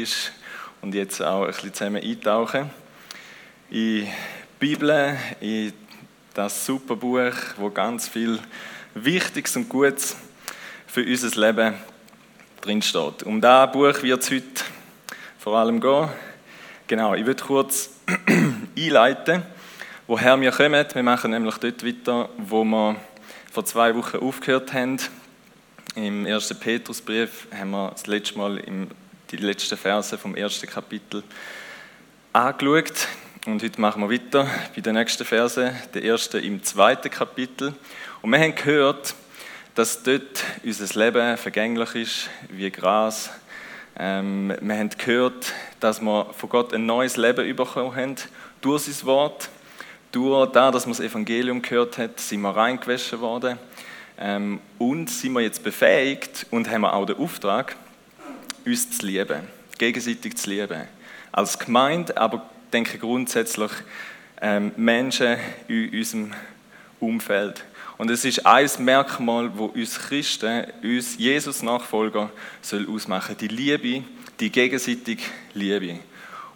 ist 0.00 0.30
und 0.80 0.94
jetzt 0.94 1.20
auch 1.20 1.40
ein 1.40 1.48
bisschen 1.48 1.74
zusammen 1.74 2.00
eintauchen 2.00 2.70
in 3.68 4.04
die 4.04 4.08
Bibel, 4.60 5.16
in 5.40 5.72
das 6.34 6.64
super 6.64 6.94
Buch, 6.94 7.32
wo 7.56 7.68
ganz 7.68 8.06
viel 8.06 8.38
Wichtiges 8.94 9.56
und 9.56 9.68
Gutes 9.68 10.16
für 10.86 11.04
unser 11.04 11.40
Leben 11.40 11.74
drinsteht. 12.60 13.24
Um 13.24 13.40
das 13.40 13.72
Buch 13.72 14.00
wird 14.04 14.22
es 14.22 14.30
heute 14.30 14.64
vor 15.36 15.58
allem 15.58 15.80
gehen. 15.80 16.08
Genau, 16.86 17.14
ich 17.14 17.26
würde 17.26 17.42
kurz 17.42 17.90
einleiten, 18.78 19.42
woher 20.06 20.40
wir 20.40 20.52
kommen. 20.52 20.86
Wir 20.92 21.02
machen 21.02 21.32
nämlich 21.32 21.56
dort 21.56 21.84
weiter, 21.84 22.28
wo 22.36 22.62
wir 22.62 22.94
vor 23.50 23.64
zwei 23.64 23.96
Wochen 23.96 24.18
aufgehört 24.18 24.72
haben. 24.72 24.98
Im 25.96 26.24
ersten 26.24 26.56
Petrusbrief 26.56 27.48
haben 27.52 27.72
wir 27.72 27.90
das 27.90 28.06
letzte 28.06 28.38
Mal 28.38 28.58
im 28.58 28.86
die 29.30 29.36
letzten 29.36 29.76
Verse 29.76 30.16
vom 30.16 30.34
ersten 30.34 30.66
Kapitel 30.66 31.22
angeschaut. 32.32 33.08
Und 33.46 33.62
heute 33.62 33.80
machen 33.80 34.02
wir 34.02 34.10
weiter 34.10 34.46
bei 34.74 34.80
den 34.80 34.94
nächsten 34.94 35.24
Verse, 35.24 35.74
der 35.92 36.02
erste 36.02 36.38
im 36.38 36.62
zweiten 36.62 37.10
Kapitel. 37.10 37.74
Und 38.22 38.30
wir 38.30 38.38
haben 38.38 38.54
gehört, 38.54 39.14
dass 39.74 40.02
dort 40.02 40.44
unser 40.64 40.98
Leben 40.98 41.36
vergänglich 41.36 41.94
ist 41.94 42.30
wie 42.48 42.70
Gras. 42.70 43.30
Ähm, 43.98 44.54
wir 44.60 44.76
haben 44.76 44.90
gehört, 44.96 45.52
dass 45.78 46.00
wir 46.00 46.26
von 46.32 46.48
Gott 46.48 46.72
ein 46.72 46.86
neues 46.86 47.16
Leben 47.16 47.54
bekommen 47.54 47.94
haben 47.94 48.16
durch 48.62 48.84
sein 48.84 49.06
Wort. 49.06 49.50
Durch 50.10 50.50
das, 50.52 50.72
dass 50.72 50.86
wir 50.86 50.92
das 50.92 51.00
Evangelium 51.00 51.60
gehört 51.60 51.98
haben, 51.98 52.14
sind 52.16 52.40
wir 52.40 52.56
reingewaschen 52.56 53.20
worden. 53.20 53.58
Ähm, 54.18 54.60
und 54.78 55.10
sind 55.10 55.34
wir 55.34 55.42
jetzt 55.42 55.62
befähigt 55.62 56.46
und 56.50 56.70
haben 56.70 56.86
auch 56.86 57.04
den 57.04 57.18
Auftrag, 57.18 57.76
uns 58.68 58.90
zu 58.90 59.06
lieben, 59.06 59.40
gegenseitig 59.78 60.36
zu 60.36 60.50
lieben. 60.50 60.82
Als 61.32 61.58
Gemeinde, 61.58 62.16
aber 62.16 62.36
ich 62.36 62.70
denke 62.70 62.98
grundsätzlich 62.98 63.70
ähm, 64.40 64.72
Menschen 64.76 65.36
in 65.68 65.90
unserem 65.90 66.34
Umfeld. 67.00 67.64
Und 67.96 68.10
es 68.10 68.24
ist 68.24 68.46
ein 68.46 68.68
Merkmal, 68.78 69.50
wo 69.56 69.66
uns 69.66 69.98
Christen, 69.98 70.66
uns 70.82 71.18
Jesus-Nachfolger 71.18 72.30
soll 72.62 72.88
ausmachen, 72.88 73.36
die 73.38 73.48
Liebe, 73.48 74.04
die 74.38 74.50
gegenseitige 74.50 75.22
Liebe. 75.54 75.98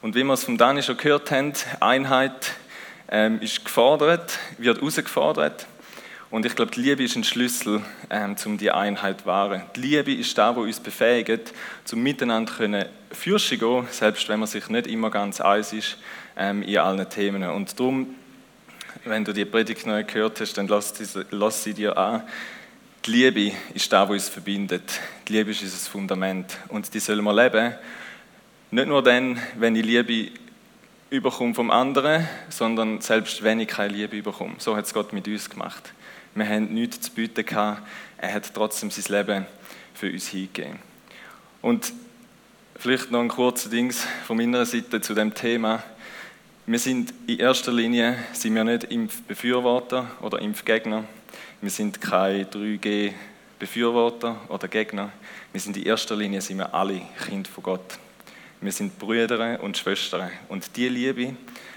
Und 0.03 0.15
wie 0.15 0.23
wir 0.23 0.35
es 0.35 0.45
von 0.45 0.59
Dani 0.59 0.83
schon 0.83 0.97
gehört 0.97 1.31
haben, 1.31 1.53
Einheit 1.81 2.53
ähm, 3.09 3.41
ist 3.41 3.65
gefordert, 3.65 4.39
wird 4.59 4.79
herausgefordert. 4.79 5.67
Und 6.33 6.47
ich 6.47 6.57
glaube, 6.57 6.71
die 6.71 6.81
Liebe 6.81 7.05
ist 7.05 7.15
ein 7.15 7.25
Schlüssel, 7.25 7.83
ähm, 8.09 8.37
um 8.47 8.57
die 8.57 8.71
Einheit 8.71 9.21
zu 9.21 9.27
wahren. 9.27 9.65
Die 9.77 9.81
Liebe 9.81 10.15
ist 10.15 10.37
da, 10.39 10.57
wo 10.57 10.63
uns 10.63 10.81
befähigt, 10.81 11.53
zum 11.85 12.03
Miteinander 12.03 12.51
können 12.51 12.87
Fürsche 13.11 13.59
gehen, 13.59 13.87
selbst 13.91 14.27
wenn 14.31 14.41
man 14.41 14.49
sich 14.49 14.67
nicht 14.71 14.87
immer 14.87 15.11
ganz 15.11 15.43
eins 15.43 15.75
ist 15.75 15.99
ähm, 16.35 16.63
in 16.63 16.79
allen 16.79 17.07
Themen. 17.11 17.45
Und 17.45 17.79
darum, 17.79 18.15
wenn 19.05 19.27
du 19.27 19.35
die 19.35 19.45
Predigt 19.45 19.87
neu 19.87 20.05
gehört 20.05 20.41
hast, 20.41 20.55
dann 20.55 20.69
lass, 20.69 20.95
diese, 20.95 21.27
lass 21.33 21.65
sie 21.65 21.75
dir 21.75 21.99
an. 21.99 22.23
Die 23.05 23.11
Liebe 23.11 23.55
ist 23.75 23.93
da, 23.93 24.09
wo 24.09 24.15
uns 24.15 24.31
verbindet. 24.31 25.01
Die 25.29 25.35
Liebe 25.35 25.51
ist 25.51 25.61
unser 25.61 25.91
Fundament. 25.91 26.57
Und 26.69 26.95
die 26.95 27.01
sollen 27.01 27.25
wir 27.25 27.35
leben. 27.35 27.75
Nicht 28.71 28.89
nur 28.89 29.03
dann, 29.03 29.39
wenn 29.59 29.77
ich 29.77 29.85
Liebe 29.85 30.31
überkomme 31.13 31.55
vom 31.55 31.71
anderen, 31.71 32.27
sondern 32.49 33.03
selbst 33.03 33.43
wenn 33.43 33.61
ich 33.61 33.69
keine 33.69 33.93
Liebe 33.93 34.17
überkomme. 34.17 34.55
So 34.59 34.77
hat 34.77 34.87
es 34.87 34.95
Gott 34.95 35.13
mit 35.13 35.29
uns 35.29 35.51
gemacht. 35.51 35.93
Wir 36.35 36.49
haben 36.49 36.73
nichts 36.73 37.03
zu 37.03 37.11
bieten 37.13 37.45
gehabt. 37.45 37.83
Er 38.17 38.33
hat 38.33 38.55
trotzdem 38.55 38.91
sein 38.91 39.05
Leben 39.15 39.47
für 39.93 40.11
uns 40.11 40.29
hingegeben. 40.29 40.79
Und 41.61 41.93
vielleicht 42.77 43.11
noch 43.11 43.21
ein 43.21 43.29
kurzer 43.29 43.69
Dings 43.69 44.07
von 44.27 44.39
meiner 44.39 44.65
Seite 44.65 45.03
zu 45.03 45.13
dem 45.13 45.35
Thema. 45.35 45.83
Wir 46.65 46.79
sind 46.79 47.13
in 47.27 47.39
erster 47.39 47.73
Linie 47.73 48.17
sind 48.33 48.55
wir 48.55 48.65
nicht 48.65 48.85
Impfbefürworter 48.85 50.11
oder 50.23 50.41
Impfgegner. 50.41 51.05
Wir 51.61 51.71
sind 51.71 52.01
keine 52.01 52.45
3G-Befürworter 52.45 54.41
oder 54.49 54.67
Gegner. 54.67 55.13
Wir 55.53 55.61
sind 55.61 55.77
in 55.77 55.83
erster 55.83 56.17
Linie 56.17 56.41
sind 56.41 56.57
wir 56.59 56.73
alle 56.73 57.03
Kinder 57.29 57.51
von 57.51 57.65
Gott. 57.65 57.99
Wir 58.63 58.71
sind 58.71 58.97
Brüder 58.97 59.61
und 59.61 59.77
Schwestern. 59.77 60.31
Und 60.49 60.77
die 60.77 60.89
Liebe 60.89 61.35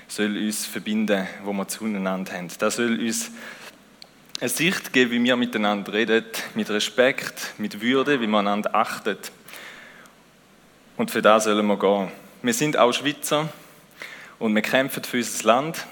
soll 0.08 0.38
uns 0.38 0.68
verbinden, 0.68 1.28
wo 1.44 1.52
wir 1.52 1.68
zueinander 1.68 2.32
haben. 2.32 2.48
Das 2.60 2.76
soll 2.76 3.00
uns 3.00 3.32
eine 4.40 4.50
Sicht 4.50 4.94
geben, 4.94 5.10
wie 5.10 5.24
wir 5.24 5.36
miteinander 5.36 5.94
reden, 5.94 6.26
mit 6.54 6.70
Respekt, 6.70 7.56
mit 7.58 7.82
Würde, 7.82 8.22
wie 8.22 8.28
man 8.28 8.48
einander 8.48 8.76
achtet. 8.76 9.32
Und 10.96 11.10
für 11.10 11.24
das 11.24 11.46
sollen 11.46 11.66
wir 11.66 11.80
gehen. 11.80 12.12
Wir 12.44 12.54
sind 12.54 12.78
auch 12.78 12.94
Schweizer 12.94 13.50
und 14.38 14.54
wir 14.54 14.62
kämpfen 14.62 15.04
für 15.04 15.18
unser 15.18 15.44
Land, 15.44 15.88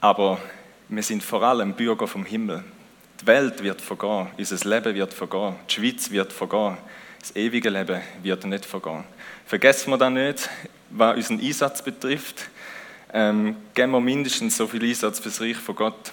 aber 0.00 0.40
wir 0.88 1.02
sind 1.02 1.22
vor 1.22 1.42
allem 1.42 1.74
Bürger 1.74 2.08
vom 2.08 2.24
Himmel. 2.24 2.64
Die 3.20 3.26
Welt 3.26 3.62
wird 3.62 3.82
vergehen, 3.82 4.28
unser 4.38 4.66
Leben 4.66 4.94
wird 4.94 5.12
vergehen, 5.12 5.56
die 5.68 5.74
Schweiz 5.74 6.10
wird 6.10 6.32
vergehen, 6.32 6.78
das 7.20 7.36
ewige 7.36 7.68
Leben 7.68 8.00
wird 8.22 8.44
nicht 8.46 8.64
vergehen. 8.64 9.04
Vergessen 9.48 9.90
wir 9.90 9.96
das 9.96 10.10
nicht, 10.10 10.50
was 10.90 11.16
unseren 11.16 11.40
Einsatz 11.40 11.80
betrifft. 11.80 12.50
Ähm, 13.14 13.56
geben 13.72 13.92
wir 13.92 14.00
mindestens 14.00 14.58
so 14.58 14.66
viel 14.66 14.84
Einsatz 14.84 15.20
für 15.20 15.30
das 15.30 15.40
Reich 15.40 15.56
von 15.56 15.74
Gott 15.74 16.12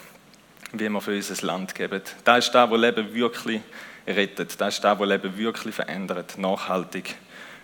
wie 0.72 0.88
wir 0.88 1.01
für 1.01 1.13
unser 1.13 1.45
Land 1.45 1.75
geben. 1.75 2.01
Das 2.24 2.45
ist 2.45 2.56
das, 2.56 2.72
was 2.72 2.79
Leben 2.79 3.13
wirklich 3.13 3.59
rettet. 4.07 4.59
Das 4.59 4.75
ist 4.75 4.84
das, 4.84 4.97
was 4.97 5.07
Leben 5.07 5.38
wirklich 5.38 5.75
verändert, 5.75 6.38
nachhaltig, 6.38 7.16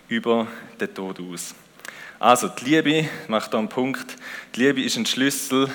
über 0.08 0.46
den 0.78 0.94
Tod 0.94 1.20
aus. 1.20 1.54
Also, 2.18 2.48
die 2.48 2.64
Liebe, 2.66 3.08
macht 3.28 3.54
da 3.54 3.58
einen 3.58 3.70
Punkt, 3.70 4.16
die 4.54 4.64
Liebe 4.64 4.82
ist 4.82 4.98
ein 4.98 5.06
Schlüssel, 5.06 5.70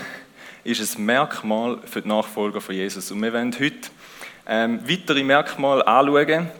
ist 0.64 0.98
ein 0.98 1.06
Merkmal 1.06 1.80
für 1.86 2.04
die 2.04 2.08
Nachfolger 2.08 2.62
von 2.62 2.76
Jesus. 2.76 3.10
Und 3.10 3.22
wir 3.24 3.34
werden 3.34 3.56
heute 3.60 3.90
ähm, 4.46 4.80
weitere 4.88 5.24
Merkmale 5.24 5.88
anschauen, 5.88 6.52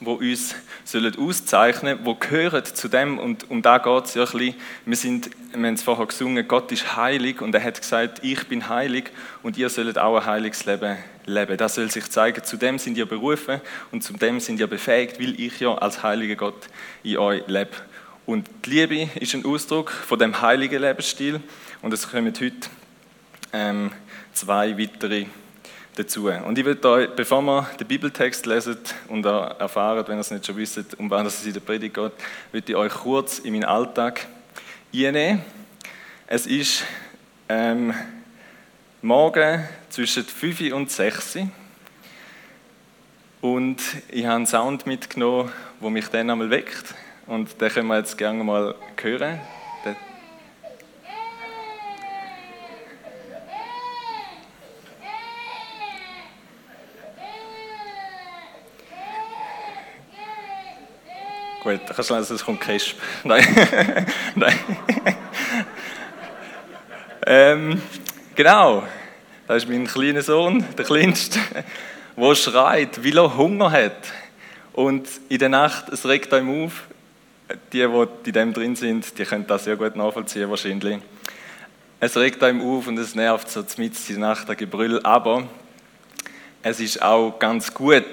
die 0.00 0.06
uns 0.06 0.54
sollen 0.86 1.18
auszeichnen 1.18 1.98
die 2.06 2.16
gehören 2.18 2.64
zu 2.64 2.88
dem, 2.88 3.18
und 3.18 3.50
um 3.50 3.60
da 3.60 3.78
geht 3.78 4.04
es 4.04 4.14
ja 4.14 4.22
ein 4.22 4.30
bisschen. 4.30 4.54
Wir, 4.84 4.96
sind, 4.96 5.30
wir 5.52 5.66
haben 5.66 5.74
es 5.74 5.82
vorher 5.82 6.06
gesungen, 6.06 6.46
Gott 6.46 6.70
ist 6.70 6.96
heilig 6.96 7.42
und 7.42 7.54
er 7.54 7.62
hat 7.62 7.80
gesagt, 7.80 8.20
ich 8.22 8.46
bin 8.46 8.68
heilig 8.68 9.10
und 9.42 9.58
ihr 9.58 9.68
sollt 9.68 9.98
auch 9.98 10.16
ein 10.16 10.26
heiliges 10.26 10.64
Leben 10.64 10.96
leben. 11.26 11.56
Das 11.56 11.74
soll 11.74 11.90
sich 11.90 12.08
zeigen, 12.08 12.44
zu 12.44 12.56
dem 12.56 12.78
sind 12.78 12.96
ihr 12.96 13.06
berufen 13.06 13.60
und 13.90 14.04
zu 14.04 14.12
dem 14.12 14.38
sind 14.38 14.60
ihr 14.60 14.68
befähigt, 14.68 15.20
weil 15.20 15.38
ich 15.40 15.58
ja 15.58 15.74
als 15.74 16.04
heiliger 16.04 16.36
Gott 16.36 16.68
in 17.02 17.18
euch 17.18 17.42
lebe. 17.48 17.72
Und 18.24 18.48
die 18.64 18.70
Liebe 18.70 19.10
ist 19.20 19.34
ein 19.34 19.44
Ausdruck 19.44 19.90
von 19.90 20.18
dem 20.18 20.40
heiligen 20.40 20.80
Lebensstil 20.80 21.40
und 21.82 21.92
es 21.92 22.08
kommen 22.08 22.32
heute 22.40 22.68
ähm, 23.52 23.90
zwei 24.32 24.78
weitere 24.78 25.26
dazu. 25.96 26.28
Und 26.28 26.58
ich 26.58 26.64
würde 26.64 26.88
euch, 26.88 27.08
bevor 27.10 27.42
wir 27.42 27.68
den 27.80 27.86
Bibeltext 27.86 28.46
lesen 28.46 28.78
und 29.08 29.24
erfahren, 29.24 30.06
wenn 30.06 30.18
ihr 30.18 30.20
es 30.20 30.30
nicht 30.30 30.46
schon 30.46 30.56
wisst, 30.56 30.98
um 30.98 31.10
was 31.10 31.40
es 31.40 31.46
in 31.46 31.52
der 31.52 31.60
Predigt 31.60 31.94
geht, 31.94 32.12
würde 32.52 32.72
ich 32.72 32.76
euch 32.76 32.92
kurz 32.92 33.38
in 33.40 33.52
meinen 33.52 33.64
Alltag 33.64 34.26
einnehmen. 34.94 35.42
Es 36.26 36.46
ist 36.46 36.84
ähm, 37.48 37.94
morgen 39.02 39.64
zwischen 39.88 40.24
5 40.24 40.72
und 40.72 40.90
6 40.90 41.38
und 43.40 43.80
ich 44.08 44.24
habe 44.24 44.36
einen 44.36 44.46
Sound 44.46 44.86
mitgenommen, 44.86 45.52
der 45.80 45.90
mich 45.90 46.08
dann 46.08 46.30
einmal 46.30 46.50
weckt 46.50 46.94
und 47.26 47.60
den 47.60 47.68
können 47.70 47.88
wir 47.88 47.98
jetzt 47.98 48.18
gerne 48.18 48.42
mal 48.42 48.74
hören. 49.00 49.40
Gut, 61.66 61.80
dann 61.84 61.96
kannst 61.96 62.10
du 62.10 62.14
lesen, 62.14 62.36
es 62.36 62.44
kommt 62.44 62.60
Kisp. 62.60 62.96
Nein. 63.24 63.44
Nein. 64.36 64.58
ähm, 67.26 67.82
genau, 68.36 68.84
das 69.48 69.64
ist 69.64 69.68
mein 69.68 69.84
kleiner 69.84 70.22
Sohn, 70.22 70.64
der 70.78 70.84
kleinste, 70.84 71.40
der 72.16 72.34
schreit, 72.36 73.04
weil 73.04 73.18
er 73.18 73.36
Hunger 73.36 73.72
hat. 73.72 74.12
Und 74.74 75.08
in 75.28 75.40
der 75.40 75.48
Nacht, 75.48 75.88
es 75.88 76.06
regt 76.06 76.32
ihm 76.32 76.66
auf, 76.66 76.84
die, 77.72 77.84
die 77.84 78.28
in 78.28 78.32
dem 78.32 78.52
drin 78.54 78.76
sind, 78.76 79.18
die 79.18 79.24
können 79.24 79.48
das 79.48 79.64
sehr 79.64 79.74
gut 79.74 79.96
nachvollziehen 79.96 80.48
wahrscheinlich. 80.48 81.00
Es 81.98 82.16
regt 82.16 82.44
ihm 82.44 82.60
auf 82.60 82.86
und 82.86 82.96
es 82.96 83.16
nervt 83.16 83.50
so 83.50 83.64
mitten 83.76 83.96
in 84.06 84.20
der 84.20 84.28
Nacht 84.28 84.48
ein 84.48 84.56
Gebrüll, 84.56 85.00
aber 85.02 85.48
es 86.62 86.80
ist 86.80 87.02
auch 87.02 87.38
ganz 87.38 87.72
gut, 87.72 88.04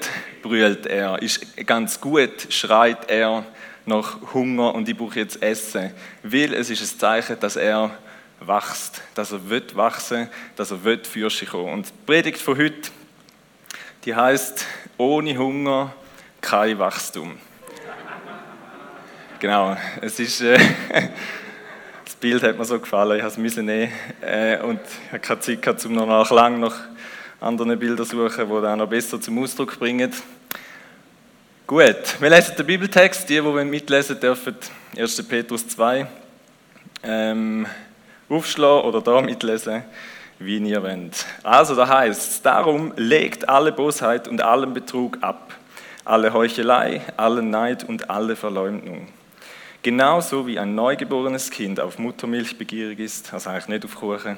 brüllt 0.42 0.86
er, 0.86 1.22
ist 1.22 1.66
ganz 1.66 2.00
gut, 2.00 2.48
schreit 2.50 3.10
er 3.10 3.46
nach 3.86 4.34
Hunger 4.34 4.76
und 4.76 4.88
ich 4.88 4.98
brauche 4.98 5.20
jetzt 5.20 5.42
Essen. 5.42 5.92
Weil 6.22 6.54
es 6.54 6.70
ist 6.70 6.82
ein 6.82 7.00
Zeichen, 7.00 7.40
dass 7.40 7.56
er 7.56 7.92
wächst, 8.40 9.02
dass 9.16 9.32
er 9.32 9.50
wird 9.50 9.76
wachsen, 9.76 10.30
dass 10.56 10.72
er 10.72 10.84
wird 10.84 11.08
für 11.08 11.30
sich 11.30 11.50
kommen. 11.50 11.74
Und 11.74 11.88
die 11.88 12.06
Predigt 12.06 12.40
von 12.40 12.58
heute, 12.58 12.90
die 14.06 14.16
heißt 14.16 14.66
ohne 14.98 15.38
Hunger 15.38 15.94
kein 16.42 16.78
Wachstum. 16.80 17.38
Genau, 19.40 19.76
es 20.00 20.20
ist, 20.22 20.40
äh, 20.40 20.58
das 22.06 22.16
Bild 22.16 22.42
hat 22.44 22.58
mir 22.58 22.64
so 22.64 22.80
gefallen, 22.80 23.20
ich 23.20 23.38
musste 23.38 23.60
es 23.60 23.66
nehmen 23.66 23.92
äh, 24.22 24.58
und 24.60 24.80
ich 24.80 25.12
habe 25.12 25.20
keine 25.20 25.40
Zeit 25.42 25.86
um 25.86 25.96
noch 25.96 26.32
lang 26.32 26.62
nach 26.62 26.80
anderen 27.44 27.78
Bildern 27.78 28.06
zu 28.06 28.18
suchen, 28.18 28.48
die 28.48 28.62
das 28.62 28.78
noch 28.78 28.88
besser 28.88 29.20
zum 29.20 29.42
Ausdruck 29.44 29.78
bringen. 29.78 30.12
Gut, 31.68 32.20
wir 32.20 32.30
lesen 32.30 32.56
den 32.58 32.66
Bibeltext, 32.66 33.30
die, 33.30 33.42
die 33.42 33.66
mitlesen 33.66 34.20
dürfen, 34.20 34.56
1. 34.98 35.28
Petrus 35.28 35.68
2, 35.68 36.08
ähm, 37.04 37.66
aufschlagen 38.30 38.86
oder 38.86 39.02
da 39.02 39.22
mitlesen, 39.22 39.84
wie 40.40 40.58
ihr 40.58 40.84
wollt. 40.84 41.26
Also 41.44 41.76
da 41.76 41.88
heißt 41.88 42.32
es, 42.32 42.42
darum 42.42 42.94
legt 42.96 43.48
alle 43.48 43.72
Bosheit 43.72 44.28
und 44.28 44.42
allen 44.42 44.74
Betrug 44.74 45.18
ab, 45.22 45.54
alle 46.06 46.34
Heuchelei, 46.34 47.02
allen 47.18 47.50
Neid 47.50 47.84
und 47.84 48.10
alle 48.10 48.36
Verleumdung 48.36 49.08
Genauso 49.84 50.48
wie 50.48 50.58
ein 50.58 50.76
neugeborenes 50.76 51.52
Kind 51.52 51.82
auf 51.82 52.00
Muttermilch 52.00 52.58
begierig 52.58 53.00
ist, 53.00 53.34
also 53.34 53.50
eigentlich 53.50 53.68
nicht 53.68 53.84
auf 53.84 53.96
Kuchen, 53.96 54.38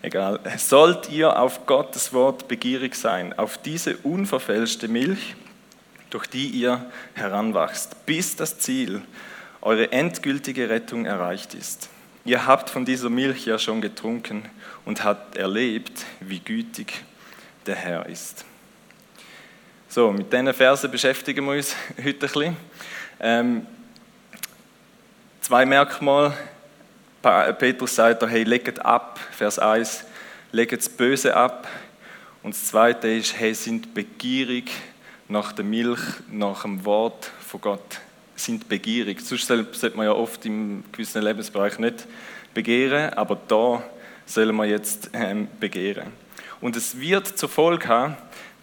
egal, 0.00 0.38
sollt 0.58 1.10
ihr 1.10 1.36
auf 1.40 1.66
Gottes 1.66 2.12
Wort 2.12 2.46
begierig 2.46 2.94
sein, 2.94 3.36
auf 3.36 3.58
diese 3.58 3.96
unverfälschte 3.96 4.86
Milch, 4.86 5.34
durch 6.10 6.28
die 6.28 6.46
ihr 6.46 6.86
heranwachst, 7.14 8.06
bis 8.06 8.36
das 8.36 8.60
Ziel, 8.60 9.02
eure 9.60 9.90
endgültige 9.90 10.70
Rettung 10.70 11.04
erreicht 11.04 11.54
ist. 11.54 11.88
Ihr 12.24 12.46
habt 12.46 12.70
von 12.70 12.84
dieser 12.84 13.10
Milch 13.10 13.44
ja 13.44 13.58
schon 13.58 13.80
getrunken 13.80 14.48
und 14.84 15.02
habt 15.02 15.36
erlebt, 15.36 16.04
wie 16.20 16.38
gütig 16.38 16.92
der 17.66 17.74
Herr 17.74 18.06
ist. 18.06 18.44
So, 19.88 20.12
mit 20.12 20.32
diesen 20.32 20.54
Versen 20.54 20.92
beschäftigen 20.92 21.44
wir 21.44 21.54
uns 21.54 21.74
heute 21.98 22.08
ein 22.08 22.18
bisschen. 22.18 22.56
Ähm, 23.18 23.66
Zwei 25.46 25.64
Merkmale. 25.64 26.32
Petrus 27.22 27.94
sagt, 27.94 28.20
hey, 28.28 28.42
legt 28.42 28.84
ab, 28.84 29.20
Vers 29.30 29.60
1, 29.60 30.04
legt 30.50 30.72
das 30.72 30.88
Böse 30.88 31.36
ab. 31.36 31.68
Und 32.42 32.52
das 32.52 32.66
zweite 32.66 33.06
ist, 33.06 33.38
hey, 33.38 33.54
sind 33.54 33.94
begierig 33.94 34.72
nach 35.28 35.52
der 35.52 35.64
Milch, 35.64 36.00
nach 36.32 36.62
dem 36.62 36.84
Wort 36.84 37.30
von 37.46 37.60
Gott. 37.60 38.00
Sind 38.34 38.68
begierig. 38.68 39.20
Sonst 39.20 39.46
sollte 39.46 39.96
man 39.96 40.06
ja 40.06 40.12
oft 40.14 40.44
im 40.46 40.82
gewissen 40.90 41.22
Lebensbereich 41.22 41.78
nicht 41.78 42.08
begehren, 42.52 43.14
aber 43.14 43.38
da 43.46 43.84
sollen 44.24 44.56
wir 44.56 44.64
jetzt 44.64 45.10
ähm, 45.12 45.46
begehren. 45.60 46.10
Und 46.60 46.74
es 46.74 46.98
wird 46.98 47.38
zur 47.38 47.48
Folge 47.48 47.86
haben, 47.86 48.16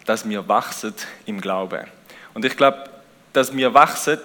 dass 0.05 0.27
wir 0.27 0.49
wachsen 0.49 0.93
im 1.25 1.39
Glauben. 1.39 1.87
Und 2.33 2.43
ich 2.43 2.57
glaube, 2.57 2.89
dass 3.31 3.55
wir 3.55 3.73
wachsen, 3.73 4.19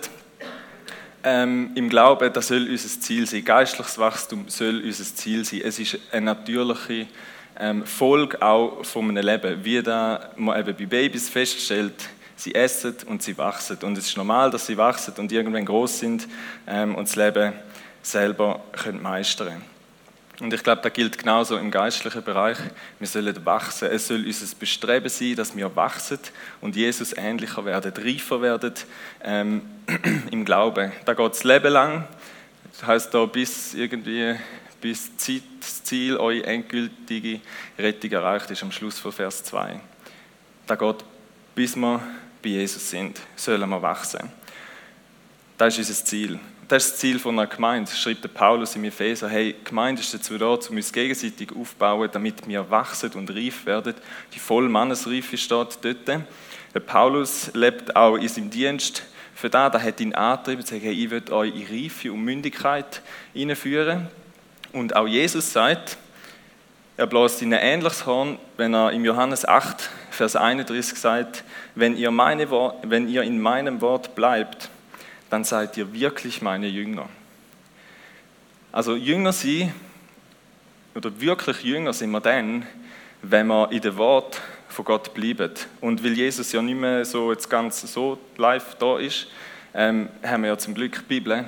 ähm, 1.24 1.70
im 1.74 1.88
Glauben, 1.88 2.32
das 2.32 2.48
soll 2.48 2.68
unser 2.68 3.00
Ziel 3.00 3.26
sein. 3.26 3.44
Geistliches 3.44 3.98
Wachstum 3.98 4.48
soll 4.48 4.82
unser 4.84 5.04
Ziel 5.04 5.44
sein. 5.44 5.62
Es 5.64 5.78
ist 5.78 5.98
eine 6.12 6.26
natürliche 6.26 7.06
ähm, 7.58 7.84
Folge 7.84 8.40
auch 8.40 8.84
von 8.84 9.08
einem 9.08 9.24
Leben, 9.24 9.64
wie 9.64 9.82
da 9.82 10.30
man 10.36 10.58
eben 10.60 10.76
bei 10.76 10.86
Babys 10.86 11.28
feststellt, 11.28 12.08
sie 12.36 12.54
essen 12.54 12.94
und 13.06 13.22
sie 13.22 13.36
wachsen. 13.36 13.78
Und 13.82 13.98
es 13.98 14.06
ist 14.06 14.16
normal, 14.16 14.50
dass 14.50 14.66
sie 14.66 14.76
wachsen 14.76 15.14
und 15.18 15.32
irgendwann 15.32 15.64
groß 15.64 15.98
sind 15.98 16.28
ähm, 16.66 16.94
und 16.94 17.08
das 17.08 17.16
Leben 17.16 17.52
selber 18.02 18.60
meistern 19.00 19.48
können. 19.48 19.77
Und 20.40 20.54
ich 20.54 20.62
glaube, 20.62 20.82
das 20.82 20.92
gilt 20.92 21.18
genauso 21.18 21.56
im 21.56 21.70
geistlichen 21.70 22.22
Bereich. 22.22 22.58
Wir 22.98 23.08
sollen 23.08 23.44
wachsen. 23.44 23.88
Es 23.90 24.06
soll 24.06 24.24
unser 24.24 24.54
Bestreben 24.56 25.08
sein, 25.08 25.34
dass 25.34 25.56
wir 25.56 25.74
wachsen 25.74 26.20
und 26.60 26.76
Jesus 26.76 27.12
ähnlicher 27.12 27.64
werden, 27.64 27.92
reifer 27.92 28.40
werden 28.40 28.72
ähm, 29.24 29.62
im 30.30 30.44
Glauben. 30.44 30.92
Da 31.04 31.14
geht 31.14 31.30
das 31.32 31.42
Leben 31.42 31.72
lang. 31.72 32.06
Das 32.70 32.86
heißt 32.86 33.12
da 33.12 33.26
bis 33.26 33.74
irgendwie 33.74 34.36
bis 34.80 35.10
das 35.60 35.82
Ziel, 35.82 36.16
eure 36.16 36.44
endgültige 36.44 37.40
Rettung 37.78 38.12
erreicht 38.12 38.50
ist, 38.50 38.62
am 38.62 38.72
Schluss 38.72 38.98
von 38.98 39.12
Vers 39.12 39.42
2. 39.44 39.80
Da 40.66 40.74
geht, 40.76 41.04
bis 41.54 41.76
wir 41.76 42.00
bei 42.42 42.50
Jesus 42.50 42.90
sind, 42.90 43.20
sollen 43.34 43.68
wir 43.68 43.82
wachsen. 43.82 44.30
Das 45.56 45.76
ist 45.76 45.88
unser 45.88 46.04
Ziel. 46.04 46.38
Das 46.68 46.84
ist 46.84 46.92
das 46.92 47.00
Ziel 47.00 47.18
von 47.18 47.38
einer 47.38 47.48
Gemeinde, 47.48 47.90
schreibt 47.90 48.22
der 48.22 48.28
Paulus 48.28 48.76
im 48.76 48.84
Epheser. 48.84 49.26
Hey, 49.26 49.56
Gemeinde 49.64 50.02
ist 50.02 50.12
dazu 50.12 50.36
da, 50.36 50.48
um 50.48 50.76
uns 50.76 50.92
gegenseitig 50.92 51.48
aufzubauen, 51.56 52.10
damit 52.12 52.46
wir 52.46 52.68
wachsen 52.68 53.10
und 53.12 53.30
reif 53.30 53.64
werden. 53.64 53.94
Die 54.34 54.38
Vollmannesreife 54.38 55.38
steht 55.38 55.78
dort. 55.80 56.06
Der 56.06 56.80
Paulus 56.80 57.50
lebt 57.54 57.96
auch 57.96 58.16
in 58.16 58.28
seinem 58.28 58.50
Dienst 58.50 59.02
für 59.34 59.48
das. 59.48 59.72
Er 59.72 59.82
hat 59.82 59.98
ihn 59.98 60.14
angetrieben, 60.14 60.62
zu 60.62 60.74
sagen, 60.74 60.82
hey, 60.82 60.92
ich 60.92 61.10
will 61.10 61.22
euch 61.30 61.54
in 61.56 61.66
Reife 61.66 62.12
und 62.12 62.22
Mündigkeit 62.22 63.00
hineinführen. 63.32 64.08
Und 64.74 64.94
auch 64.94 65.06
Jesus 65.06 65.50
sagt, 65.50 65.96
er 66.98 67.06
bläst 67.06 67.40
in 67.40 67.54
ein 67.54 67.60
ähnliches 67.62 68.04
Horn, 68.04 68.38
wenn 68.58 68.74
er 68.74 68.92
im 68.92 69.06
Johannes 69.06 69.48
8, 69.48 69.88
Vers 70.10 70.36
31 70.36 70.98
sagt, 70.98 71.44
wenn 71.74 71.96
ihr, 71.96 72.10
meine, 72.10 72.50
wenn 72.82 73.08
ihr 73.08 73.22
in 73.22 73.40
meinem 73.40 73.80
Wort 73.80 74.14
bleibt, 74.14 74.68
dann 75.30 75.44
seid 75.44 75.76
ihr 75.76 75.92
wirklich 75.92 76.42
meine 76.42 76.68
Jünger. 76.68 77.08
Also 78.72 78.96
Jünger 78.96 79.32
sein, 79.32 79.72
oder 80.94 81.20
wirklich 81.20 81.62
Jünger 81.62 81.92
sind 81.92 82.10
wir 82.10 82.20
dann, 82.20 82.66
wenn 83.22 83.46
wir 83.46 83.70
in 83.70 83.80
dem 83.80 83.96
Wort 83.96 84.40
von 84.68 84.84
Gott 84.84 85.14
bleiben. 85.14 85.52
Und 85.80 86.02
weil 86.02 86.12
Jesus 86.12 86.52
ja 86.52 86.60
nicht 86.60 86.78
mehr 86.78 87.04
so 87.04 87.32
jetzt 87.32 87.48
ganz 87.48 87.80
so 87.92 88.18
live 88.36 88.74
da 88.76 88.98
ist, 88.98 89.28
ähm, 89.74 90.08
haben 90.22 90.42
wir 90.42 90.50
ja 90.50 90.58
zum 90.58 90.74
Glück 90.74 90.94
die 90.94 91.20
Bibel 91.20 91.44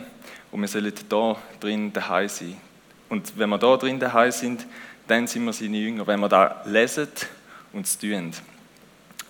und 0.51 0.61
wir 0.61 0.69
sollen 0.69 0.93
da 1.09 1.37
drin 1.59 1.93
daheim 1.93 2.29
sein. 2.29 2.57
Und 3.09 3.37
wenn 3.37 3.51
wir 3.51 3.59
da 3.59 3.77
drin 3.77 3.99
daheim 3.99 4.31
sind, 4.31 4.67
dann 5.07 5.27
sind 5.27 5.45
wir 5.45 5.53
seine 5.53 5.79
Jünger, 5.79 6.07
wenn 6.07 6.21
wir 6.21 6.29
da 6.29 6.63
lesen 6.67 7.09
und 7.73 7.87
es 7.87 7.99
tun. 7.99 8.33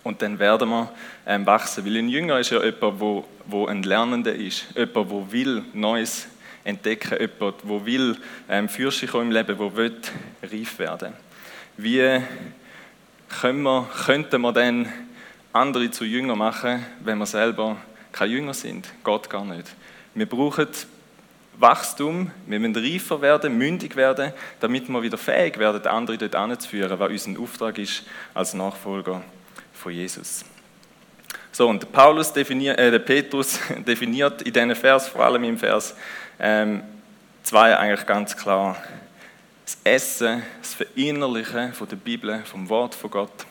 Und 0.02 0.22
dann 0.22 0.38
werden 0.38 0.68
wir 0.68 0.92
ähm, 1.26 1.46
wachsen. 1.46 1.84
Weil 1.84 1.98
ein 1.98 2.08
Jünger 2.08 2.38
ist 2.38 2.50
ja 2.50 2.62
jemand, 2.62 3.00
wo, 3.00 3.24
wo 3.46 3.66
ein 3.66 3.82
Lernender 3.82 4.34
ist. 4.34 4.66
Jemand, 4.74 5.10
wo 5.10 5.30
will 5.30 5.64
Neues 5.74 6.26
entdecken. 6.64 7.18
Jemand, 7.20 7.56
wo 7.62 7.84
will 7.84 8.16
ähm, 8.48 8.68
für 8.68 8.90
sich 8.90 9.12
im 9.14 9.30
Leben, 9.30 9.58
wo 9.58 9.74
will 9.76 9.96
reif 10.42 10.78
werden. 10.78 11.12
Wie 11.76 12.20
können 13.28 13.62
wir, 13.62 13.88
könnten 14.06 14.40
wir 14.40 14.52
dann 14.52 14.88
andere 15.52 15.90
zu 15.90 16.04
Jünger 16.04 16.36
machen, 16.36 16.84
wenn 17.00 17.18
wir 17.18 17.26
selber 17.26 17.76
keine 18.12 18.32
Jünger 18.32 18.54
sind? 18.54 18.88
Geht 19.04 19.30
gar 19.30 19.44
nicht. 19.44 19.68
Wir 20.14 20.26
brauchen 20.26 20.66
Wachstum, 21.58 22.30
wir 22.46 22.58
müssen 22.58 22.76
reifer 22.76 23.20
werden, 23.20 23.58
mündig 23.58 23.94
werden, 23.94 24.32
damit 24.60 24.88
wir 24.88 25.02
wieder 25.02 25.18
fähig 25.18 25.58
werden, 25.58 25.86
andere 25.86 26.16
dort 26.16 26.34
anzuführen, 26.34 26.98
was 26.98 27.26
unser 27.26 27.40
Auftrag 27.40 27.78
ist 27.78 28.04
als 28.32 28.54
Nachfolger 28.54 29.22
von 29.80 29.92
Jesus. 29.92 30.44
So, 31.52 31.68
und 31.68 31.90
Paulus 31.90 32.32
definiert, 32.32 32.78
äh, 32.78 32.90
der 32.90 33.00
Petrus 33.00 33.58
definiert 33.86 34.42
in 34.42 34.52
diesem 34.52 34.76
Vers, 34.76 35.08
vor 35.08 35.24
allem 35.24 35.42
im 35.44 35.58
Vers 35.58 35.94
ähm, 36.38 36.82
2 37.42 37.76
eigentlich 37.76 38.06
ganz 38.06 38.36
klar, 38.36 38.76
das 39.64 39.78
Essen, 39.82 40.42
das 40.60 40.74
Verinnerlichen 40.74 41.72
von 41.72 41.88
der 41.88 41.96
Bibel, 41.96 42.40
vom 42.44 42.68
Wort 42.68 42.94
von 42.94 43.10
Gott, 43.10 43.46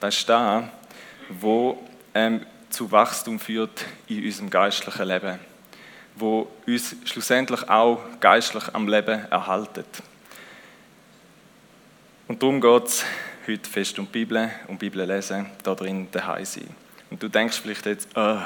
das 0.00 0.16
ist 0.16 0.28
das, 0.28 0.64
wo 1.28 1.82
ähm, 2.14 2.46
zu 2.70 2.90
Wachstum 2.90 3.38
führt 3.38 3.84
in 4.06 4.24
unserem 4.24 4.50
geistlichen 4.50 5.08
Leben, 5.08 5.38
wo 6.14 6.48
uns 6.66 6.96
schlussendlich 7.04 7.68
auch 7.68 8.00
geistlich 8.20 8.64
am 8.72 8.86
Leben 8.88 9.24
erhaltet. 9.30 9.86
Und 12.28 12.42
darum 12.42 12.60
geht 12.60 12.86
es 12.86 13.04
heute 13.46 13.70
fest 13.70 13.96
die 13.96 14.02
Bibel, 14.02 14.50
die 14.68 14.74
Bibel 14.74 15.06
lesen, 15.06 15.46
da 15.62 15.74
drin 15.74 16.08
daheim 16.10 16.44
sein. 16.44 16.68
Und 17.10 17.22
du 17.22 17.28
denkst 17.28 17.60
vielleicht 17.60 17.86
jetzt, 17.86 18.08
oh, 18.16 18.38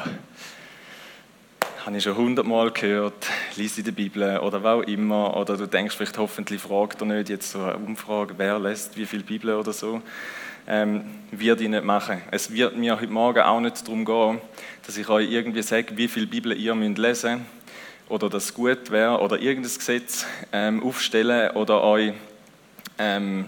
habe 1.87 1.97
ich 1.97 2.03
schon 2.03 2.17
hundertmal 2.17 2.71
gehört, 2.71 3.27
lies 3.57 3.79
in 3.79 3.85
der 3.85 3.93
Bibel 3.93 4.39
oder 4.41 4.63
was 4.63 4.83
auch 4.83 4.89
immer. 4.89 5.35
Oder 5.39 5.57
du 5.57 5.67
denkst 5.67 5.97
vielleicht, 5.97 6.19
hoffentlich 6.19 6.61
fragt 6.61 7.01
er 7.01 7.07
nicht 7.07 7.31
jetzt 7.31 7.53
so 7.53 7.63
eine 7.63 7.77
Umfrage, 7.77 8.35
wer 8.37 8.59
lässt 8.59 8.97
wie 8.99 9.07
viel 9.07 9.23
Bibel 9.23 9.55
oder 9.55 9.73
so. 9.73 10.03
Ähm, 10.69 11.05
wird 11.31 11.63
ich 11.63 11.69
nicht 11.69 11.85
machen. 11.85 12.21
Es 12.31 12.53
wird 12.53 12.77
mir 12.77 13.01
heute 13.01 13.11
Morgen 13.11 13.41
auch 13.41 13.61
nicht 13.61 13.83
darum 13.83 14.05
gehen, 14.05 14.41
dass 14.87 14.99
ich 14.99 15.09
euch 15.09 15.31
irgendwie 15.31 15.63
sage, 15.63 15.97
wie 15.97 16.09
viel 16.09 16.27
Bibel 16.27 16.53
ihr 16.53 16.75
müsst 16.75 16.99
lesen 16.99 17.47
oder 18.11 18.29
das 18.29 18.53
gut 18.53 18.91
wäre 18.91 19.19
oder 19.19 19.39
irgendein 19.39 19.73
Gesetz 19.73 20.27
ähm, 20.53 20.83
aufstellen 20.83 21.53
oder 21.53 21.83
euch 21.83 22.13
ähm, 22.99 23.47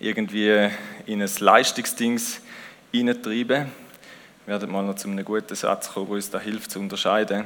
irgendwie 0.00 0.70
in 1.06 1.22
ein 1.22 1.30
Leistungsdings 1.38 2.40
hineintreiben. 2.92 3.66
Wir 4.46 4.52
werden 4.52 4.70
mal 4.70 4.84
noch 4.84 4.94
zu 4.94 5.08
einem 5.08 5.24
guten 5.24 5.54
Satz 5.54 5.92
kommen, 5.92 6.06
der 6.06 6.16
uns 6.16 6.30
da 6.30 6.38
hilft 6.38 6.70
zu 6.70 6.78
unterscheiden. 6.78 7.44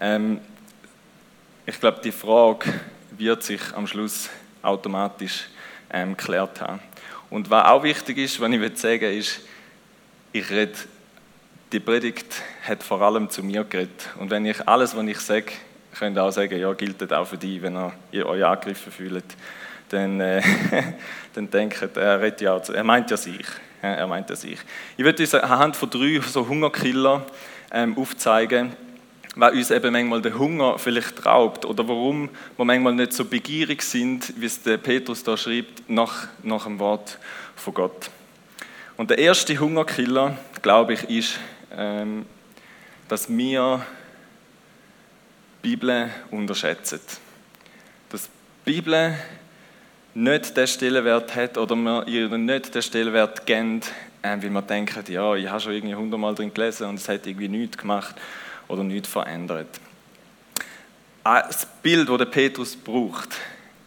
Ähm, 0.00 0.40
ich 1.66 1.78
glaube, 1.78 2.00
die 2.02 2.12
Frage 2.12 2.72
wird 3.12 3.42
sich 3.42 3.60
am 3.74 3.86
Schluss 3.86 4.28
automatisch 4.62 5.48
ähm, 5.90 6.16
geklärt 6.16 6.60
haben. 6.60 6.80
Und 7.30 7.50
was 7.50 7.66
auch 7.66 7.82
wichtig 7.82 8.18
ist, 8.18 8.40
was 8.40 8.50
ich 8.50 8.78
sagen 8.78 9.00
will, 9.02 9.18
ist, 9.18 9.40
ich 10.32 10.50
rede, 10.50 10.72
die 11.72 11.80
Predigt 11.80 12.42
hat 12.66 12.82
vor 12.82 13.00
allem 13.02 13.30
zu 13.30 13.42
mir 13.42 13.64
geredet. 13.64 14.08
Und 14.18 14.30
wenn 14.30 14.46
ich 14.46 14.66
alles, 14.66 14.96
was 14.96 15.06
ich 15.06 15.20
sage, 15.20 15.52
könnt 15.96 16.18
auch 16.18 16.30
sagen, 16.30 16.58
ja, 16.58 16.72
gilt 16.72 17.00
das 17.00 17.12
auch 17.12 17.26
für 17.26 17.38
die, 17.38 17.62
wenn 17.62 17.78
ihr 18.10 18.26
euch 18.26 18.44
angegriffen 18.44 18.90
fühlt. 18.90 19.24
Dann, 19.88 20.20
äh, 20.20 20.42
dann 21.34 21.50
denkt 21.50 21.96
er, 21.96 22.32
ja 22.40 22.56
er 22.56 22.84
meint 22.84 23.10
ja 23.10 23.16
sich. 23.16 23.46
Er 23.82 24.06
meint 24.06 24.30
ja 24.30 24.36
sich. 24.36 24.58
Ich 24.96 25.04
würde 25.04 25.22
uns 25.22 25.34
anhand 25.34 25.76
von 25.76 25.90
drei 25.90 26.18
so 26.20 26.48
Hungerkiller 26.48 27.26
ähm, 27.70 27.96
aufzeigen, 27.98 28.72
was 29.36 29.52
uns 29.52 29.70
eben 29.70 29.92
manchmal 29.92 30.22
der 30.22 30.38
Hunger 30.38 30.78
vielleicht 30.78 31.26
raubt 31.26 31.64
oder 31.64 31.86
warum 31.86 32.30
wir 32.56 32.64
manchmal 32.64 32.94
nicht 32.94 33.12
so 33.12 33.24
begierig 33.24 33.82
sind, 33.82 34.32
wie 34.40 34.46
es 34.46 34.62
der 34.62 34.78
Petrus 34.78 35.22
da 35.22 35.36
schreibt, 35.36 35.88
nach, 35.90 36.28
nach 36.42 36.64
dem 36.64 36.78
Wort 36.78 37.18
von 37.56 37.74
Gott. 37.74 38.10
Und 38.96 39.10
der 39.10 39.18
erste 39.18 39.58
Hungerkiller, 39.58 40.38
glaube 40.62 40.94
ich, 40.94 41.10
ist, 41.10 41.38
ähm, 41.76 42.24
dass 43.08 43.28
wir 43.28 43.84
die 45.62 45.68
Bibel 45.70 46.10
unterschätzen. 46.30 47.00
Dass 48.08 48.30
die 48.64 48.72
Bibel 48.72 49.14
nicht 50.14 50.56
den 50.56 50.66
Stellenwert 50.66 51.34
hat 51.34 51.58
oder 51.58 51.74
wir 51.74 52.06
ihr 52.06 52.28
nicht 52.28 52.74
den 52.74 52.82
Stellenwert 52.82 53.44
geben, 53.46 53.80
äh, 54.22 54.36
weil 54.40 54.50
wir 54.50 54.62
denken, 54.62 55.12
ja, 55.12 55.34
ich 55.34 55.48
habe 55.48 55.60
schon 55.60 55.72
irgendwie 55.72 55.94
hundertmal 55.94 56.34
drin 56.34 56.54
gelesen 56.54 56.88
und 56.88 56.96
es 56.96 57.08
hat 57.08 57.26
irgendwie 57.26 57.48
nichts 57.48 57.76
gemacht 57.76 58.14
oder 58.68 58.84
nichts 58.84 59.08
verändert. 59.08 59.80
Das 61.24 61.66
Bild, 61.82 62.08
das 62.08 62.18
der 62.18 62.24
Petrus 62.26 62.76
braucht, 62.76 63.36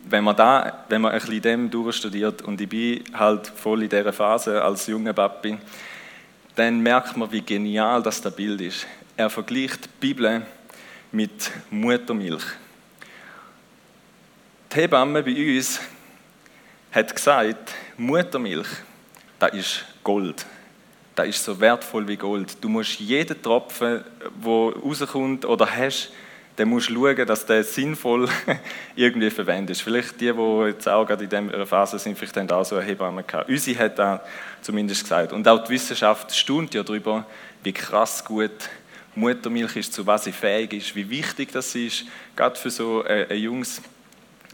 wenn 0.09 0.23
man, 0.23 0.35
da, 0.35 0.85
wenn 0.89 1.01
man 1.01 1.11
ein 1.11 1.19
bisschen 1.19 1.41
dem 1.41 1.69
durchstudiert, 1.69 2.41
und 2.41 2.59
ich 2.59 2.69
bin 2.69 3.03
halt 3.13 3.47
voll 3.47 3.83
in 3.83 3.89
dieser 3.89 4.13
Phase 4.13 4.61
als 4.61 4.87
junger 4.87 5.13
Papi, 5.13 5.57
dann 6.55 6.81
merkt 6.81 7.15
man, 7.15 7.31
wie 7.31 7.41
genial 7.41 8.01
das 8.01 8.21
das 8.21 8.35
Bild 8.35 8.59
ist. 8.61 8.87
Er 9.15 9.29
vergleicht 9.29 9.85
die 9.85 9.89
Bibel 9.99 10.41
mit 11.11 11.51
Muttermilch. 11.69 12.43
Die 14.71 14.75
Hebamme 14.75 15.23
bei 15.23 15.57
uns 15.57 15.79
hat 16.91 17.15
gesagt, 17.15 17.73
Muttermilch, 17.97 18.67
das 19.39 19.53
ist 19.53 19.85
Gold. 20.03 20.45
Das 21.15 21.27
ist 21.27 21.43
so 21.43 21.59
wertvoll 21.59 22.07
wie 22.07 22.17
Gold. 22.17 22.57
Du 22.61 22.69
musst 22.69 22.99
jeden 22.99 23.41
Tropfen, 23.41 24.03
der 24.23 24.51
rauskommt 24.51 25.45
oder 25.45 25.67
hast, 25.69 26.11
dann 26.57 26.69
musst 26.69 26.89
du 26.89 26.95
schauen, 26.95 27.27
dass 27.27 27.45
der 27.45 27.63
sinnvoll 27.63 28.27
irgendwie 28.95 29.29
verwendet 29.29 29.77
ist. 29.77 29.81
Vielleicht 29.81 30.19
die, 30.19 30.31
die 30.33 30.65
jetzt 30.67 30.87
auch 30.87 31.05
gerade 31.05 31.23
in 31.23 31.29
dieser 31.29 31.67
Phase 31.67 31.99
sind, 31.99 32.17
vielleicht 32.17 32.35
haben 32.35 32.49
auch 32.49 32.65
so 32.65 32.75
eine 32.75 32.85
Hebamme 32.85 33.23
gehabt. 33.23 33.47
Unsere 33.47 33.79
hat 33.79 33.99
da 33.99 34.23
zumindest 34.61 35.03
gesagt. 35.03 35.33
Und 35.33 35.47
auch 35.47 35.63
die 35.63 35.69
Wissenschaft 35.69 36.35
staunt 36.35 36.73
ja 36.73 36.81
darüber, 36.81 37.25
wie 37.63 37.73
krass 37.73 38.25
gut 38.25 38.69
Muttermilch 39.13 39.75
ist, 39.75 39.93
zu 39.93 40.05
was 40.05 40.23
sie 40.23 40.31
fähig 40.31 40.73
ist, 40.73 40.95
wie 40.95 41.09
wichtig 41.09 41.51
das 41.51 41.73
ist, 41.75 42.05
gerade 42.35 42.55
für 42.55 42.69
so 42.69 43.03
ein, 43.03 43.29
ein 43.29 43.37
junges 43.37 43.81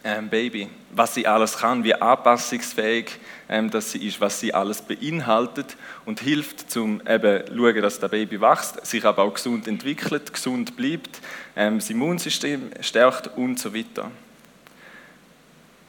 ähm, 0.03 0.29
Baby, 0.29 0.69
was 0.91 1.13
sie 1.15 1.25
alles 1.25 1.57
kann, 1.57 1.83
wie 1.83 1.93
anpassungsfähig 1.93 3.19
ähm, 3.49 3.69
dass 3.69 3.91
sie 3.91 4.07
ist, 4.07 4.19
was 4.19 4.39
sie 4.39 4.53
alles 4.53 4.81
beinhaltet 4.81 5.77
und 6.05 6.19
hilft, 6.19 6.71
zum 6.71 7.01
eben 7.07 7.43
schauen, 7.47 7.81
dass 7.81 7.99
das 7.99 8.09
Baby 8.09 8.41
wächst, 8.41 8.85
sich 8.85 9.05
aber 9.05 9.23
auch 9.23 9.33
gesund 9.33 9.67
entwickelt, 9.67 10.33
gesund 10.33 10.75
bleibt, 10.75 11.21
ähm, 11.55 11.77
das 11.77 11.89
Immunsystem 11.89 12.71
stärkt 12.81 13.37
und 13.37 13.59
so 13.59 13.73
weiter. 13.73 14.09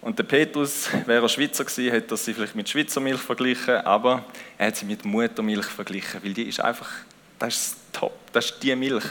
Und 0.00 0.18
der 0.18 0.24
Petrus, 0.24 0.90
wäre 1.06 1.24
er 1.24 1.28
Schweizer 1.30 1.64
gewesen, 1.64 1.90
hätte 1.90 2.14
er 2.14 2.16
sie 2.18 2.34
vielleicht 2.34 2.54
mit 2.54 2.68
Schweizer 2.68 3.00
Milch 3.00 3.22
verglichen, 3.22 3.76
aber 3.76 4.24
er 4.58 4.66
hat 4.66 4.76
sie 4.76 4.84
mit 4.84 5.04
Muttermilch 5.04 5.66
verglichen, 5.66 6.22
weil 6.22 6.34
die 6.34 6.42
ist 6.42 6.60
einfach, 6.60 6.90
das 7.38 7.54
ist 7.54 7.76
top, 7.92 8.12
das 8.32 8.46
ist 8.46 8.62
die 8.62 8.76
Milch. 8.76 9.04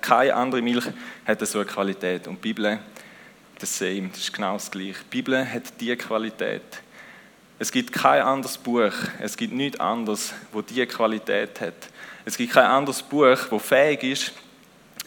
Keine 0.00 0.34
andere 0.34 0.62
Milch 0.62 0.84
hat 1.26 1.44
so 1.44 1.58
eine 1.58 1.66
Qualität. 1.66 2.28
Und 2.28 2.36
die 2.36 2.52
Bibel 2.52 2.78
das 3.58 3.78
same, 3.78 4.08
das 4.08 4.18
ist 4.20 4.32
genau 4.32 4.54
das 4.54 4.70
Gleiche. 4.70 4.94
Die 5.04 5.22
Bibel 5.22 5.52
hat 5.52 5.80
diese 5.80 5.96
Qualität. 5.96 6.62
Es 7.58 7.72
gibt 7.72 7.92
kein 7.92 8.22
anderes 8.22 8.58
Buch, 8.58 8.92
es 9.18 9.36
gibt 9.36 9.54
nichts 9.54 9.80
anderes, 9.80 10.34
wo 10.52 10.60
diese 10.60 10.86
Qualität 10.86 11.60
hat. 11.60 11.88
Es 12.24 12.36
gibt 12.36 12.52
kein 12.52 12.66
anderes 12.66 13.02
Buch, 13.02 13.38
wo 13.50 13.58
fähig 13.58 14.02
ist, 14.02 14.32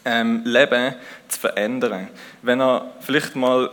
ähm, 0.04 0.42
Leben 0.46 0.96
zu 1.28 1.40
verändern. 1.40 2.08
Wenn 2.42 2.62
ihr 2.62 2.92
vielleicht 3.02 3.36
mal 3.36 3.70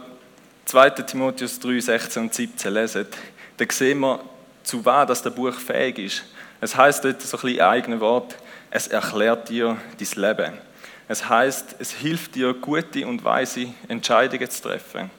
2. 0.66 0.90
Timotheus 0.90 1.58
3, 1.58 1.80
16 1.80 2.22
und 2.22 2.34
17 2.34 2.72
leset, 2.72 3.16
dann 3.56 3.70
sehen 3.70 4.00
wir, 4.00 4.20
zu 4.62 4.84
was 4.84 5.22
das 5.22 5.34
Buch 5.34 5.54
fähig 5.54 5.98
ist. 5.98 6.24
Es 6.60 6.76
heißt 6.76 7.04
dort 7.04 7.22
so 7.22 7.36
ein 7.36 7.42
bisschen 7.42 7.60
eigene 7.60 8.00
Wort, 8.00 8.36
es 8.70 8.88
erklärt 8.88 9.48
dir 9.48 9.76
dein 9.98 10.22
Leben. 10.22 10.65
Es 11.08 11.28
heißt, 11.28 11.76
es 11.78 11.92
hilft 11.92 12.34
dir, 12.34 12.52
gute 12.54 13.06
und 13.06 13.22
weise 13.22 13.68
Entscheidungen 13.86 14.50
zu 14.50 14.62
treffen. 14.62 15.10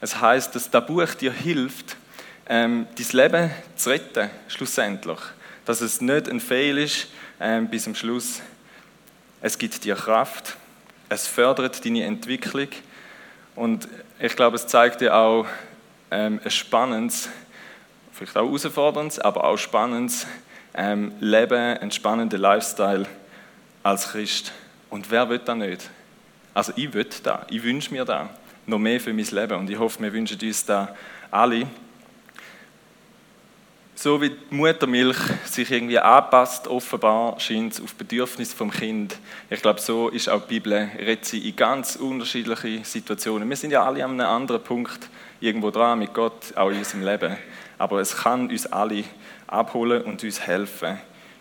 Es 0.00 0.20
heißt, 0.20 0.54
dass 0.54 0.70
das 0.70 0.86
Buch 0.86 1.14
dir 1.14 1.32
hilft, 1.32 1.96
ähm, 2.48 2.86
dein 2.96 3.06
Leben 3.12 3.50
zu 3.76 3.90
retten, 3.90 4.30
schlussendlich. 4.48 5.18
Dass 5.64 5.80
es 5.80 6.00
nicht 6.00 6.28
ein 6.28 6.40
Fail 6.40 6.78
ist 6.78 7.08
ähm, 7.40 7.68
bis 7.68 7.84
zum 7.84 7.94
Schluss. 7.94 8.40
Es 9.40 9.56
gibt 9.58 9.84
dir 9.84 9.94
Kraft, 9.94 10.56
es 11.08 11.28
fördert 11.28 11.84
deine 11.84 12.04
Entwicklung 12.04 12.68
und 13.54 13.88
ich 14.18 14.34
glaube, 14.34 14.56
es 14.56 14.66
zeigt 14.66 15.00
dir 15.00 15.14
auch 15.14 15.46
ähm, 16.10 16.40
ein 16.42 16.50
spannendes, 16.50 17.28
vielleicht 18.12 18.36
auch 18.36 18.46
herausforderndes, 18.46 19.20
aber 19.20 19.44
auch 19.44 19.56
spannendes 19.56 20.26
ähm, 20.74 21.12
Leben, 21.20 21.78
einen 21.78 21.92
spannenden 21.92 22.40
Lifestyle 22.40 23.06
als 23.84 24.08
Christ. 24.08 24.52
Und 24.90 25.10
wer 25.10 25.28
will 25.28 25.38
das 25.38 25.56
nicht? 25.56 25.90
Also 26.54 26.72
ich 26.76 26.92
will 26.92 27.06
da, 27.22 27.46
ich 27.50 27.62
wünsche 27.62 27.92
mir 27.92 28.04
da 28.04 28.30
noch 28.66 28.78
mehr 28.78 29.00
für 29.00 29.12
mein 29.12 29.24
Leben 29.24 29.58
und 29.58 29.70
ich 29.70 29.78
hoffe, 29.78 30.02
wir 30.02 30.12
wünschen 30.12 30.38
uns 30.40 30.64
da 30.64 30.94
alle. 31.30 31.66
So 33.94 34.20
wie 34.20 34.30
die 34.30 34.54
Muttermilch 34.54 35.16
sich 35.44 35.70
irgendwie 35.72 35.98
anpasst, 35.98 36.68
offenbar 36.68 37.40
scheint 37.40 37.72
es 37.72 37.80
auf 37.80 37.94
Bedürfnisse 37.94 38.54
vom 38.54 38.70
Kind. 38.70 39.16
Ich 39.50 39.60
glaube, 39.60 39.80
so 39.80 40.08
ist 40.08 40.28
auch 40.28 40.42
die 40.42 40.60
Bibel, 40.60 40.88
redet 40.96 41.24
sie 41.24 41.48
in 41.48 41.56
ganz 41.56 41.96
unterschiedliche 41.96 42.84
Situationen. 42.84 43.48
Wir 43.48 43.56
sind 43.56 43.72
ja 43.72 43.84
alle 43.84 44.04
an 44.04 44.12
einem 44.12 44.30
anderen 44.30 44.62
Punkt 44.62 45.08
irgendwo 45.40 45.70
dran 45.70 45.98
mit 45.98 46.14
Gott, 46.14 46.56
auch 46.56 46.70
in 46.70 46.78
unserem 46.78 47.02
Leben. 47.02 47.36
Aber 47.76 48.00
es 48.00 48.16
kann 48.16 48.48
uns 48.48 48.66
alle 48.66 49.02
abholen 49.48 50.02
und 50.02 50.22
uns 50.22 50.40
helfen, 50.40 50.98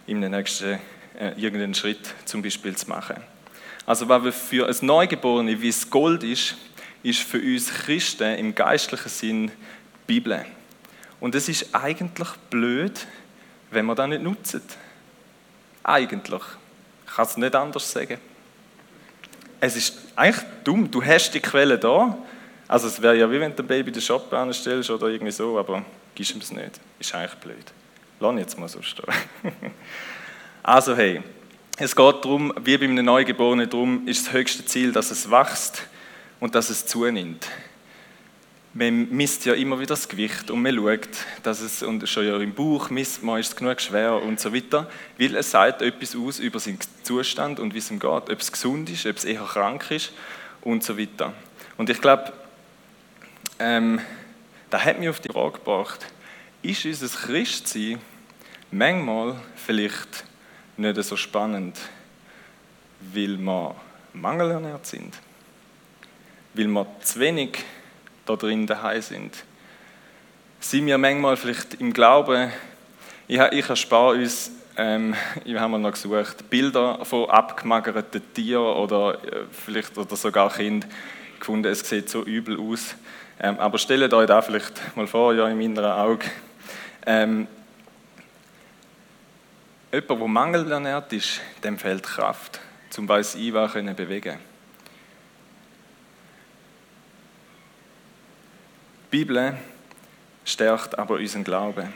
im 0.08 0.22
nächsten 0.22 0.80
äh, 1.20 1.34
irgendeinen 1.38 1.76
Schritt 1.76 2.14
zum 2.26 2.42
Beispiel 2.42 2.76
zu 2.76 2.90
machen. 2.90 3.18
Also 3.88 4.10
was 4.10 4.36
für 4.36 4.68
ein 4.68 4.76
Neugeborene 4.86 5.62
wie 5.62 5.70
es 5.70 5.90
Gold 5.90 6.22
ist, 6.22 6.56
ist 7.04 7.22
für 7.22 7.40
uns 7.40 7.70
Christen 7.70 8.36
im 8.38 8.54
geistlichen 8.54 9.08
Sinn 9.08 9.48
die 9.48 9.52
Bibel. 10.06 10.46
Und 11.22 11.36
es 11.36 11.48
ist 11.48 11.74
eigentlich 11.74 12.28
blöd, 12.50 13.08
wenn 13.72 13.86
man 13.86 13.96
das 13.96 14.10
nicht 14.10 14.22
nutzt. 14.22 14.62
Eigentlich. 15.84 16.42
Ich 17.06 17.16
kann 17.16 17.26
es 17.26 17.38
nicht 17.38 17.56
anders 17.56 17.90
sagen. 17.90 18.20
Es 19.62 19.78
ist 19.78 19.98
eigentlich 20.18 20.46
dumm. 20.66 20.92
Du 20.92 21.02
hast 21.02 21.32
die 21.32 21.40
Quelle 21.40 21.80
da. 21.80 22.18
Also 22.68 22.90
es 22.90 23.02
wäre 23.02 23.16
ja 23.16 23.32
wie 23.32 23.40
wenn 23.40 23.56
du 23.56 23.64
ein 23.64 23.68
Baby 23.68 23.94
den 23.94 24.02
Shop 24.02 24.32
anstellst 24.34 24.90
oder 24.90 25.08
irgendwie 25.08 25.32
so, 25.32 25.58
aber 25.58 25.86
gibst 26.14 26.36
ihm 26.36 26.42
es 26.42 26.52
nicht. 26.52 26.82
Ist 27.00 27.16
eigentlich 27.16 27.36
blöd. 27.36 27.72
Lass 28.20 28.38
jetzt 28.38 28.60
mal 28.60 28.68
so 28.68 28.82
stehen. 28.82 29.06
also 30.62 30.94
hey, 30.94 31.24
es 31.80 31.96
geht 31.96 32.26
darum, 32.26 32.54
wie 32.64 32.78
bei 32.78 32.86
einem 32.86 33.06
Neugeborenen, 33.06 33.70
darum 33.70 34.08
ist 34.08 34.26
das 34.26 34.34
höchste 34.34 34.66
Ziel, 34.66 34.92
dass 34.92 35.12
es 35.12 35.30
wächst 35.30 35.84
und 36.40 36.56
dass 36.56 36.72
es 36.72 36.88
zunimmt. 36.88 37.48
Man 38.74 39.10
misst 39.10 39.46
ja 39.46 39.54
immer 39.54 39.78
wieder 39.78 39.90
das 39.90 40.10
Gewicht 40.10 40.50
und 40.50 40.62
man 40.62 40.76
schaut, 40.76 41.08
dass 41.44 41.62
es, 41.62 41.84
und 41.84 42.08
schon 42.10 42.28
ja 42.28 42.38
im 42.38 42.54
Buch 42.54 42.90
misst 42.90 43.24
man, 43.24 43.40
ist 43.40 43.50
es 43.50 43.56
genug 43.56 43.80
schwer 43.80 44.22
und 44.22 44.40
so 44.40 44.54
weiter, 44.54 44.90
weil 45.20 45.36
es 45.36 45.52
sagt 45.52 45.84
etwas 45.84 46.16
aus 46.16 46.40
über 46.40 46.60
seinen 46.60 46.80
Zustand 47.04 47.60
und 47.60 47.74
wie 47.74 47.80
es 47.80 47.92
ihm 47.92 48.00
geht, 48.00 48.10
ob 48.10 48.40
es 48.40 48.52
gesund 48.52 48.90
ist, 48.90 49.06
ob 49.06 49.16
es 49.16 49.26
eher 49.26 49.44
krank 49.46 49.90
ist 49.92 50.14
und 50.62 50.84
so 50.84 50.98
weiter. 50.98 51.34
Und 51.78 51.90
ich 51.92 52.02
glaube, 52.02 52.34
ähm, 53.60 54.00
da 54.72 54.84
hat 54.84 55.00
mich 55.00 55.10
auf 55.10 55.20
die 55.20 55.30
Frage 55.30 55.54
gebracht, 55.54 56.08
ist 56.64 56.86
unser 56.86 57.08
Christsein 57.08 58.00
manchmal 58.72 59.36
vielleicht 59.56 60.26
nicht 60.78 61.04
so 61.04 61.18
spannend, 61.18 61.78
weil 63.14 63.38
wir 63.38 63.76
mangelernährt 64.14 64.86
sind, 64.86 65.16
weil 66.54 66.68
wir 66.68 66.88
zu 67.02 67.20
wenig 67.20 67.60
da 68.26 68.36
drin 68.36 68.68
daheim 68.68 69.02
sind. 69.02 69.44
Sind 70.60 70.86
wir 70.86 70.98
manchmal 70.98 71.38
vielleicht 71.38 71.76
im 71.76 71.94
Glauben, 71.94 72.52
ich, 73.28 73.40
ich 73.40 73.70
erspare 73.70 74.16
uns, 74.16 74.52
ähm, 74.78 75.16
wir 75.44 75.60
haben 75.60 75.82
noch 75.82 75.92
gesucht, 75.92 76.50
Bilder 76.50 77.04
von 77.04 77.30
abgemagerten 77.30 78.22
Tieren 78.34 78.78
oder 78.78 79.16
äh, 79.24 79.46
vielleicht 79.52 79.98
oder 79.98 80.16
sogar 80.16 80.54
Kindern 80.54 80.90
gefunden, 81.40 81.68
es 81.68 81.88
sieht 81.88 82.10
so 82.10 82.24
übel 82.24 82.60
aus. 82.60 82.96
Ähm, 83.40 83.60
aber 83.60 83.78
stellt 83.78 84.14
euch 84.14 84.28
da 84.28 84.42
vielleicht 84.42 84.96
mal 84.96 85.08
vor, 85.08 85.34
ja, 85.34 85.48
im 85.48 85.62
inneren 85.62 85.92
Auge. 85.92 86.26
Ähm, 87.06 87.48
Jemand, 89.98 90.22
der 90.22 90.28
Mangel 90.28 90.72
ernährt 90.72 91.12
ist, 91.12 91.42
dem 91.64 91.80
fehlt 91.80 92.04
Kraft, 92.04 92.60
zum 92.92 93.10
weiß 93.10 93.34
Iwa 93.34 93.68
können 93.68 93.96
bewegen. 93.96 94.38
Die 99.06 99.18
Bibel 99.18 99.58
stärkt 100.46 101.00
aber 101.00 101.16
unseren 101.16 101.44
Glauben. 101.44 101.92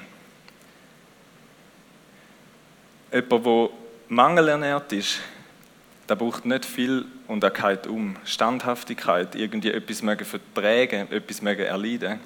Jemand, 3.14 3.46
der 3.46 3.70
Mangel 4.10 4.48
ernährt 4.48 4.92
ist, 4.94 5.20
der 6.10 6.16
braucht 6.16 6.44
nicht 6.44 6.66
viel 6.66 7.06
und 7.28 7.44
er 7.44 7.52
geht 7.52 7.86
um. 7.86 8.16
Standhaftigkeit, 8.26 9.36
irgendwie 9.36 9.74
etwas 9.74 10.02
mögen 10.02 10.26
vertragen, 10.26 11.12
etwas 11.12 11.44
mögen 11.44 11.68
erleiden, 11.68 12.20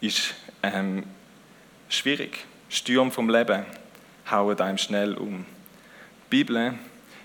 ist 0.00 0.32
ähm, 0.62 1.02
schwierig. 1.88 2.46
Sturm 2.68 3.10
vom 3.10 3.28
Leben 3.28 3.66
hauen 4.30 4.60
einem 4.60 4.78
schnell 4.78 5.14
um. 5.14 5.44
Die 6.24 6.30
Bibel 6.30 6.74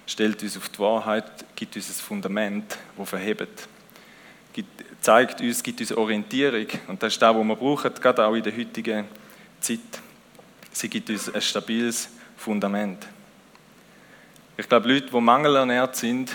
stellt 0.05 0.41
uns 0.41 0.57
auf 0.57 0.69
die 0.69 0.79
Wahrheit, 0.79 1.45
gibt 1.55 1.75
uns 1.75 1.89
ein 1.89 1.93
Fundament, 1.93 2.77
das 2.97 3.09
verhebt. 3.09 3.67
Zeigt 5.01 5.41
uns, 5.41 5.61
gibt 5.61 5.79
uns 5.79 5.91
Orientierung. 5.91 6.67
Und 6.87 7.01
das 7.03 7.13
ist 7.13 7.21
das, 7.21 7.35
was 7.35 7.45
wir 7.45 7.55
brauchen, 7.55 7.93
gerade 7.93 8.25
auch 8.25 8.33
in 8.33 8.43
der 8.43 8.57
heutigen 8.57 9.05
Zeit. 9.59 9.79
Sie 10.71 10.89
gibt 10.89 11.09
uns 11.09 11.33
ein 11.33 11.41
stabiles 11.41 12.09
Fundament. 12.35 13.05
Ich 14.57 14.67
glaube, 14.67 14.91
Leute, 14.91 15.07
die 15.11 15.21
mangelernährt 15.21 15.95
sind, 15.95 16.31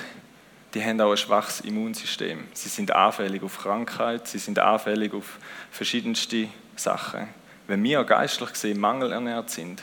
die 0.75 0.83
haben 0.83 1.00
auch 1.00 1.11
ein 1.11 1.16
schwaches 1.16 1.61
Immunsystem. 1.61 2.45
Sie 2.54 2.69
sind 2.69 2.92
anfällig 2.92 3.42
auf 3.42 3.59
Krankheit, 3.59 4.28
sie 4.28 4.38
sind 4.38 4.59
anfällig 4.59 5.12
auf 5.12 5.38
verschiedenste 5.71 6.49
Sachen. 6.76 7.28
Wenn 7.66 7.83
wir 7.83 8.04
geistlich 8.04 8.52
gesehen 8.52 8.81
mangelernährt 8.81 9.50
sind, 9.50 9.83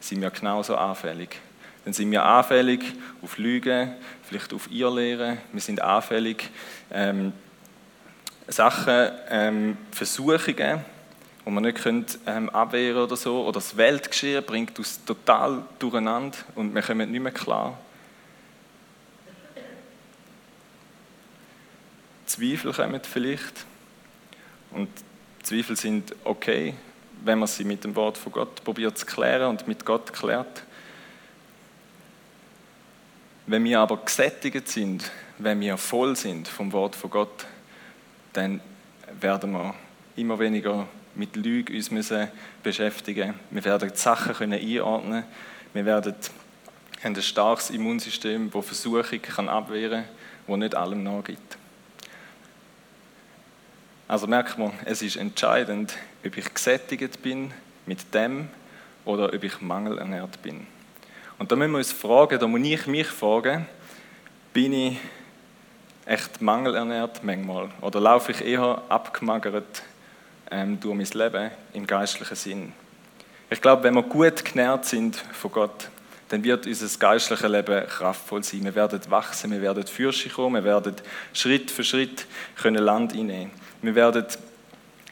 sind 0.00 0.20
wir 0.20 0.30
genauso 0.30 0.76
anfällig. 0.76 1.40
Dann 1.84 1.92
sind 1.92 2.10
wir 2.10 2.24
anfällig 2.24 2.82
auf 3.22 3.38
Lügen, 3.38 3.94
vielleicht 4.22 4.52
auf 4.52 4.70
Irrlehren. 4.70 5.38
Wir 5.52 5.60
sind 5.60 5.80
anfällig 5.80 6.50
ähm, 6.90 7.32
Sachen, 8.46 9.10
ähm, 9.30 9.76
Versuchungen, 9.90 10.84
die 11.46 11.50
wir 11.50 11.60
nicht 11.60 11.78
können, 11.78 12.06
ähm, 12.26 12.50
abwehren 12.50 13.02
oder 13.02 13.16
so. 13.16 13.42
Oder 13.42 13.54
das 13.54 13.76
Weltgeschehen 13.76 14.44
bringt 14.44 14.78
uns 14.78 15.04
total 15.04 15.62
durcheinander 15.78 16.36
und 16.54 16.74
wir 16.74 16.82
kommen 16.82 17.10
nicht 17.10 17.22
mehr 17.22 17.32
klar. 17.32 17.78
Zweifel 22.26 22.72
kommen 22.72 23.00
vielleicht. 23.02 23.64
Und 24.70 24.88
Zweifel 25.42 25.76
sind 25.76 26.14
okay, 26.24 26.74
wenn 27.24 27.38
man 27.38 27.48
sie 27.48 27.64
mit 27.64 27.84
dem 27.84 27.94
Wort 27.96 28.18
von 28.18 28.32
Gott 28.32 28.64
probiert 28.64 28.98
zu 28.98 29.06
klären 29.06 29.48
und 29.48 29.68
mit 29.68 29.84
Gott 29.84 30.12
klärt. 30.12 30.64
Wenn 33.46 33.64
wir 33.64 33.80
aber 33.80 33.96
gesättigt 33.98 34.68
sind, 34.68 35.10
wenn 35.38 35.60
wir 35.60 35.76
voll 35.76 36.16
sind 36.16 36.48
vom 36.48 36.72
Wort 36.72 36.96
von 36.96 37.10
Gott, 37.10 37.46
dann 38.32 38.60
werden 39.20 39.52
wir 39.52 39.74
immer 40.16 40.38
weniger 40.38 40.86
mit 41.14 41.34
Lügen 41.36 41.74
uns 41.74 41.90
müssen 41.90 42.28
beschäftigen. 42.62 43.34
Wir 43.50 43.64
werden 43.64 43.90
die 43.90 43.98
Sachen 43.98 44.34
können 44.34 44.60
einordnen. 44.60 45.24
Wir 45.72 45.84
werden 45.84 46.14
haben 47.02 47.14
ein 47.14 47.22
starkes 47.22 47.70
Immunsystem, 47.70 48.50
das 48.50 48.66
Versuchung 48.66 49.22
kann 49.22 49.48
abwehren 49.48 50.04
kann, 50.04 50.08
das 50.46 50.58
nicht 50.58 50.74
allem 50.74 51.02
nachgibt. 51.02 51.57
Also 54.08 54.26
merkt 54.26 54.58
man, 54.58 54.72
es 54.86 55.02
ist 55.02 55.16
entscheidend, 55.16 55.94
ob 56.24 56.34
ich 56.34 56.54
gesättigt 56.54 57.22
bin 57.22 57.52
mit 57.84 58.14
dem 58.14 58.48
oder 59.04 59.26
ob 59.34 59.44
ich 59.44 59.60
mangelernährt 59.60 60.40
bin. 60.42 60.66
Und 61.38 61.52
da 61.52 61.56
müssen 61.56 61.72
wir 61.72 61.78
uns 61.78 61.92
fragen, 61.92 62.38
da 62.38 62.46
muss 62.46 62.66
ich 62.66 62.86
mich 62.86 63.06
fragen, 63.06 63.66
bin 64.54 64.72
ich 64.72 64.98
echt 66.06 66.40
mangelernährt 66.40 67.22
manchmal? 67.22 67.68
Oder 67.82 68.00
laufe 68.00 68.32
ich 68.32 68.40
eher 68.40 68.80
abgemagert 68.88 69.82
ähm, 70.50 70.80
durch 70.80 70.96
mein 70.96 71.06
Leben 71.06 71.50
im 71.74 71.86
geistlichen 71.86 72.36
Sinn? 72.36 72.72
Ich 73.50 73.60
glaube, 73.60 73.82
wenn 73.82 73.94
wir 73.94 74.02
gut 74.02 74.42
genährt 74.42 74.86
sind 74.86 75.16
von 75.16 75.52
Gott, 75.52 75.90
dann 76.28 76.44
wird 76.44 76.66
unser 76.66 76.98
geistliches 76.98 77.48
Leben 77.48 77.86
kraftvoll 77.86 78.42
sein. 78.44 78.64
Wir 78.64 78.74
werden 78.74 79.00
wachsen, 79.08 79.50
wir 79.50 79.62
werden 79.62 79.86
Fürsche 79.86 80.28
kommen, 80.28 80.62
wir 80.62 80.70
werden 80.70 80.94
Schritt 81.32 81.70
für 81.70 81.84
Schritt 81.84 82.26
können 82.56 82.84
Land 82.84 83.14
einnehmen. 83.14 83.50
Wir 83.80 83.94
werden 83.94 84.26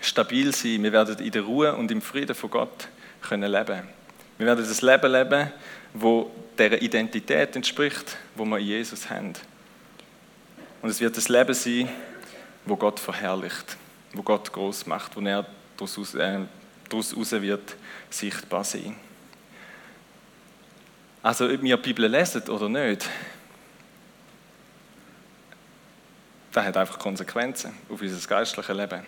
stabil 0.01 0.55
sein, 0.55 0.83
wir 0.83 0.93
werden 0.93 1.19
in 1.19 1.31
der 1.31 1.43
Ruhe 1.43 1.75
und 1.75 1.91
im 1.91 2.03
Frieden 2.03 2.35
von 2.35 2.51
Gott 2.51 2.89
können 3.23 3.51
leben. 3.51 3.83
Wir 4.39 4.47
werden 4.47 4.67
das 4.67 4.83
Leben 4.83 5.11
leben, 5.11 5.51
wo 5.95 6.31
der 6.59 6.83
Identität 6.83 7.57
entspricht, 7.57 8.17
wo 8.35 8.45
wir 8.45 8.59
in 8.59 8.67
Jesus 8.67 9.09
haben. 9.09 9.33
Und 10.83 10.91
es 10.91 11.01
wird 11.01 11.17
das 11.17 11.29
Leben 11.29 11.55
sein, 11.55 11.89
wo 12.67 12.77
Gott 12.77 13.01
verherrlicht, 13.01 13.77
wo 14.13 14.23
Gott 14.23 14.53
groß 14.53 14.87
macht, 14.87 15.17
wo 15.17 15.21
er 15.21 15.47
daraus, 15.77 16.15
äh, 16.15 16.41
daraus 16.89 17.17
raus 17.17 17.33
wird 17.33 17.77
sichtbar 18.11 18.65
sein. 18.65 18.97
Also 21.27 21.47
ob 21.47 21.61
wir 21.61 21.77
die 21.77 21.83
Bibel 21.83 22.07
lesen 22.07 22.41
oder 22.51 22.69
nicht, 22.69 23.05
das 26.53 26.65
hat 26.65 26.77
einfach 26.77 27.01
Konsequenzen 27.01 27.75
auf 27.89 28.01
unser 28.01 28.29
geistliches 28.29 28.77
Leben. 28.77 29.05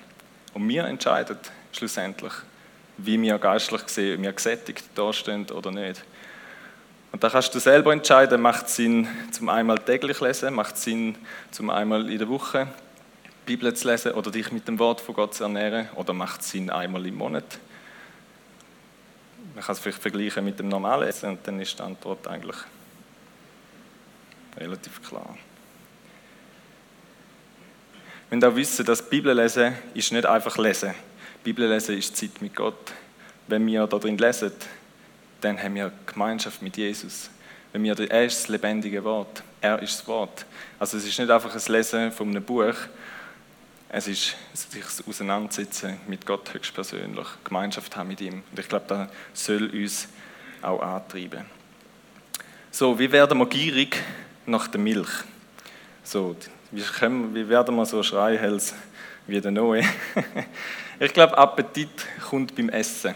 Und 0.52 0.68
wir 0.68 0.82
entscheiden 0.86 1.38
schlussendlich, 1.70 2.32
wie 2.96 3.22
wir 3.22 3.38
geistlich 3.38 3.86
gesehen, 3.86 4.16
ob 4.16 4.24
wir 4.24 4.32
gesättigt 4.32 4.86
dastehen 4.96 5.48
oder 5.52 5.70
nicht. 5.70 6.02
Und 7.12 7.22
da 7.22 7.30
kannst 7.30 7.54
du 7.54 7.60
selber 7.60 7.92
entscheiden, 7.92 8.40
macht 8.40 8.66
es 8.66 8.74
Sinn, 8.74 9.06
zum 9.30 9.48
einmal 9.48 9.78
täglich 9.78 10.20
lesen, 10.20 10.54
macht 10.54 10.74
es 10.74 10.82
Sinn, 10.82 11.16
zum 11.52 11.70
einmal 11.70 12.10
in 12.10 12.18
der 12.18 12.28
Woche 12.28 12.66
die 13.46 13.54
Bibel 13.54 13.72
zu 13.74 13.86
lesen 13.86 14.10
oder 14.10 14.32
dich 14.32 14.50
mit 14.50 14.66
dem 14.66 14.80
Wort 14.80 15.00
von 15.00 15.14
Gott 15.14 15.36
zu 15.36 15.44
ernähren, 15.44 15.88
oder 15.94 16.14
macht 16.14 16.40
es 16.40 16.50
Sinn, 16.50 16.68
einmal 16.68 17.06
im 17.06 17.14
Monat. 17.14 17.60
Man 19.58 19.64
kann 19.64 19.72
es 19.72 19.80
vielleicht 19.80 20.00
vergleichen 20.00 20.44
mit 20.44 20.56
dem 20.60 20.68
normalen 20.68 21.08
Essen 21.08 21.30
und 21.30 21.44
dann 21.44 21.58
ist 21.58 21.76
die 21.76 21.82
Antwort 21.82 22.28
eigentlich 22.28 22.58
relativ 24.56 25.02
klar. 25.02 25.36
Wir 28.28 28.36
müssen 28.36 28.52
auch 28.52 28.54
wissen, 28.54 28.86
dass 28.86 29.02
Bibel 29.02 29.34
lesen 29.34 29.74
ist 29.94 30.12
nicht 30.12 30.26
einfach 30.26 30.56
lesen. 30.58 30.94
Bibel 31.42 31.68
lesen 31.68 31.98
ist 31.98 32.16
Zeit 32.16 32.40
mit 32.40 32.54
Gott. 32.54 32.92
Wenn 33.48 33.66
wir 33.66 33.84
da 33.88 33.98
drin 33.98 34.16
lesen, 34.16 34.52
dann 35.40 35.60
haben 35.60 35.74
wir 35.74 35.90
Gemeinschaft 36.06 36.62
mit 36.62 36.76
Jesus. 36.76 37.28
Wenn 37.72 37.82
wir, 37.82 37.98
er 37.98 38.26
ist 38.26 38.42
das 38.42 38.48
lebendige 38.48 39.02
Wort, 39.02 39.42
er 39.60 39.82
ist 39.82 39.98
das 39.98 40.06
Wort. 40.06 40.46
Also 40.78 40.98
es 40.98 41.04
ist 41.04 41.18
nicht 41.18 41.32
einfach 41.32 41.52
ein 41.52 41.72
Lesen 41.72 42.12
von 42.12 42.28
einem 42.28 42.44
Buch, 42.44 42.76
es 43.90 44.06
ist 44.06 44.36
sich 44.52 44.84
auseinandersetzen 45.06 45.98
mit 46.06 46.26
Gott 46.26 46.52
höchstpersönlich, 46.52 47.26
Gemeinschaft 47.44 47.96
haben 47.96 48.08
mit 48.08 48.20
ihm. 48.20 48.42
Und 48.50 48.58
ich 48.58 48.68
glaube, 48.68 48.84
das 48.86 49.08
soll 49.32 49.70
uns 49.70 50.08
auch 50.60 50.80
antreiben. 50.80 51.46
So, 52.70 52.98
wie 52.98 53.10
werden 53.10 53.38
wir 53.38 53.46
gierig 53.46 53.96
nach 54.44 54.68
der 54.68 54.80
Milch? 54.80 55.08
So, 56.04 56.36
wie, 56.70 56.82
können, 56.82 57.34
wie 57.34 57.48
werden 57.48 57.74
wir 57.76 57.86
so 57.86 58.02
Schreihals 58.02 58.74
wie 59.26 59.40
der 59.40 59.50
Noe? 59.50 59.82
ich 61.00 61.12
glaube, 61.14 61.36
Appetit 61.38 61.88
kommt 62.28 62.54
beim 62.54 62.68
Essen. 62.68 63.14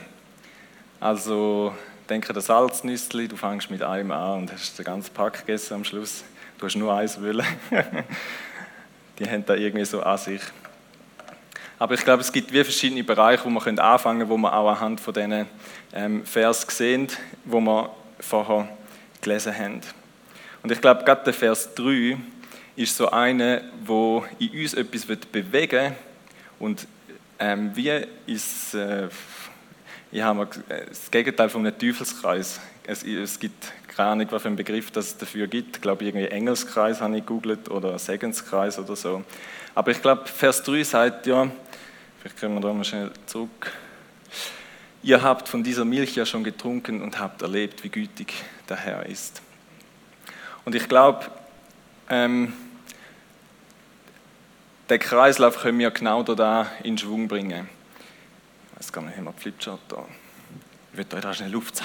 Also, 0.98 1.74
denke, 2.08 2.32
das 2.32 2.46
Salznüssli, 2.46 3.28
du 3.28 3.36
fängst 3.36 3.70
mit 3.70 3.82
einem 3.82 4.10
an 4.10 4.42
und 4.42 4.52
hast 4.52 4.78
den 4.78 4.84
ganzen 4.84 5.12
Pack 5.12 5.40
gegessen 5.40 5.74
am 5.74 5.84
Schluss. 5.84 6.24
Du 6.58 6.66
hast 6.66 6.76
nur 6.76 6.94
eins 6.94 7.20
wollen. 7.20 7.44
Die 9.18 9.28
haben 9.28 9.44
da 9.44 9.54
irgendwie 9.54 9.84
so 9.84 10.02
an 10.02 10.16
sich. 10.16 10.40
Aber 11.78 11.94
ich 11.94 12.04
glaube, 12.04 12.20
es 12.20 12.32
gibt 12.32 12.52
wie 12.52 12.62
verschiedene 12.62 13.02
Bereiche, 13.02 13.44
wo 13.44 13.50
man 13.50 13.78
anfangen 13.78 14.20
können, 14.20 14.30
wo 14.30 14.36
man 14.36 14.52
auch 14.52 14.70
anhand 14.70 15.00
von 15.00 15.14
diesen 15.14 15.46
ähm, 15.92 16.24
Vers 16.24 16.66
sehen, 16.68 17.08
wo 17.44 17.60
wir 17.60 17.90
vorher 18.20 18.68
gelesen 19.20 19.56
haben. 19.56 19.80
Und 20.62 20.70
ich 20.70 20.80
glaube, 20.80 21.04
gerade 21.04 21.24
der 21.24 21.34
Vers 21.34 21.74
3 21.74 22.16
ist 22.76 22.96
so 22.96 23.10
einer, 23.10 23.62
wo 23.84 24.24
in 24.38 24.50
uns 24.62 24.74
etwas 24.74 25.04
bewegen 25.04 25.70
will 25.70 25.92
und 26.58 26.86
ähm, 27.38 27.72
wie 27.74 27.90
ist 28.26 28.74
äh, 28.74 29.08
ich 30.14 30.20
habe 30.20 30.46
das 30.68 31.10
Gegenteil 31.10 31.48
von 31.48 31.66
einem 31.66 31.78
Teufelskreis. 31.78 32.60
Es, 32.84 33.02
es 33.02 33.40
gibt 33.40 33.72
keine 33.88 34.10
Ahnung, 34.10 34.26
was 34.30 34.42
für 34.42 34.48
einen 34.48 34.56
Begriff 34.56 34.90
das 34.90 35.16
dafür 35.16 35.46
gibt. 35.46 35.76
Ich 35.76 35.82
glaube, 35.82 36.04
irgendwie 36.04 36.26
Engelskreis 36.26 37.00
habe 37.00 37.16
ich 37.16 37.24
gegoogelt 37.24 37.70
oder 37.70 37.98
Segenskreis 37.98 38.78
oder 38.78 38.94
so. 38.94 39.24
Aber 39.74 39.90
ich 39.90 40.02
glaube, 40.02 40.26
Vers 40.26 40.62
3 40.62 40.82
sagt 40.82 41.26
ja, 41.26 41.50
vielleicht 42.20 42.38
können 42.38 42.54
wir 42.54 42.60
da 42.60 42.72
mal 42.72 42.84
schnell 42.84 43.10
zurück. 43.26 43.72
Ihr 45.02 45.22
habt 45.22 45.48
von 45.48 45.64
dieser 45.64 45.84
Milch 45.84 46.14
ja 46.14 46.26
schon 46.26 46.44
getrunken 46.44 47.02
und 47.02 47.18
habt 47.18 47.42
erlebt, 47.42 47.82
wie 47.82 47.88
gütig 47.88 48.34
der 48.68 48.76
Herr 48.76 49.06
ist. 49.06 49.42
Und 50.64 50.74
ich 50.74 50.88
glaube, 50.88 51.26
ähm, 52.08 52.52
den 54.88 55.00
Kreislauf 55.00 55.58
können 55.58 55.78
wir 55.78 55.90
genau 55.90 56.22
da 56.22 56.66
in 56.82 56.98
Schwung 56.98 57.26
bringen. 57.26 57.68
Jetzt 58.74 58.92
kann 58.92 59.04
man 59.04 59.14
hier 59.14 59.22
mal 59.22 59.32
Flipchart 59.32 59.80
da. 59.88 60.04
Ich 60.92 60.98
will 60.98 61.06
euch 61.14 61.20
da 61.20 61.34
schnell 61.34 61.50
Luft 61.50 61.82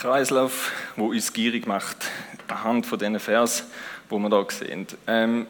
Kreislauf, 0.00 0.72
wo 0.96 1.10
uns 1.10 1.30
gierig 1.30 1.66
macht, 1.66 2.06
anhand 2.48 2.86
von 2.86 2.98
diesen 2.98 3.20
Vers, 3.20 3.66
wo 4.08 4.18
wir 4.18 4.30
hier 4.30 4.46
sehen. 4.48 4.86
Ähm, 5.06 5.46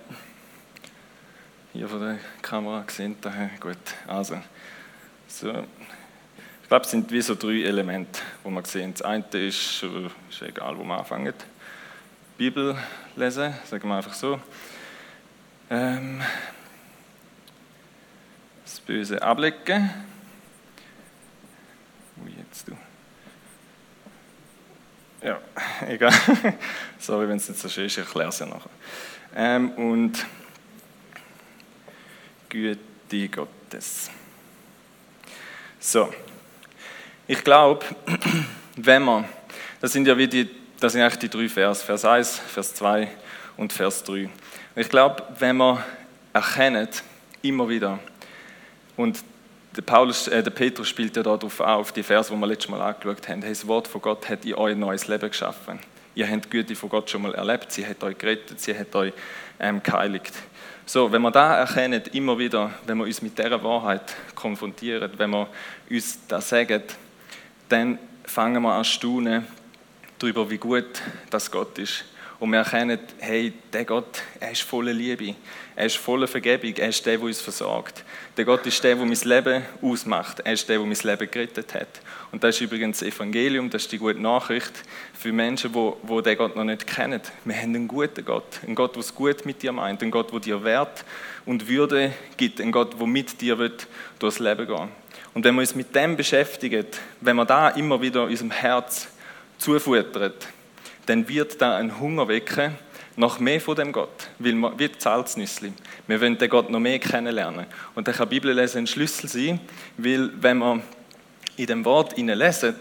hier 1.73 1.89
von 1.89 2.01
der 2.01 2.19
Kamera 2.43 2.83
gesehen, 2.83 3.15
daher, 3.21 3.49
gut, 3.61 3.77
also, 4.09 4.43
so. 5.29 5.51
Ich 5.51 6.69
glaube, 6.69 6.85
es 6.85 6.91
sind 6.91 7.13
wie 7.13 7.23
so 7.23 7.37
drei 7.37 7.63
Elemente, 7.63 8.23
wo 8.43 8.51
wir 8.51 8.65
sehen. 8.65 8.93
Das 8.93 9.03
eine 9.03 9.25
ist, 9.35 9.85
ist 9.85 10.43
egal, 10.43 10.77
wo 10.77 10.83
wir 10.83 10.99
anfangen, 10.99 11.35
Bibel 12.37 12.77
lesen, 13.15 13.55
sagen 13.67 13.89
wir 13.89 13.99
einfach 13.99 14.15
so. 14.15 14.41
Ähm, 15.71 16.21
das 18.65 18.81
Böse 18.81 19.23
ablegen. 19.23 19.91
Wie 22.17 22.33
jetzt 22.33 22.67
du? 22.67 22.77
Ja, 25.23 25.39
egal. 25.87 26.13
Sorry, 26.99 27.29
wenn 27.29 27.37
es 27.37 27.49
nicht 27.49 27.61
so 27.61 27.69
schön 27.69 27.87
ist, 27.87 27.93
ich 27.93 27.99
erkläre 27.99 28.31
es 28.31 28.39
ja 28.39 28.47
nachher. 28.47 28.71
Ähm, 29.37 29.71
und 29.73 30.25
Güte 32.49 33.29
Gottes. 33.29 34.11
So, 35.79 36.13
ich 37.27 37.45
glaube, 37.45 37.85
wenn 38.77 39.03
man, 39.03 39.27
das 39.81 39.93
sind 39.93 40.07
ja 40.07 40.17
wie 40.17 40.27
die, 40.27 40.49
das 40.79 40.93
sind 40.93 41.03
eigentlich 41.03 41.19
die 41.19 41.29
drei 41.29 41.49
Vers, 41.49 41.83
Vers 41.83 42.05
1, 42.05 42.39
Vers 42.39 42.75
2 42.75 43.09
und 43.57 43.73
Vers 43.73 44.03
3. 44.05 44.29
Ich 44.77 44.89
glaube, 44.89 45.23
wenn 45.39 45.57
man 45.57 45.85
erkennt, 46.33 47.03
immer 47.43 47.69
wieder, 47.69 47.99
und 48.97 49.23
der, 49.77 49.83
Paulus, 49.83 50.29
äh, 50.29 50.43
der 50.43 50.51
Petrus 50.51 50.89
spielt 50.89 51.17
ja 51.17 51.23
darauf 51.23 51.61
auf, 51.61 51.93
die 51.93 52.03
Vers, 52.03 52.29
die 52.29 52.35
wir 52.35 52.47
letztes 52.47 52.71
Mal 52.71 52.81
angeschaut 52.81 53.29
haben. 53.29 53.41
Das 53.41 53.67
Wort 53.67 53.89
von 53.89 54.01
Gott 54.01 54.29
hat 54.29 54.45
in 54.45 54.55
euch 54.55 54.73
ein 54.73 54.81
neues 54.81 55.07
Leben 55.07 55.29
geschaffen. 55.29 55.79
Ihr 56.15 56.29
habt 56.29 56.47
die 56.47 56.51
Güte 56.51 56.75
von 56.75 56.89
Gott 56.89 57.09
schon 57.09 57.23
mal 57.23 57.35
erlebt, 57.35 57.71
sie 57.71 57.87
hat 57.87 58.03
euch 58.03 58.19
gerettet, 58.19 58.61
sie 58.61 58.77
hat 58.77 58.95
euch 58.95 59.13
ähm, 59.61 59.83
geheiligt. 59.83 60.35
So, 60.85 61.13
wenn 61.13 61.23
wir 61.23 61.31
da 61.31 61.59
erkennen, 61.59 62.03
immer 62.13 62.37
wieder, 62.37 62.73
wenn 62.85 62.99
wir 62.99 63.05
uns 63.05 63.23
mit 63.23 63.39
dieser 63.39 63.63
Wahrheit 63.63 64.03
konfrontieren, 64.35 65.13
wenn 65.17 65.31
wir 65.31 65.49
uns 65.89 66.19
das 66.27 66.49
sagen, 66.49 66.83
dann 67.69 67.99
fangen 68.25 68.63
wir 68.63 68.73
an 68.73 68.83
zu 68.83 68.91
staunen 68.91 69.47
darüber, 70.19 70.51
wie 70.51 70.59
gut 70.59 71.01
das 71.31 71.51
Gott 71.51 71.79
ist. 71.79 72.05
Und 72.41 72.53
wir 72.53 72.61
erkennen, 72.61 72.99
hey, 73.19 73.53
der 73.71 73.85
Gott, 73.85 74.23
er 74.41 74.53
ist 74.53 74.63
voller 74.63 74.95
Liebe, 74.95 75.35
er 75.77 75.85
ist 75.85 75.99
voller 75.99 76.27
Vergebung, 76.27 76.75
er 76.75 76.89
ist 76.89 77.05
der, 77.05 77.19
der 77.19 77.27
uns 77.27 77.39
versorgt. 77.39 78.03
Der 78.35 78.47
Gott 78.47 78.65
ist 78.65 78.83
der, 78.83 78.97
der 78.97 79.05
mein 79.05 79.19
Leben 79.23 79.63
ausmacht, 79.83 80.41
er 80.41 80.55
ist 80.55 80.67
der, 80.67 80.79
der 80.79 80.87
mein 80.87 80.97
Leben 80.97 81.31
gerettet 81.31 81.75
hat. 81.75 82.01
Und 82.33 82.43
das 82.43 82.55
ist 82.55 82.63
übrigens 82.63 83.01
das 83.01 83.09
Evangelium, 83.09 83.69
das 83.69 83.83
ist 83.83 83.93
die 83.93 83.99
gute 83.99 84.19
Nachricht 84.19 84.73
für 85.13 85.33
Menschen, 85.33 85.71
die, 85.75 85.93
die 86.09 86.23
den 86.23 86.39
Gott 86.39 86.57
noch 86.57 86.65
nicht 86.65 86.87
kennen. 86.87 87.21
Wir 87.45 87.57
haben 87.57 87.75
einen 87.75 87.87
guten 87.87 88.25
Gott, 88.25 88.61
einen 88.65 88.75
Gott, 88.75 88.95
der 88.95 89.01
es 89.01 89.15
gut 89.15 89.45
mit 89.45 89.63
dir 89.63 89.73
meint, 89.73 90.01
einen 90.01 90.11
Gott, 90.11 90.33
der 90.33 90.41
dir 90.41 90.65
Wert 90.65 91.05
und 91.45 91.69
Würde 91.69 92.15
gibt, 92.39 92.59
einen 92.59 92.73
Gott, 92.73 92.99
der 92.99 93.07
mit 93.07 93.39
dir 93.39 93.71
durchs 94.19 94.39
Leben 94.39 94.67
gehen. 94.67 94.89
Und 95.35 95.45
wenn 95.45 95.55
wir 95.57 95.61
uns 95.61 95.75
mit 95.75 95.95
dem 95.95 96.17
beschäftigen, 96.17 96.87
wenn 97.21 97.37
wir 97.37 97.45
da 97.45 97.69
immer 97.69 98.01
wieder 98.01 98.25
unserem 98.25 98.51
Herz 98.51 99.09
zufuttern, 99.59 100.33
dann 101.11 101.27
wird 101.27 101.61
da 101.61 101.77
ein 101.77 101.99
Hunger 101.99 102.29
wecken 102.29 102.73
nach 103.17 103.41
mehr 103.41 103.61
von 103.61 103.75
dem 103.75 103.91
Gott, 103.91 104.29
weil 104.39 104.53
wir, 104.53 104.79
wie 104.79 104.89
Salznüssli. 104.97 105.73
Wir 106.07 106.21
wollen 106.21 106.39
den 106.39 106.49
Gott 106.49 106.71
noch 106.71 106.79
mehr 106.79 107.01
kennenlernen. 107.01 107.67
Und 107.97 108.07
dann 108.07 108.15
kann 108.15 108.29
die 108.29 108.37
Bibel 108.37 108.55
lesen 108.55 108.79
ein 108.79 108.87
Schlüssel 108.87 109.29
sein, 109.29 109.61
weil 109.97 110.31
wenn 110.41 110.59
wir 110.59 110.81
in 111.57 111.67
dem 111.67 111.85
Wort 111.85 112.17
lesen, 112.17 112.77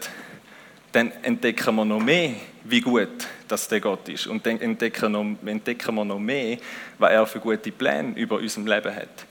dann 0.91 1.11
entdecken 1.23 1.75
wir 1.75 1.85
noch 1.85 1.99
mehr, 1.99 2.33
wie 2.65 2.81
gut 2.81 3.09
das 3.47 3.67
der 3.67 3.79
Gott 3.79 4.07
ist. 4.07 4.27
Und 4.27 4.45
dann 4.45 4.61
entdecken, 4.61 5.11
noch, 5.11 5.25
entdecken 5.47 5.95
wir 5.95 6.05
noch 6.05 6.19
mehr, 6.19 6.59
was 6.99 7.11
er 7.11 7.25
für 7.25 7.39
gute 7.39 7.71
Pläne 7.71 8.15
über 8.15 8.35
unserem 8.35 8.67
Leben 8.67 8.95
hat. 8.95 9.25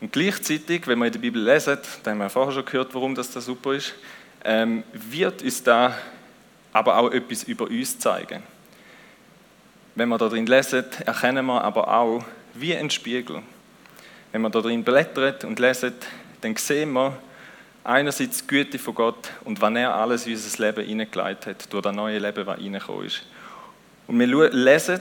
Und 0.00 0.14
gleichzeitig, 0.14 0.86
wenn 0.86 0.98
wir 0.98 1.06
in 1.06 1.12
der 1.12 1.20
Bibel 1.20 1.42
lesen, 1.42 1.76
da 2.02 2.10
haben 2.10 2.18
wir 2.18 2.30
vorher 2.30 2.54
schon 2.54 2.64
gehört, 2.64 2.94
warum 2.94 3.14
das 3.14 3.30
da 3.30 3.42
super 3.42 3.74
ist, 3.74 3.92
ähm, 4.44 4.82
wird 4.94 5.42
uns 5.42 5.62
da 5.62 5.94
aber 6.72 6.98
auch 6.98 7.10
etwas 7.10 7.44
über 7.44 7.66
uns 7.66 7.98
zeigen. 7.98 8.42
Wenn 9.94 10.08
wir 10.08 10.18
drin 10.18 10.46
lesen, 10.46 10.84
erkennen 11.04 11.44
wir 11.46 11.62
aber 11.62 11.88
auch 11.88 12.24
wie 12.54 12.74
ein 12.74 12.90
Spiegel. 12.90 13.42
Wenn 14.32 14.40
wir 14.42 14.50
drin 14.50 14.82
blättern 14.82 15.34
und 15.48 15.58
lesen, 15.58 15.92
dann 16.40 16.56
sehen 16.56 16.92
wir 16.92 17.16
einerseits 17.84 18.40
die 18.40 18.46
Güte 18.46 18.78
von 18.78 18.94
Gott 18.94 19.30
und 19.44 19.60
wann 19.60 19.76
er 19.76 19.94
alles 19.94 20.26
in 20.26 20.32
unser 20.32 20.66
Leben 20.66 20.86
hineingeleitet 20.86 21.46
hat, 21.46 21.72
durch 21.72 21.82
das 21.82 21.94
neue 21.94 22.18
Leben, 22.18 22.46
das 22.46 22.58
reingekommen 22.58 23.06
ist. 23.06 23.22
Und 24.06 24.18
wir 24.18 24.50
lesen 24.50 25.00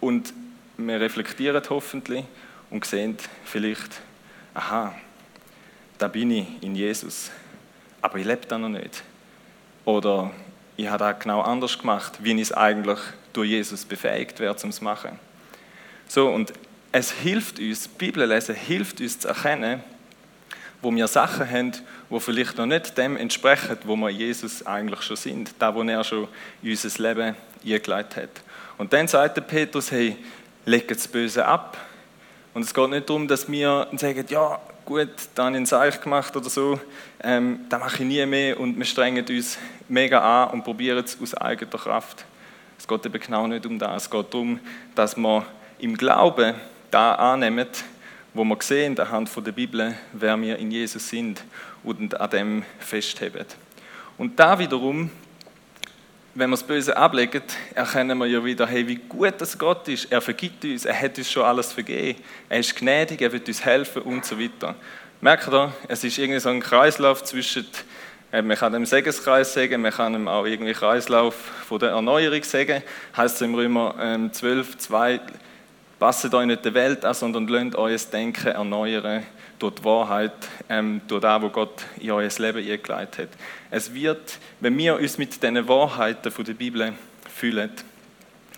und 0.00 0.32
wir 0.76 1.00
reflektieren 1.00 1.62
hoffentlich 1.68 2.24
und 2.70 2.84
sehen 2.84 3.16
vielleicht, 3.44 4.00
aha, 4.54 4.94
da 5.98 6.08
bin 6.08 6.30
ich 6.30 6.46
in 6.62 6.74
Jesus, 6.74 7.30
aber 8.00 8.18
ich 8.18 8.26
lebe 8.26 8.46
da 8.46 8.58
noch 8.58 8.68
nicht. 8.68 9.02
Oder 9.84 10.30
ich 10.82 10.88
habe 10.88 11.04
das 11.04 11.18
genau 11.20 11.42
anders 11.42 11.78
gemacht, 11.78 12.14
wie 12.20 12.32
ich 12.32 12.42
es 12.42 12.52
eigentlich 12.52 12.98
durch 13.32 13.50
Jesus 13.50 13.84
befähigt 13.84 14.40
werde, 14.40 14.62
um 14.62 14.70
es 14.70 14.76
zu 14.76 14.84
machen. 14.84 15.18
So, 16.08 16.28
und 16.28 16.52
es 16.92 17.12
hilft 17.12 17.58
uns, 17.58 17.86
Bibel 17.86 18.26
lesen 18.26 18.54
hilft 18.54 19.00
uns 19.00 19.20
zu 19.20 19.28
erkennen, 19.28 19.82
wo 20.82 20.90
wir 20.90 21.06
Sachen 21.06 21.48
haben, 21.48 21.72
die 22.10 22.20
vielleicht 22.20 22.56
noch 22.56 22.66
nicht 22.66 22.96
dem 22.96 23.16
entsprechen, 23.16 23.78
wo 23.84 23.94
wir 23.96 24.10
Jesus 24.10 24.66
eigentlich 24.66 25.02
schon 25.02 25.16
sind, 25.16 25.54
da 25.58 25.74
wo 25.74 25.82
er 25.82 26.02
schon 26.02 26.26
in 26.62 26.70
unser 26.70 27.02
Leben 27.02 27.36
eingeleitet 27.64 28.16
hat. 28.16 28.42
Und 28.78 28.92
dann 28.92 29.06
sagt 29.06 29.36
der 29.36 29.42
Petrus, 29.42 29.92
hey, 29.92 30.16
leg 30.64 30.88
das 30.88 31.06
Böse 31.06 31.44
ab. 31.44 31.76
Und 32.54 32.62
es 32.62 32.74
geht 32.74 32.90
nicht 32.90 33.08
darum, 33.08 33.28
dass 33.28 33.48
wir 33.48 33.86
sagen, 33.96 34.24
ja, 34.28 34.58
gut, 34.90 35.08
da 35.36 35.44
habe 35.44 35.52
ich 35.52 35.56
einen 35.58 35.66
Seich 35.66 36.00
gemacht 36.00 36.36
oder 36.36 36.50
so, 36.50 36.80
ähm, 37.22 37.60
das 37.68 37.78
mache 37.78 38.02
ich 38.02 38.08
nie 38.08 38.26
mehr 38.26 38.58
und 38.58 38.76
wir 38.76 38.84
strengen 38.84 39.24
uns 39.24 39.56
mega 39.88 40.18
an 40.18 40.50
und 40.50 40.64
probieren 40.64 41.04
es 41.04 41.16
aus 41.22 41.32
eigener 41.32 41.78
Kraft. 41.78 42.24
Es 42.76 42.88
geht 42.88 43.06
eben 43.06 43.20
genau 43.20 43.46
nicht 43.46 43.64
um 43.66 43.78
das. 43.78 44.02
Es 44.02 44.10
geht 44.10 44.34
darum, 44.34 44.58
dass 44.96 45.16
wir 45.16 45.46
im 45.78 45.96
Glauben 45.96 46.56
da 46.90 47.14
annehmen, 47.14 47.68
wo 48.34 48.42
wir 48.42 48.56
sehen, 48.62 48.98
anhand 48.98 49.30
der 49.46 49.52
Bibel, 49.52 49.94
wer 50.12 50.40
wir 50.42 50.58
in 50.58 50.72
Jesus 50.72 51.08
sind 51.08 51.44
und 51.84 52.20
an 52.20 52.30
dem 52.30 52.64
festheben. 52.80 53.46
Und 54.18 54.40
da 54.40 54.58
wiederum, 54.58 55.08
wenn 56.34 56.50
wir 56.50 56.56
das 56.56 56.62
Böse 56.62 56.96
ablegen, 56.96 57.42
erkennen 57.74 58.16
wir 58.18 58.26
ja 58.26 58.44
wieder, 58.44 58.66
hey, 58.66 58.86
wie 58.86 58.96
gut 58.96 59.34
das 59.38 59.58
Gott 59.58 59.88
ist. 59.88 60.12
Er 60.12 60.20
vergibt 60.20 60.64
uns, 60.64 60.84
er 60.84 61.00
hat 61.00 61.18
uns 61.18 61.30
schon 61.30 61.42
alles 61.42 61.72
vergeben. 61.72 62.20
Er 62.48 62.60
ist 62.60 62.76
gnädig, 62.76 63.20
er 63.20 63.32
wird 63.32 63.48
uns 63.48 63.64
helfen 63.64 64.02
und 64.02 64.24
so 64.24 64.38
weiter. 64.38 64.76
Merkt 65.20 65.48
ihr, 65.48 65.72
es 65.88 66.04
ist 66.04 66.18
irgendwie 66.18 66.40
so 66.40 66.48
ein 66.50 66.60
Kreislauf 66.60 67.24
zwischen, 67.24 67.66
äh, 68.32 68.42
man 68.42 68.56
kann 68.56 68.72
dem 68.72 68.86
Segenskreis 68.86 69.52
sagen, 69.52 69.82
man 69.82 69.92
kann 69.92 70.14
ihm 70.14 70.28
auch 70.28 70.46
irgendwie 70.46 70.72
Kreislauf 70.72 71.34
von 71.34 71.80
der 71.80 71.90
Erneuerung 71.90 72.42
sagen. 72.44 72.82
Heißt 73.16 73.36
es 73.36 73.42
im 73.42 73.54
Römer 73.54 73.94
12, 74.32 74.68
ähm, 74.72 74.78
2, 74.78 75.20
Passet 76.00 76.32
euch 76.32 76.46
nicht 76.46 76.64
der 76.64 76.72
Welt 76.72 77.04
an, 77.04 77.12
sondern 77.12 77.46
lasst 77.46 77.76
euer 77.76 77.98
Denken 78.10 78.46
erneuern 78.46 79.22
durch 79.58 79.74
die 79.74 79.84
Wahrheit, 79.84 80.32
ähm, 80.70 81.02
durch 81.06 81.20
das, 81.20 81.42
was 81.42 81.52
Gott 81.52 81.84
in 81.98 82.10
euer 82.10 82.30
Leben 82.38 82.70
eingeleitet 82.70 83.18
hat. 83.18 83.38
Es 83.70 83.92
wird, 83.92 84.38
wenn 84.60 84.78
wir 84.78 84.96
uns 84.96 85.18
mit 85.18 85.42
diesen 85.42 85.68
Wahrheiten 85.68 86.32
von 86.32 86.46
der 86.46 86.54
Bibel 86.54 86.94
fühlen, 87.30 87.70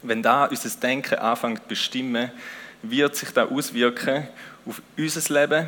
wenn 0.05 0.22
da 0.22 0.44
unser 0.44 0.70
Denken 0.78 1.16
anfängt 1.18 1.62
zu 1.62 1.68
bestimmen, 1.70 2.31
wird 2.81 3.16
sich 3.16 3.31
das 3.31 3.50
auswirken 3.50 4.28
auf 4.64 4.81
unser 4.96 5.40
Leben 5.40 5.66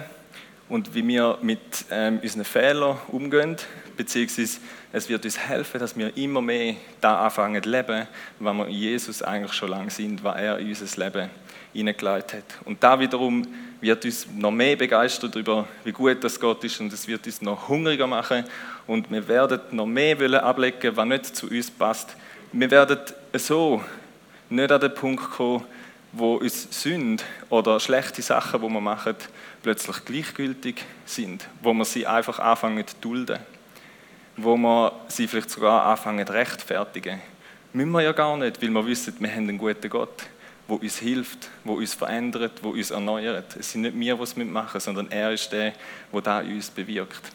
und 0.75 0.93
wie 0.93 1.07
wir 1.07 1.39
mit 1.41 1.61
ähm, 1.93 2.19
unseren 2.21 2.45
Fehlern 2.45 2.99
umgehen, 3.07 3.55
beziehungsweise 3.97 4.59
es 4.93 5.09
wird 5.09 5.25
uns 5.25 5.39
helfen, 5.39 5.79
dass 5.79 5.97
wir 5.97 6.17
immer 6.17 6.43
mehr 6.43 6.75
da 7.01 7.25
anfangen 7.25 7.63
zu 7.63 7.71
leben, 7.71 8.09
weil 8.41 8.55
wir 8.55 8.67
in 8.67 8.75
Jesus 8.75 9.23
eigentlich 9.23 9.53
schon 9.53 9.69
lange 9.69 9.93
sind, 9.93 10.25
weil 10.25 10.45
er 10.45 10.59
in 10.59 10.71
unser 10.71 11.05
Leben 11.05 11.31
hineingeleitet 11.73 12.33
hat. 12.33 12.67
Und 12.67 12.83
da 12.83 12.99
wiederum 12.99 13.47
wird 13.81 14.05
uns 14.05 14.27
noch 14.35 14.51
mehr 14.51 14.75
begeistern 14.75 15.31
darüber, 15.31 15.69
wie 15.85 15.93
gut 15.93 16.25
das 16.25 16.41
Gott 16.41 16.65
ist 16.65 16.81
und 16.81 16.93
es 16.93 17.07
wird 17.07 17.25
uns 17.25 17.41
noch 17.41 17.69
hungriger 17.69 18.09
machen 18.09 18.43
und 18.89 19.09
wir 19.13 19.29
werden 19.29 19.61
noch 19.71 19.87
mehr 19.87 20.19
wollen 20.19 20.35
ablegen, 20.41 20.97
was 20.97 21.07
nicht 21.07 21.37
zu 21.37 21.49
uns 21.49 21.71
passt. 21.71 22.17
Wir 22.51 22.69
werden 22.69 22.99
so 23.35 23.81
nicht 24.51 24.73
an 24.73 24.81
den 24.81 24.93
Punkt 24.93 25.31
kommen, 25.31 25.65
wo 26.11 26.35
uns 26.37 26.67
Sünde 26.71 27.23
oder 27.49 27.79
schlechte 27.79 28.23
Sachen, 28.23 28.61
die 28.61 28.69
wir 28.69 28.81
machen, 28.81 29.15
plötzlich 29.65 30.05
gleichgültig 30.05 30.85
sind, 31.05 31.49
wo 31.61 31.73
wir 31.75 31.85
sie 31.85 32.07
einfach 32.07 32.39
anfangen 32.39 32.87
zu 32.87 32.95
dulden, 33.01 33.41
wo 34.37 34.57
wir 34.57 34.93
sie 35.09 35.27
vielleicht 35.27 35.51
sogar 35.51 35.87
anfangen 35.87 36.25
zu 36.25 36.33
rechtfertigen. 36.33 37.21
Müssen 37.73 37.91
wir 37.91 38.03
ja 38.03 38.13
gar 38.13 38.37
nicht, 38.37 38.63
weil 38.63 38.71
wir 38.71 38.87
wissen, 38.87 39.17
wir 39.19 39.31
haben 39.31 39.49
einen 39.49 39.59
guten 39.59 39.89
Gott 39.89 40.25
wo 40.67 40.77
uns 40.77 40.99
hilft, 40.99 41.51
wo 41.63 41.75
uns 41.75 41.95
verändert, 41.95 42.63
wo 42.63 42.71
uns 42.71 42.91
erneuert. 42.91 43.57
Es 43.57 43.73
sind 43.73 43.83
nicht 43.83 43.99
wir, 43.99 44.17
die 44.17 44.23
es 44.23 44.37
mitmachen, 44.37 44.81
sondern 44.81 45.11
er 45.11 45.33
ist 45.33 45.53
der, 45.53 45.75
der 46.13 46.21
da 46.21 46.39
uns 46.41 46.71
bewirkt. 46.71 47.33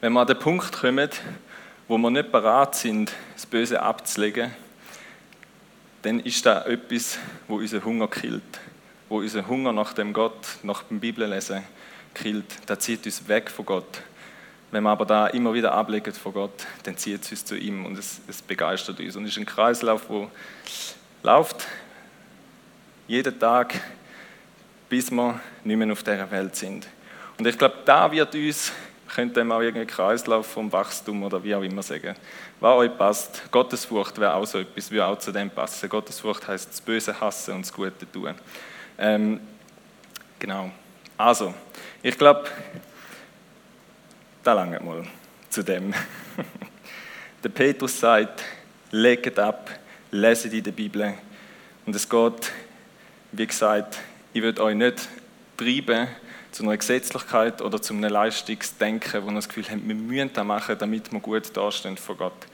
Wenn 0.00 0.12
wir 0.12 0.20
an 0.20 0.26
den 0.26 0.38
Punkt 0.38 0.72
kommen, 0.72 1.10
wo 1.86 1.98
wir 1.98 2.10
nicht 2.10 2.32
bereit 2.32 2.74
sind, 2.74 3.12
das 3.34 3.44
Böse 3.44 3.82
abzulegen, 3.82 4.50
dann 6.02 6.20
ist 6.20 6.44
da 6.44 6.64
etwas, 6.64 7.18
wo 7.48 7.56
unseren 7.56 7.84
Hunger 7.84 8.08
killt, 8.08 8.42
wo 9.14 9.20
unseren 9.20 9.46
Hunger 9.46 9.72
nach 9.72 9.92
dem 9.92 10.12
Gott, 10.12 10.34
nach 10.64 10.82
dem 10.82 10.98
Bibellesen 10.98 11.62
killt. 12.14 12.46
Das 12.66 12.80
zieht 12.80 13.06
uns 13.06 13.28
weg 13.28 13.48
von 13.48 13.64
Gott. 13.64 14.02
Wenn 14.72 14.82
wir 14.82 14.90
aber 14.90 15.06
da 15.06 15.28
immer 15.28 15.54
wieder 15.54 15.70
ablegen 15.70 16.12
von 16.12 16.32
Gott, 16.32 16.66
dann 16.82 16.96
zieht 16.96 17.22
es 17.22 17.30
uns 17.30 17.44
zu 17.44 17.56
ihm 17.56 17.86
und 17.86 17.96
es, 17.96 18.20
es 18.26 18.42
begeistert 18.42 18.98
uns. 18.98 19.14
Und 19.14 19.22
es 19.22 19.30
ist 19.30 19.38
ein 19.38 19.46
Kreislauf, 19.46 20.08
wo 20.08 20.28
läuft 21.22 21.64
jeden 23.06 23.38
Tag, 23.38 23.80
bis 24.88 25.12
wir 25.12 25.38
nicht 25.62 25.76
mehr 25.76 25.92
auf 25.92 26.02
dieser 26.02 26.28
Welt 26.32 26.56
sind. 26.56 26.88
Und 27.38 27.46
ich 27.46 27.56
glaube, 27.56 27.76
da 27.84 28.10
wird 28.10 28.34
uns, 28.34 28.72
könnte 29.14 29.44
man 29.44 29.58
auch 29.58 29.62
irgendeinen 29.62 29.86
Kreislauf 29.86 30.48
vom 30.48 30.72
Wachstum 30.72 31.22
oder 31.22 31.44
wie 31.44 31.54
auch 31.54 31.62
immer 31.62 31.84
sagen, 31.84 32.16
was 32.58 32.74
euch 32.78 32.98
passt. 32.98 33.52
Gottesfurcht 33.52 34.18
wäre 34.18 34.34
auch 34.34 34.44
so 34.44 34.58
etwas, 34.58 34.90
würde 34.90 35.06
auch 35.06 35.18
zu 35.20 35.30
dem 35.30 35.50
passen. 35.50 35.88
Gottesfurcht 35.88 36.48
heißt 36.48 36.70
das 36.70 36.80
Böse 36.80 37.20
hassen 37.20 37.54
und 37.54 37.64
das 37.64 37.72
Gute 37.72 38.10
tun. 38.10 38.34
Ähm, 38.98 39.40
genau. 40.38 40.70
Also, 41.16 41.54
ich 42.02 42.16
glaube, 42.16 42.44
da 44.42 44.52
lange 44.52 44.80
mal 44.80 45.04
zu 45.50 45.62
dem. 45.62 45.94
Der 47.44 47.48
Petrus 47.48 48.00
sagt, 48.00 48.42
legt 48.90 49.38
ab, 49.38 49.70
leset 50.10 50.52
in 50.52 50.62
der 50.62 50.72
Bibel. 50.72 51.14
Und 51.84 51.94
es 51.94 52.08
geht, 52.08 52.52
wie 53.32 53.46
gesagt, 53.46 53.98
ich 54.32 54.42
würde 54.42 54.62
euch 54.62 54.74
nicht 54.74 55.08
treiben 55.56 56.08
zu 56.52 56.62
einer 56.62 56.76
Gesetzlichkeit 56.76 57.60
oder 57.60 57.82
zu 57.82 57.92
einem 57.92 58.10
Leistungsdenken, 58.10 59.24
wo 59.24 59.28
ihr 59.28 59.34
das 59.34 59.48
Gefühl 59.48 59.64
habt, 59.68 59.86
wir 59.86 59.94
müssen 59.94 60.32
das 60.32 60.44
machen, 60.44 60.76
damit 60.78 61.12
wir 61.12 61.20
gut 61.20 61.56
dastehen 61.56 61.96
vor 61.96 62.16
Gott. 62.16 62.46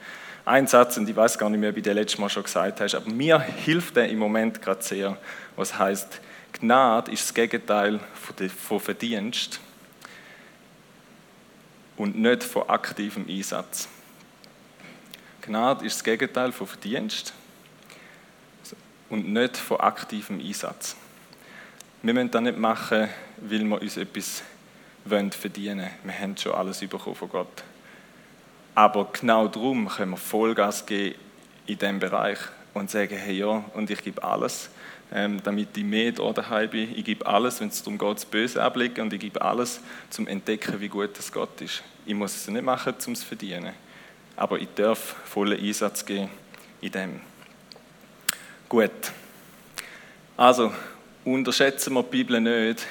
Ein 0.43 0.65
Satz, 0.65 0.97
und 0.97 1.07
ich 1.07 1.15
weiß 1.15 1.37
gar 1.37 1.49
nicht 1.49 1.59
mehr, 1.59 1.69
ob 1.69 1.77
ich 1.77 1.83
den 1.83 1.95
letzten 1.95 2.21
Mal 2.21 2.29
schon 2.29 2.43
gesagt 2.43 2.81
habe, 2.81 2.97
aber 2.97 3.11
mir 3.11 3.39
hilft 3.39 3.95
der 3.95 4.09
im 4.09 4.17
Moment 4.17 4.61
gerade 4.61 4.81
sehr, 4.81 5.17
was 5.55 5.77
heißt, 5.77 6.19
Gnade 6.61 7.11
ist 7.11 7.23
das 7.23 7.33
Gegenteil 7.33 7.99
von 8.47 8.79
Verdienst 8.79 9.59
und 11.97 12.15
nicht 12.19 12.43
von 12.43 12.69
aktivem 12.69 13.25
Einsatz. 13.27 13.89
Gnade 15.41 15.83
ist 15.83 15.95
das 15.95 16.03
Gegenteil 16.03 16.51
von 16.51 16.67
Verdienst 16.67 17.33
und 19.09 19.33
nicht 19.33 19.57
von 19.57 19.79
aktivem 19.79 20.39
Einsatz. 20.39 20.95
Wir 22.03 22.13
müssen 22.13 22.29
das 22.29 22.41
nicht 22.43 22.59
machen, 22.59 23.09
weil 23.37 23.63
wir 23.63 23.81
uns 23.81 23.97
etwas 23.97 24.43
verdienen 25.03 25.79
wollen. 25.79 25.89
Wir 26.03 26.19
haben 26.19 26.37
schon 26.37 26.53
alles 26.53 26.79
bekommen 26.81 27.15
von 27.15 27.29
Gott. 27.29 27.63
Aber 28.75 29.09
genau 29.19 29.47
darum 29.47 29.89
können 29.89 30.11
wir 30.11 30.17
Vollgas 30.17 30.85
geben 30.85 31.15
in 31.65 31.79
diesem 31.79 31.97
Bereich 31.97 32.37
und 32.75 32.91
sagen, 32.91 33.17
hey 33.17 33.39
ja, 33.39 33.65
und 33.73 33.89
ich 33.89 34.03
gebe 34.03 34.23
alles, 34.23 34.69
ähm, 35.11 35.41
damit 35.43 35.75
ich 35.77 35.83
mehr 35.83 36.11
da 36.11 36.31
daheim 36.31 36.69
bin. 36.69 36.97
Ich 36.97 37.03
gebe 37.03 37.25
alles, 37.25 37.59
wenn 37.59 37.67
es 37.67 37.83
darum 37.83 37.97
geht, 37.97 38.15
das 38.15 38.25
Böse 38.25 38.63
ablegen 38.63 39.01
und 39.01 39.13
ich 39.13 39.19
gebe 39.19 39.41
alles, 39.41 39.81
zum 40.09 40.27
entdecken, 40.27 40.79
wie 40.79 40.87
gut 40.87 41.17
das 41.17 41.31
Gott 41.31 41.59
ist. 41.61 41.83
Ich 42.05 42.15
muss 42.15 42.35
es 42.35 42.47
nicht 42.47 42.63
machen, 42.63 42.93
um 43.05 43.13
es 43.13 43.19
zu 43.19 43.25
verdienen. 43.25 43.73
Aber 44.35 44.59
ich 44.59 44.69
darf 44.75 44.99
vollen 45.25 45.59
Einsatz 45.59 46.05
geben 46.05 46.29
in 46.79 46.91
dem. 46.91 47.21
Gut. 48.69 49.11
Also, 50.37 50.73
unterschätzen 51.25 51.93
wir 51.93 52.03
die 52.03 52.09
Bibel 52.09 52.39
nicht. 52.39 52.87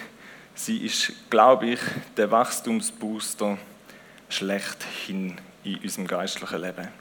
Sie 0.54 0.85
ist, 0.85 1.12
glaube 1.30 1.70
ich, 1.70 1.80
der 2.16 2.30
Wachstumsbooster 2.30 3.56
schlechthin 4.28 5.40
in 5.64 5.78
unserem 5.78 6.06
geistlichen 6.06 6.61
Leben. 6.61 6.99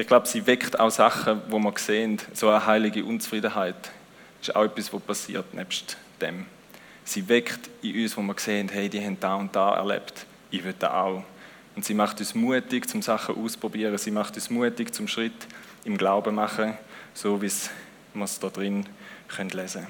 Ich 0.00 0.06
glaube, 0.06 0.26
sie 0.26 0.46
weckt 0.46 0.80
auch 0.80 0.90
Sachen, 0.90 1.42
wo 1.50 1.58
man 1.58 1.76
sehen, 1.76 2.18
so 2.32 2.48
eine 2.48 2.64
heilige 2.64 3.04
Unzufriedenheit 3.04 3.90
ist 4.40 4.56
auch 4.56 4.64
etwas, 4.64 4.90
was 4.94 5.02
passiert 5.02 5.52
nebst 5.52 5.98
dem. 6.22 6.46
Sie 7.04 7.28
weckt 7.28 7.68
in 7.82 8.02
uns, 8.02 8.16
wo 8.16 8.22
wir 8.22 8.34
sehen, 8.38 8.70
hey, 8.70 8.88
die 8.88 9.04
haben 9.04 9.20
da 9.20 9.34
und 9.34 9.54
da 9.54 9.76
erlebt, 9.76 10.24
ich 10.50 10.64
will 10.64 10.74
da 10.78 11.02
auch. 11.02 11.22
Und 11.76 11.84
sie 11.84 11.92
macht 11.92 12.18
uns 12.18 12.34
mutig, 12.34 12.88
zum 12.88 13.02
Sachen 13.02 13.36
auszuprobieren. 13.36 13.98
Sie 13.98 14.10
macht 14.10 14.36
uns 14.36 14.48
mutig, 14.48 14.94
zum 14.94 15.06
Schritt 15.06 15.46
im 15.84 15.98
Glauben 15.98 16.34
machen, 16.34 16.78
so 17.12 17.42
wie 17.42 17.52
wir 18.14 18.24
es 18.24 18.40
da 18.40 18.48
drin 18.48 18.86
können 19.28 19.50
lesen 19.50 19.86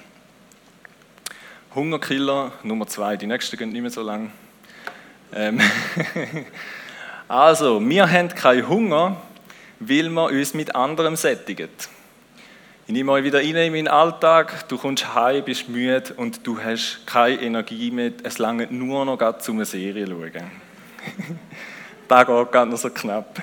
Hungerkiller 1.73 2.51
Nummer 2.65 2.89
zwei. 2.89 3.17
Die 3.17 3.29
nächsten 3.29 3.57
gehen 3.57 3.71
nicht 3.71 3.83
mehr 3.83 3.93
so 3.93 4.03
lang. 4.03 4.33
Ähm 5.33 5.61
also, 7.29 7.81
wir 7.81 8.11
haben 8.11 8.29
keinen 8.31 8.69
Hunger, 8.69 9.17
weil 9.81 10.11
wir 10.11 10.27
uns 10.27 10.55
mit 10.55 10.75
anderem 10.77 11.17
sättigen. 11.17 11.71
Ich 12.87 12.93
nehme 12.93 13.13
euch 13.13 13.25
wieder 13.25 13.39
rein 13.39 13.57
in 13.57 13.73
meinen 13.73 13.89
Alltag, 13.89 14.69
du 14.69 14.77
kommst 14.77 15.15
heim, 15.15 15.45
bist 15.45 15.69
müde 15.69 16.13
und 16.17 16.47
du 16.47 16.61
hast 16.61 17.07
keine 17.07 17.41
Energie 17.41 17.91
mehr, 17.91 18.13
es 18.23 18.39
lange 18.39 18.67
nur 18.71 19.05
noch 19.05 19.39
zu 19.39 19.53
einer 19.53 19.65
Serie 19.65 20.07
schauen. 20.07 20.51
da 22.09 22.25
geht 22.25 22.53
ganz 22.53 22.71
noch 22.71 22.79
so 22.79 22.91
knapp. 22.91 23.41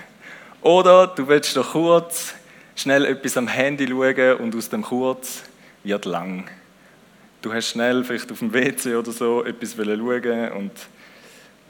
Oder 0.61 1.07
du 1.07 1.27
willst 1.27 1.55
noch 1.55 1.71
kurz 1.71 2.35
schnell 2.75 3.05
etwas 3.05 3.37
am 3.37 3.47
Handy 3.47 3.87
schauen 3.87 4.37
und 4.37 4.55
aus 4.55 4.69
dem 4.69 4.83
kurz 4.83 5.43
wird 5.83 6.05
lang. 6.05 6.49
Du 7.41 7.53
hast 7.53 7.69
schnell 7.69 8.03
vielleicht 8.03 8.31
auf 8.31 8.39
dem 8.39 8.53
WC 8.53 8.95
oder 8.95 9.11
so 9.11 9.43
etwas 9.43 9.75
schauen 9.75 10.51
und 10.51 10.71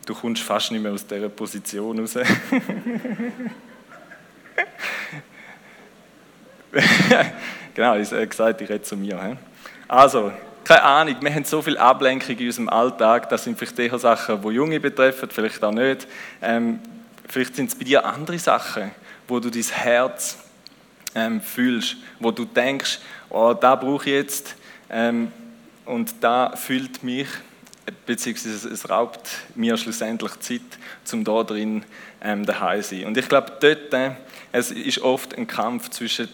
du 0.06 0.16
kommst 0.16 0.42
fast 0.42 0.72
nicht 0.72 0.82
mehr 0.82 0.92
aus 0.92 1.06
dieser 1.06 1.30
Position 1.30 2.00
raus. 2.00 2.16
genau, 7.74 7.96
ich 7.96 8.12
habe 8.12 8.28
gesagt, 8.28 8.62
ich 8.62 8.70
rede 8.70 8.82
zu 8.82 8.96
mir. 8.98 9.38
Also, 9.88 10.32
keine 10.63 10.84
Ahnung, 10.84 11.15
wir 11.22 11.34
haben 11.34 11.46
so 11.46 11.62
viel 11.62 11.78
Ablenkung 11.78 12.38
in 12.38 12.46
unserem 12.46 12.70
Alltag, 12.70 13.30
das 13.30 13.46
sind 13.46 13.58
vielleicht 13.58 13.80
eher 13.80 13.98
Sachen, 13.98 14.41
die 14.41 14.50
Junge 14.50 14.80
betreffen, 14.80 15.30
vielleicht 15.32 15.63
auch 15.63 15.72
nicht. 15.72 16.08
Ähm, 16.41 16.80
vielleicht 17.28 17.56
sind 17.56 17.70
es 17.70 17.76
bei 17.76 17.86
dir 17.86 18.06
andere 18.06 18.38
Sachen, 18.38 18.91
wo 19.28 19.39
du 19.39 19.50
dein 19.50 19.63
Herz 19.63 20.38
ähm, 21.15 21.41
fühlst, 21.41 21.96
wo 22.20 22.32
du 22.32 22.46
denkst, 22.46 23.00
oh, 23.30 23.54
da 23.54 23.76
brauche 23.76 24.10
ich 24.10 24.15
jetzt 24.15 24.56
ähm, 24.89 25.32
und 25.86 26.15
da 26.22 26.56
fühlt 26.56 27.02
mich, 27.02 27.28
beziehungsweise 28.06 28.70
es 28.70 28.89
raubt 28.89 29.30
mir 29.56 29.78
schlussendlich 29.78 30.38
Zeit, 30.41 30.62
um 31.13 31.24
da 31.24 31.43
drin 31.43 31.84
ähm, 32.22 32.46
daheim 32.46 32.82
zu 32.82 32.96
sein. 32.96 33.06
Und 33.06 33.17
ich 33.17 33.30
glaube, 33.30 33.54
dort 33.60 33.93
äh, 33.93 34.12
es 34.52 34.72
ist 34.72 35.00
oft 35.00 35.38
ein 35.38 35.48
Kampf 35.48 35.90
zwischen 35.90 36.30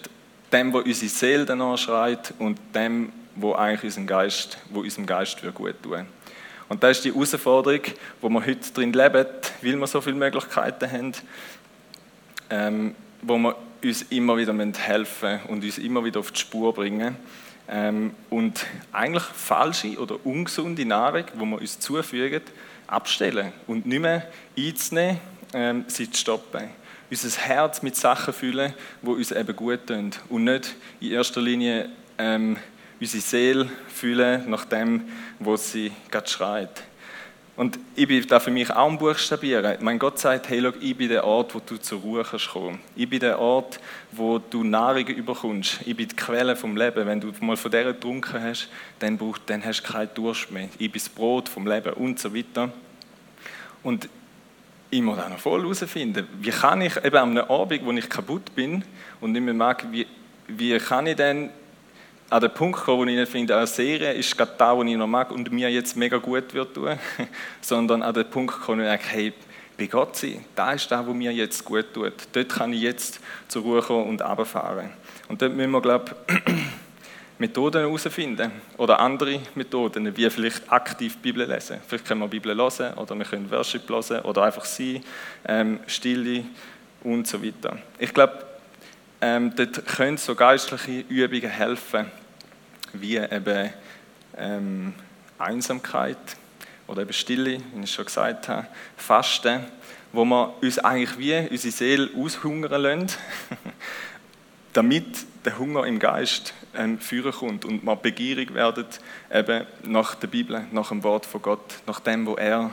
dem, 0.52 0.72
wo 0.72 0.80
unsere 0.80 1.10
Seele 1.10 1.46
danach 1.46 1.78
schreit, 1.78 2.34
und 2.40 2.60
dem, 2.76 3.12
wo 3.36 3.54
eigentlich 3.54 3.84
unseren 3.84 4.08
Geist, 4.08 4.58
wo 4.70 4.82
unserem 4.82 5.06
Geist 5.06 5.42
gut 5.54 5.82
tun 5.82 6.06
Und 6.70 6.84
das 6.84 6.98
ist 6.98 7.06
die 7.06 7.14
Herausforderung, 7.14 7.82
wo 8.22 8.30
wir 8.30 8.46
heute 8.46 8.72
drin 8.74 8.94
leben, 8.94 9.26
weil 9.62 9.76
wir 9.76 9.88
so 9.88 10.02
viele 10.02 10.16
Möglichkeiten 10.16 10.92
haben, 10.92 11.14
ähm, 12.50 12.96
wo 13.22 13.38
wir 13.38 13.56
uns 13.84 14.04
immer 14.04 14.38
wieder 14.38 14.54
helfen 14.78 15.40
und 15.48 15.64
uns 15.64 15.78
immer 15.78 16.06
wieder 16.06 16.20
auf 16.20 16.32
die 16.32 16.40
Spur 16.40 16.74
bringen. 16.74 17.18
Ähm, 17.68 18.14
und 18.30 18.66
eigentlich 18.92 19.24
falsche 19.24 19.98
oder 19.98 20.18
ungesunde 20.26 20.86
Nahrung, 20.86 21.26
die 21.34 21.46
wir 21.46 21.58
uns 21.60 21.80
zufügen, 21.80 22.42
abstellen 22.88 23.54
und 23.68 23.86
nicht 23.86 24.02
mehr 24.02 24.28
einzunehmen, 24.58 25.20
ähm, 25.54 25.86
sie 25.88 26.12
zu 26.12 26.20
stoppen 26.20 26.83
unser 27.14 27.40
Herz 27.42 27.82
mit 27.84 27.96
Sachen 27.96 28.34
füllen, 28.34 28.74
die 29.02 29.08
uns 29.08 29.32
eben 29.32 29.56
gut 29.56 29.88
tun 29.88 30.12
und 30.30 30.46
nicht 30.46 30.76
in 31.00 31.12
erster 31.12 31.42
Linie 31.42 31.90
ähm, 32.18 32.58
unsere 33.00 33.22
Seele 33.22 33.70
fühlen 33.88 34.50
nach 34.50 34.66
dem, 34.66 35.04
was 35.40 35.72
sie 35.72 35.92
gerade 36.10 36.28
schreit. 36.28 36.84
Und 37.56 37.78
ich 37.96 38.08
bin 38.08 38.26
da 38.28 38.40
für 38.40 38.50
mich 38.50 38.72
auch 38.72 38.90
ein 38.90 38.98
Buchstabieren. 38.98 39.78
Mein 39.82 40.00
Gott 40.00 40.18
sagt, 40.18 40.50
hey, 40.50 40.60
schau, 40.60 40.74
ich 40.80 40.98
bin 40.98 41.10
der 41.10 41.24
Ort, 41.24 41.54
wo 41.54 41.60
du 41.60 41.78
zur 41.78 42.02
Ruhe 42.02 42.24
kannst 42.24 42.50
kommen. 42.50 42.80
Ich 42.96 43.08
bin 43.08 43.20
der 43.20 43.38
Ort, 43.38 43.80
wo 44.12 44.40
du 44.40 44.64
Nahrung 44.64 45.06
überkommst. 45.06 45.82
Ich 45.86 45.96
bin 45.96 46.08
die 46.08 46.16
Quelle 46.16 46.56
vom 46.56 46.76
Leben. 46.76 47.06
Wenn 47.06 47.22
du 47.22 47.32
mal 47.42 47.56
von 47.56 47.70
der 47.70 47.84
getrunken 47.84 48.42
hast, 48.42 48.70
dann, 48.98 49.20
brauch, 49.20 49.38
dann 49.38 49.64
hast 49.64 49.84
du 49.84 49.92
keinen 49.92 50.10
Durst 50.16 50.50
mehr. 50.50 50.68
Ich 50.80 50.92
bin 50.92 51.00
das 51.00 51.10
Brot 51.10 51.48
vom 51.48 51.68
Leben 51.68 51.94
und 51.94 52.20
so 52.20 52.34
weiter. 52.34 52.72
Und 53.84 54.10
ich 54.94 55.02
muss 55.02 55.18
auch 55.18 55.30
noch 55.30 55.40
voll 55.40 55.62
herausfinden, 55.62 56.28
wie 56.40 56.52
kann 56.52 56.82
ich 56.82 56.96
eben 57.04 57.16
einem 57.16 57.38
Abend, 57.50 57.84
wo 57.84 57.92
ich 57.92 58.08
kaputt 58.08 58.54
bin 58.56 58.84
und 59.20 59.32
nicht 59.32 59.42
mehr 59.42 59.54
mag, 59.54 59.86
wie, 59.92 60.06
wie 60.48 60.78
kann 60.78 61.08
ich 61.08 61.16
denn 61.16 61.50
an 62.30 62.42
den 62.42 62.54
Punkt 62.54 62.80
kommen, 62.80 63.00
wo 63.00 63.06
ich 63.06 63.16
nicht 63.16 63.32
finde, 63.32 63.58
eine 63.58 63.68
Serie 63.68 64.14
ist 64.14 64.38
gerade 64.38 64.54
da, 64.58 64.76
wo 64.76 64.84
ich 64.84 64.96
noch 64.96 65.08
mag 65.08 65.32
und 65.32 65.52
mir 65.52 65.70
jetzt 65.70 65.98
mega 65.98 66.18
gut 66.18 66.54
wird 66.54 66.74
tun, 66.76 66.98
sondern 67.62 68.04
an 68.04 68.14
den 68.14 68.30
Punkt 68.30 68.60
kommen, 68.62 68.82
wo 68.82 68.84
ich 68.84 68.90
denke, 68.90 69.08
hey, 69.08 69.34
bei 69.78 69.88
Gott 69.88 70.16
sein, 70.16 70.46
da 70.56 70.74
ist 70.74 70.92
da, 70.92 71.06
wo 71.06 71.14
mir 71.14 71.32
jetzt 71.32 71.66
gut 71.66 71.92
tut. 71.94 72.14
Dort 72.32 72.50
kann 72.50 72.72
ich 72.74 72.82
jetzt 72.82 73.20
zur 73.48 73.64
Ruhe 73.64 73.82
kommen 73.82 74.08
und 74.08 74.22
runterfahren. 74.22 74.92
Und 75.28 75.42
dort 75.42 75.56
müssen 75.56 75.72
wir, 75.72 75.82
glaube 75.82 76.16
ich, 76.46 76.54
Methoden 77.40 77.82
herausfinden 77.82 78.52
oder 78.78 79.00
andere 79.00 79.40
Methoden, 79.56 80.16
wie 80.16 80.30
vielleicht 80.30 80.72
aktiv 80.72 81.18
Bibel 81.18 81.46
lesen. 81.46 81.80
Vielleicht 81.88 82.06
können 82.06 82.22
wir 82.22 82.28
Bibel 82.28 82.56
lesen 82.56 82.94
oder 82.94 83.16
wir 83.18 83.26
können 83.26 83.50
Worship 83.50 83.90
lesen 83.90 84.20
oder 84.20 84.44
einfach 84.44 84.66
sein, 84.66 85.04
ähm, 85.46 85.80
Stille 85.88 86.46
und 87.04 87.28
so 87.28 87.44
weiter. 87.44 87.78
Ich 87.98 88.14
glaube, 88.14 88.46
ähm, 89.22 89.54
dort 89.56 89.86
können 89.88 90.18
so 90.18 90.36
geistliche 90.36 91.06
Übungen 91.10 91.50
helfen, 91.50 92.06
wie 92.94 93.18
eben 93.18 93.70
ähm, 94.38 94.94
Einsamkeit 95.38 96.18
oder 96.88 97.02
eben 97.02 97.14
Stille, 97.14 97.60
wie 97.74 97.84
ich 97.84 97.92
schon 97.92 98.06
gesagt 98.06 98.48
habe, 98.48 98.68
Fasten, 98.98 99.62
wo 100.12 100.24
wir 100.26 100.54
uns 100.62 100.78
eigentlich 100.80 101.18
wie 101.18 101.36
unsere 101.50 101.72
Seele 101.72 102.10
aushungern 102.16 102.82
lassen, 102.82 103.18
damit 104.74 105.26
der 105.46 105.58
Hunger 105.58 105.86
im 105.86 106.00
Geist 106.00 106.54
ähm, 106.76 107.00
führen 107.00 107.32
kommt 107.32 107.66
und 107.66 107.84
wir 107.84 107.96
begierig 107.96 108.54
werden 108.54 108.86
eben 109.32 109.66
nach 109.84 110.16
der 110.16 110.28
Bibel, 110.28 110.66
nach 110.72 110.90
dem 110.90 111.04
Wort 111.04 111.26
von 111.26 111.42
Gott, 111.42 111.76
nach 111.86 112.00
dem, 112.00 112.26
was 112.26 112.38
er 112.38 112.72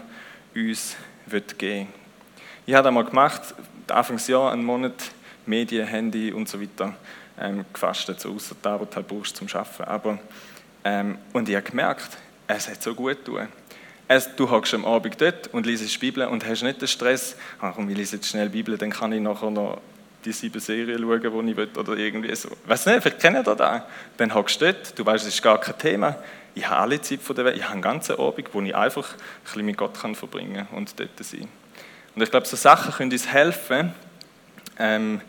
uns 0.55 0.97
wird 1.27 1.59
geben. 1.59 1.89
Ich 2.67 2.75
habe 2.75 2.89
einmal 2.89 3.05
gemacht, 3.05 3.55
Anfangsjahr 3.89 4.53
einen 4.53 4.65
Monat 4.65 5.11
Medien, 5.47 5.87
Handy 5.87 6.33
und 6.33 6.49
so 6.49 6.61
weiter 6.61 6.95
ähm, 7.39 7.65
gefastet, 7.73 8.21
so 8.21 8.33
außer 8.33 8.55
da, 8.63 8.81
was 8.81 8.91
du 8.91 8.97
halt 8.97 9.09
brauchst 9.09 9.37
zum 9.37 9.49
Arbeiten. 9.49 9.85
Aber, 9.85 10.19
ähm, 10.85 11.19
und 11.33 11.49
ich 11.49 11.57
habe 11.57 11.69
gemerkt, 11.69 12.19
es 12.47 12.69
hat 12.69 12.83
so 12.83 12.95
gut 12.95 13.25
getan. 13.25 13.49
Es, 14.07 14.35
du 14.35 14.51
hockst 14.51 14.75
am 14.75 14.85
Abend 14.85 15.21
dort 15.21 15.49
und 15.49 15.67
liest 15.67 15.95
die 15.95 15.99
Bibel 15.99 16.27
und 16.27 16.45
hast 16.45 16.63
nicht 16.63 16.81
den 16.81 16.89
Stress, 16.89 17.37
komm, 17.61 17.89
ich 17.91 17.97
lese 17.97 18.17
jetzt 18.17 18.29
schnell 18.29 18.49
die 18.49 18.59
Bibel, 18.59 18.77
dann 18.77 18.91
kann 18.91 19.13
ich 19.13 19.21
nachher 19.21 19.51
noch 19.51 19.81
die 20.25 20.33
sieben 20.33 20.61
Serien 20.61 21.01
schauen, 21.01 21.47
die 21.47 21.51
ich 21.51 21.57
will, 21.57 21.69
oder 21.77 21.97
irgendwie 21.97 22.35
so. 22.35 22.49
Weiß 22.67 22.87
nicht, 22.87 23.03
vielleicht 23.03 23.21
kennt 23.21 23.37
ihr 23.37 23.55
das. 23.55 23.83
Dann 24.17 24.35
hockst 24.35 24.61
du 24.61 24.67
dort, 24.67 24.99
du 24.99 25.07
weißt, 25.07 25.27
es 25.27 25.35
ist 25.35 25.43
gar 25.43 25.59
kein 25.59 25.79
Thema. 25.79 26.17
Ich 26.55 26.69
habe 26.69 26.81
alle 26.81 27.01
Zeit 27.01 27.21
von 27.21 27.37
der 27.37 27.45
Welt, 27.45 27.57
ich 27.57 27.63
habe 27.63 27.75
einen 27.75 27.83
ganzen 27.83 28.19
Abend, 28.19 28.49
wo 28.53 28.61
ich 28.61 28.75
einfach 28.75 29.13
ein 29.13 29.45
bisschen 29.45 29.67
mit 29.67 29.77
Gott 29.77 30.01
kann 30.01 30.15
verbringen 30.15 30.67
kann 30.69 30.79
und 30.79 30.99
dort 30.99 31.11
sein. 31.21 31.49
Und 32.15 32.23
ich 32.23 32.31
glaube, 32.31 32.47
so 32.47 32.57
Sachen 32.57 32.93
können 32.93 33.13
uns 33.13 33.27
helfen, 33.29 33.93
ähm, 34.79 35.21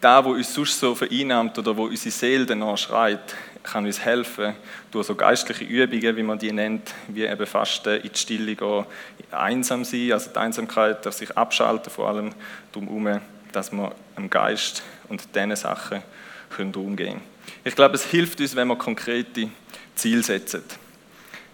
da, 0.00 0.24
wo 0.24 0.30
uns 0.30 0.52
sonst 0.52 0.78
so 0.78 0.94
vereinnahmt 0.94 1.58
oder 1.58 1.76
wo 1.76 1.84
unsere 1.84 2.10
Seele 2.10 2.46
danach 2.46 2.76
schreit, 2.76 3.34
kann 3.62 3.86
uns 3.86 4.00
helfen 4.04 4.54
durch 4.90 5.06
so 5.06 5.14
geistliche 5.14 5.64
Übungen, 5.64 6.16
wie 6.16 6.22
man 6.22 6.38
die 6.38 6.52
nennt, 6.52 6.94
wie 7.08 7.24
eben 7.24 7.46
Fasten, 7.46 8.00
in 8.00 8.12
die 8.12 8.18
Stille 8.18 8.54
gehen, 8.54 8.84
einsam 9.30 9.84
sein, 9.84 10.12
also 10.12 10.30
die 10.30 10.36
Einsamkeit, 10.36 11.12
sich 11.12 11.36
abschalten, 11.36 11.90
vor 11.90 12.08
allem 12.08 12.32
drumherum, 12.72 13.20
dass 13.54 13.72
wir 13.72 13.92
am 14.16 14.28
Geist 14.28 14.82
und 15.08 15.34
diesen 15.34 15.56
Sachen 15.56 16.02
können 16.50 16.74
umgehen 16.74 17.20
Ich 17.64 17.74
glaube, 17.74 17.94
es 17.94 18.04
hilft 18.04 18.40
uns, 18.40 18.54
wenn 18.56 18.68
wir 18.68 18.76
konkrete 18.76 19.48
Ziele 19.94 20.22
setzen. 20.22 20.62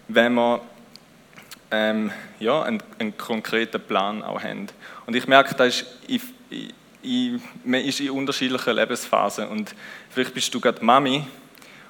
Wenn 0.07 0.33
wir 0.33 0.61
ähm, 1.71 2.11
ja, 2.39 2.63
einen, 2.63 2.83
einen, 2.99 3.17
konkreten 3.17 3.81
Plan 3.81 4.23
auch 4.23 4.43
haben. 4.43 4.67
Und 5.05 5.15
ich 5.15 5.27
merke, 5.27 5.55
da 5.55 5.65
ist, 5.65 5.85
ich, 6.05 6.21
ich, 7.01 7.41
man 7.63 7.81
ist 7.81 7.99
in 8.01 8.09
unterschiedlichen 8.09 8.75
Lebensphasen. 8.75 9.47
Und 9.47 9.73
vielleicht 10.09 10.33
bist 10.33 10.53
du 10.53 10.59
gerade 10.59 10.83
Mami 10.83 11.25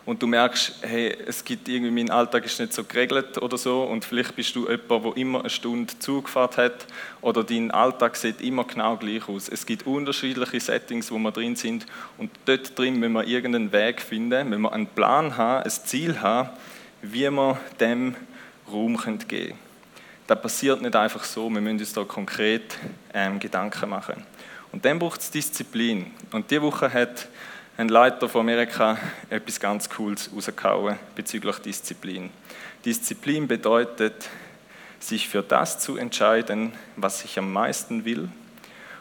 und 0.06 0.22
du 0.22 0.28
merkst, 0.28 0.76
hey, 0.82 1.16
es 1.28 1.44
gibt 1.44 1.68
irgendwie, 1.70 1.92
mein 1.92 2.10
Alltag 2.10 2.46
ist 2.46 2.60
nicht 2.60 2.74
so 2.74 2.84
geregelt 2.84 3.38
oder 3.38 3.58
so 3.58 3.84
und 3.84 4.04
vielleicht 4.04 4.36
bist 4.36 4.56
du 4.56 4.68
jemand, 4.68 5.06
der 5.06 5.18
immer 5.18 5.40
eine 5.42 5.50
Stunde 5.50 5.94
Zugfahrt 6.00 6.58
hat 6.58 6.88
oder 7.22 7.44
dein 7.44 7.72
Alltag 7.72 8.16
sieht 8.16 8.42
immer 8.42 8.64
genau 8.64 8.98
gleich 8.98 9.28
aus. 9.28 9.48
Es 9.48 9.66
gibt 9.66 9.86
unterschiedliche 9.86 10.60
Settings, 10.60 11.12
wo 11.12 11.20
wir 11.20 11.32
drin 11.32 11.56
sind 11.56 11.86
und 12.18 12.32
dort 12.46 12.78
drin 12.78 13.00
müssen 13.00 13.14
wir 13.14 13.26
irgendeinen 13.26 13.72
Weg 13.72 14.02
finden, 14.02 14.50
müssen 14.50 14.64
wir 14.64 14.74
einen 14.74 14.88
Plan 14.88 15.38
haben, 15.38 15.64
ein 15.64 15.72
Ziel 15.72 16.20
haben, 16.20 16.50
wie 17.02 17.30
wir 17.30 17.60
dem 17.80 18.16
Raum 18.72 18.98
geben 18.98 19.20
können. 19.28 19.54
Das 20.28 20.42
passiert 20.42 20.82
nicht 20.82 20.96
einfach 20.96 21.24
so, 21.24 21.50
wir 21.50 21.62
müssen 21.62 21.80
uns 21.80 21.94
da 21.94 22.04
konkret 22.04 22.78
ähm, 23.14 23.40
Gedanken 23.40 23.90
machen. 23.90 24.24
Und 24.72 24.86
dann 24.86 25.00
braucht 25.00 25.20
es 25.22 25.32
Disziplin. 25.32 26.12
Und 26.32 26.50
diese 26.50 26.62
Woche 26.62 26.92
hat 26.92 27.28
ein 27.82 27.90
Leiter 27.90 28.30
von 28.30 28.42
Amerika 28.42 28.96
etwas 29.32 29.60
ganz 29.60 29.90
Cooles 29.90 30.30
rausgehauen 30.36 31.00
bezüglich 31.16 31.58
Disziplin. 31.58 32.30
Disziplin 32.86 33.48
bedeutet, 33.48 34.30
sich 35.00 35.28
für 35.28 35.42
das 35.42 35.80
zu 35.80 35.98
entscheiden, 35.98 36.74
was 36.96 37.26
ich 37.26 37.40
am 37.40 37.52
meisten 37.52 38.06
will 38.06 38.30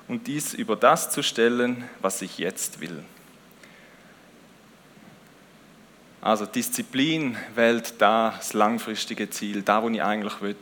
und 0.08 0.26
dies 0.26 0.54
über 0.54 0.76
das 0.76 1.10
zu 1.10 1.22
stellen, 1.22 1.84
was 2.00 2.22
ich 2.22 2.38
jetzt 2.38 2.80
will. 2.80 3.04
Also 6.22 6.46
Disziplin 6.46 7.36
wählt 7.54 7.94
da 7.98 8.32
das 8.34 8.54
langfristige 8.54 9.28
Ziel, 9.28 9.60
da 9.60 9.82
wo 9.82 9.90
ich 9.90 10.02
eigentlich 10.02 10.40
will. 10.40 10.56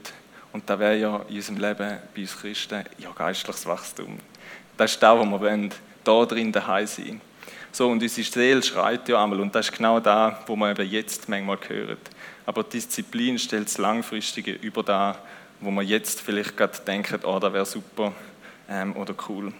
Und 0.53 0.69
da 0.69 0.81
wäre 0.81 0.97
ja 0.97 1.25
in 1.29 1.37
unserem 1.37 1.59
Leben 1.59 1.99
bei 2.17 2.23
uns 2.23 2.37
Christen 2.37 2.85
ja 2.99 3.11
geistliches 3.13 3.65
Wachstum. 3.67 4.19
Das 4.77 4.91
ist 4.91 5.03
da, 5.03 5.17
wo 5.17 5.25
wir 5.25 5.41
wollen, 5.41 5.73
da 6.03 6.25
drin 6.25 6.51
daheim 6.51 6.87
sein. 6.87 7.21
So, 7.79 7.87
und 7.91 8.03
unsere 8.03 8.27
Seele 8.27 8.61
schreit 8.61 9.09
ja 9.09 9.23
einmal, 9.23 9.39
und 9.39 9.55
das 9.55 9.69
ist 9.69 9.77
genau 9.77 10.01
da, 10.01 10.43
wo 10.49 10.57
man 10.57 10.73
eben 10.73 10.91
jetzt 10.91 11.29
manchmal 11.29 11.59
hört. 11.69 12.11
Aber 12.45 12.65
Disziplin 12.65 13.39
stellt 13.39 13.67
das 13.67 13.79
Langfristige 13.79 14.51
über 14.51 14.83
da, 14.83 15.17
wo 15.61 15.71
man 15.71 15.87
jetzt 15.87 16.21
vielleicht 16.21 16.57
gerade 16.57 16.77
denkt, 16.85 17.25
oh, 17.25 17.39
das 17.39 17.53
wäre 17.53 17.65
super 17.65 18.13
ähm, 18.69 18.97
oder 18.97 19.15
cool. 19.29 19.53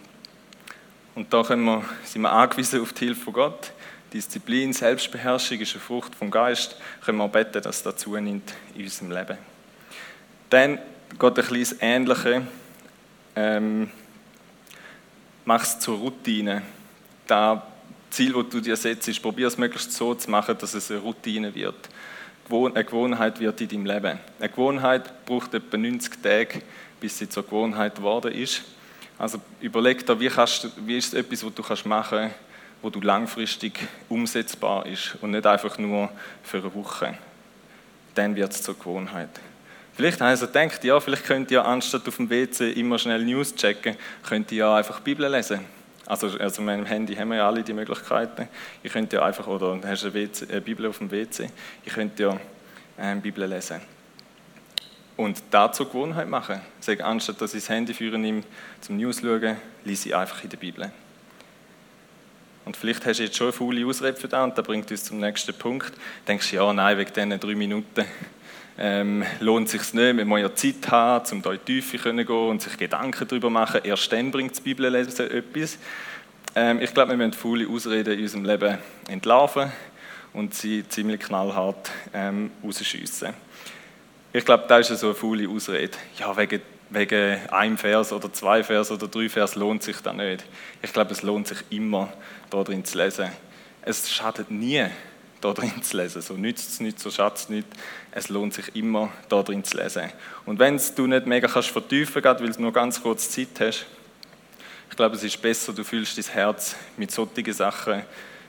Und 1.15 1.33
da 1.33 1.45
können 1.45 1.65
wir, 1.65 1.85
sind 2.03 2.23
wir 2.23 2.33
angewiesen 2.33 2.81
auf 2.81 2.93
die 2.93 3.05
Hilfe 3.05 3.21
von 3.21 3.35
Gott. 3.35 3.73
Disziplin, 4.13 4.73
Selbstbeherrschung 4.73 5.61
ist 5.61 5.75
eine 5.75 5.81
Frucht 5.81 6.17
vom 6.17 6.33
Geist. 6.33 6.75
Können 7.05 7.19
wir 7.19 7.29
beten, 7.29 7.63
dass 7.63 7.85
das 7.85 7.99
zunimmt 7.99 8.53
in 8.75 8.83
unserem 8.83 9.13
Leben. 9.13 9.39
Dann 10.51 10.81
geht 11.17 11.39
ein 11.39 11.45
kleines 11.45 11.77
Ähnliches. 11.81 12.43
Ähm, 13.37 13.93
mach 15.45 15.63
es 15.63 15.79
zur 15.79 15.99
Routine. 15.99 16.63
Das 17.29 17.61
Ziel, 18.11 18.33
das 18.33 18.49
du 18.51 18.61
dir 18.61 18.77
setzt, 18.77 19.23
probier 19.23 19.49
es 19.49 19.59
möglichst 19.59 19.93
so 19.93 20.15
zu 20.15 20.31
machen, 20.31 20.57
dass 20.59 20.75
es 20.75 20.91
eine 20.91 21.01
Routine 21.01 21.55
wird. 21.55 21.89
Eine 22.51 22.85
Gewohnheit 22.85 23.41
wird 23.41 23.61
in 23.61 23.69
deinem 23.69 23.87
Leben. 23.87 24.19
Eine 24.39 24.49
Gewohnheit 24.49 25.27
braucht 25.27 25.53
etwa 25.53 25.77
90 25.77 26.23
Tage, 26.23 26.63
bis 26.99 27.19
sie 27.19 27.29
zur 27.29 27.43
Gewohnheit 27.45 27.97
geworden 27.97 28.33
ist. 28.33 28.63
Also 29.19 29.41
überleg 29.61 30.07
dir, 30.07 30.19
wie, 30.19 30.29
kannst, 30.29 30.69
wie 30.87 30.97
ist 30.97 31.09
es 31.09 31.15
etwas, 31.15 31.45
was 31.45 31.55
du 31.55 31.63
kannst 31.63 31.85
machen 31.85 32.19
kannst, 32.19 32.37
wo 32.81 32.91
du 32.91 33.01
langfristig 33.01 33.79
umsetzbar 34.09 34.87
ist 34.87 35.17
und 35.21 35.33
nicht 35.33 35.47
einfach 35.47 35.77
nur 35.79 36.11
für 36.43 36.59
eine 36.59 36.75
Woche. 36.75 37.19
Dann 38.15 38.35
wird 38.35 38.53
es 38.53 38.63
zur 38.63 38.79
Gewohnheit. 38.79 39.31
Vielleicht 39.95 40.21
haben 40.21 40.37
sie 40.37 40.47
gedacht, 40.47 40.85
ja, 40.85 41.01
vielleicht 41.01 41.25
könnt 41.25 41.51
ihr 41.51 41.65
anstatt 41.65 42.07
auf 42.07 42.17
dem 42.17 42.31
WC 42.31 42.71
immer 42.73 42.99
schnell 42.99 43.25
News 43.25 43.55
checken, 43.55 43.97
könnt 44.27 44.53
ihr 44.53 44.69
einfach 44.69 45.01
Bibel 45.01 45.29
lesen. 45.29 45.61
Also, 46.09 46.29
also 46.39 46.63
mit 46.63 46.75
dem 46.75 46.87
Handy 46.87 47.15
haben 47.17 47.29
wir 47.29 47.37
ja 47.37 47.47
alle 47.47 47.63
die 47.63 47.75
Möglichkeiten. 47.75 48.49
Ihr 48.83 48.91
könnt 48.91 49.13
ja 49.13 49.23
einfach, 49.23 49.47
oder 49.47 49.79
hast 49.85 50.05
eine, 50.05 50.15
WC, 50.15 50.51
eine 50.51 50.63
Bibel 50.63 50.87
auf 50.87 50.97
dem 50.99 51.11
WC, 51.11 51.51
ihr 51.85 51.93
könnt 51.93 52.19
ja 52.19 52.41
ähm, 52.99 53.21
Bibel 53.21 53.45
lesen. 53.45 53.83
Und 55.19 55.43
dazu 55.51 55.85
Gewohnheit 55.85 56.27
machen. 56.27 56.63
Sagen, 56.81 57.03
anstatt 57.03 57.43
dass 57.43 57.53
ich 57.53 57.61
das 57.61 57.69
Handy 57.69 57.93
führen 57.93 58.23
nehme, 58.23 58.43
zum 58.81 58.97
News 58.97 59.21
schauen, 59.21 59.59
lese 59.85 60.09
ich 60.09 60.17
einfach 60.17 60.43
in 60.43 60.49
der 60.49 60.57
Bibel. 60.57 60.91
Und 62.65 62.75
vielleicht 62.75 63.05
hast 63.05 63.19
du 63.19 63.25
jetzt 63.25 63.37
schon 63.37 63.49
eine 63.49 63.53
faule 63.53 63.85
Ausrede 63.85 64.17
für 64.17 64.29
das 64.29 64.45
und 64.45 64.57
das 64.57 64.65
bringt 64.65 64.91
uns 64.91 65.05
zum 65.05 65.21
nächsten 65.21 65.53
Punkt. 65.59 65.93
Denkst 66.27 66.51
du, 66.51 66.57
ja, 66.57 66.73
nein, 66.73 66.97
wegen 66.97 67.13
diesen 67.13 67.39
drei 67.39 67.55
Minuten 67.55 68.07
ähm, 68.79 69.25
lohnt 69.41 69.69
sich 69.69 69.93
nicht, 69.93 70.17
man 70.17 70.29
muss 70.29 70.41
ja 70.41 70.55
Zeit 70.55 70.91
haben, 70.91 71.27
um 71.33 71.43
da 71.43 71.53
in 71.53 71.59
die 71.67 71.81
Tiefe 71.81 71.99
zu 71.99 72.15
gehen 72.15 72.29
und 72.29 72.63
sich 72.63 72.77
Gedanken 72.77 73.27
darüber 73.27 73.51
machen. 73.51 73.81
Erst 73.83 74.13
dann 74.13 74.31
bringt 74.31 74.53
das 74.53 74.61
Bibellesen 74.61 75.31
etwas. 75.31 75.79
Ähm, 76.55 76.81
ich 76.81 76.95
glaube, 76.95 77.11
wir 77.11 77.17
müssen 77.17 77.33
faule 77.33 77.69
Ausreden 77.69 78.15
in 78.15 78.23
unserem 78.23 78.45
Leben 78.45 78.79
entlarven 79.09 79.73
und 80.33 80.55
sie 80.55 80.87
ziemlich 80.89 81.21
knallhart 81.21 81.91
ähm, 82.15 82.51
rausschiessen. 82.63 83.35
Ich 84.33 84.45
glaube, 84.45 84.65
das 84.69 84.91
ist 84.91 85.01
so 85.01 85.09
eine 85.09 85.15
faule 85.15 85.49
Ausrede. 85.49 85.97
Ja, 86.17 86.37
wegen, 86.37 86.63
wegen 86.91 87.49
einem 87.49 87.79
Vers 87.79 88.13
oder 88.13 88.33
zwei 88.33 88.63
Vers 88.63 88.91
oder 88.93 89.09
drei 89.09 89.29
Vers 89.29 89.57
lohnt 89.57 89.83
sich 89.83 89.97
das 90.01 90.15
nicht. 90.15 90.45
Ich 90.83 90.93
glaube, 90.93 91.13
es 91.13 91.23
lohnt 91.23 91.49
sich 91.49 91.59
immer, 91.71 92.13
da 92.51 92.63
drin 92.63 92.85
zu 92.85 92.99
lesen. 92.99 93.29
Es 93.83 94.11
schadet 94.11 94.51
nie, 94.51 94.87
da 95.41 95.53
drin 95.53 95.83
zu 95.83 95.97
lesen. 95.97 96.23
So 96.23 96.35
nützt 96.35 96.71
es 96.71 96.81
nicht, 96.81 96.99
so 97.01 97.11
schatzt 97.11 97.45
es 97.45 97.49
nicht. 97.49 97.67
Es 98.11 98.29
lohnt 98.29 98.55
sich 98.55 98.75
immer, 98.75 99.11
da 99.29 99.43
drin 99.43 99.65
zu 99.65 99.77
lesen. 99.77 100.11
Und 100.47 100.59
wenn 100.59 100.81
du 100.97 101.07
nicht 101.07 101.27
mega 101.27 101.49
kannst 101.49 101.71
vertiefen 101.71 102.23
kannst, 102.23 102.43
weil 102.43 102.51
du 102.51 102.63
nur 102.63 102.73
ganz 102.73 103.03
kurz 103.03 103.31
Zeit 103.31 103.49
hast, 103.61 103.87
ich 104.91 104.97
glaube, 104.97 105.17
es 105.17 105.23
ist 105.23 105.41
besser, 105.41 105.73
du 105.73 105.85
fühlst 105.85 106.19
dein 106.19 106.25
Herz 106.33 106.75
mit 106.97 107.11
solchen 107.11 107.53
Sachen 107.53 108.03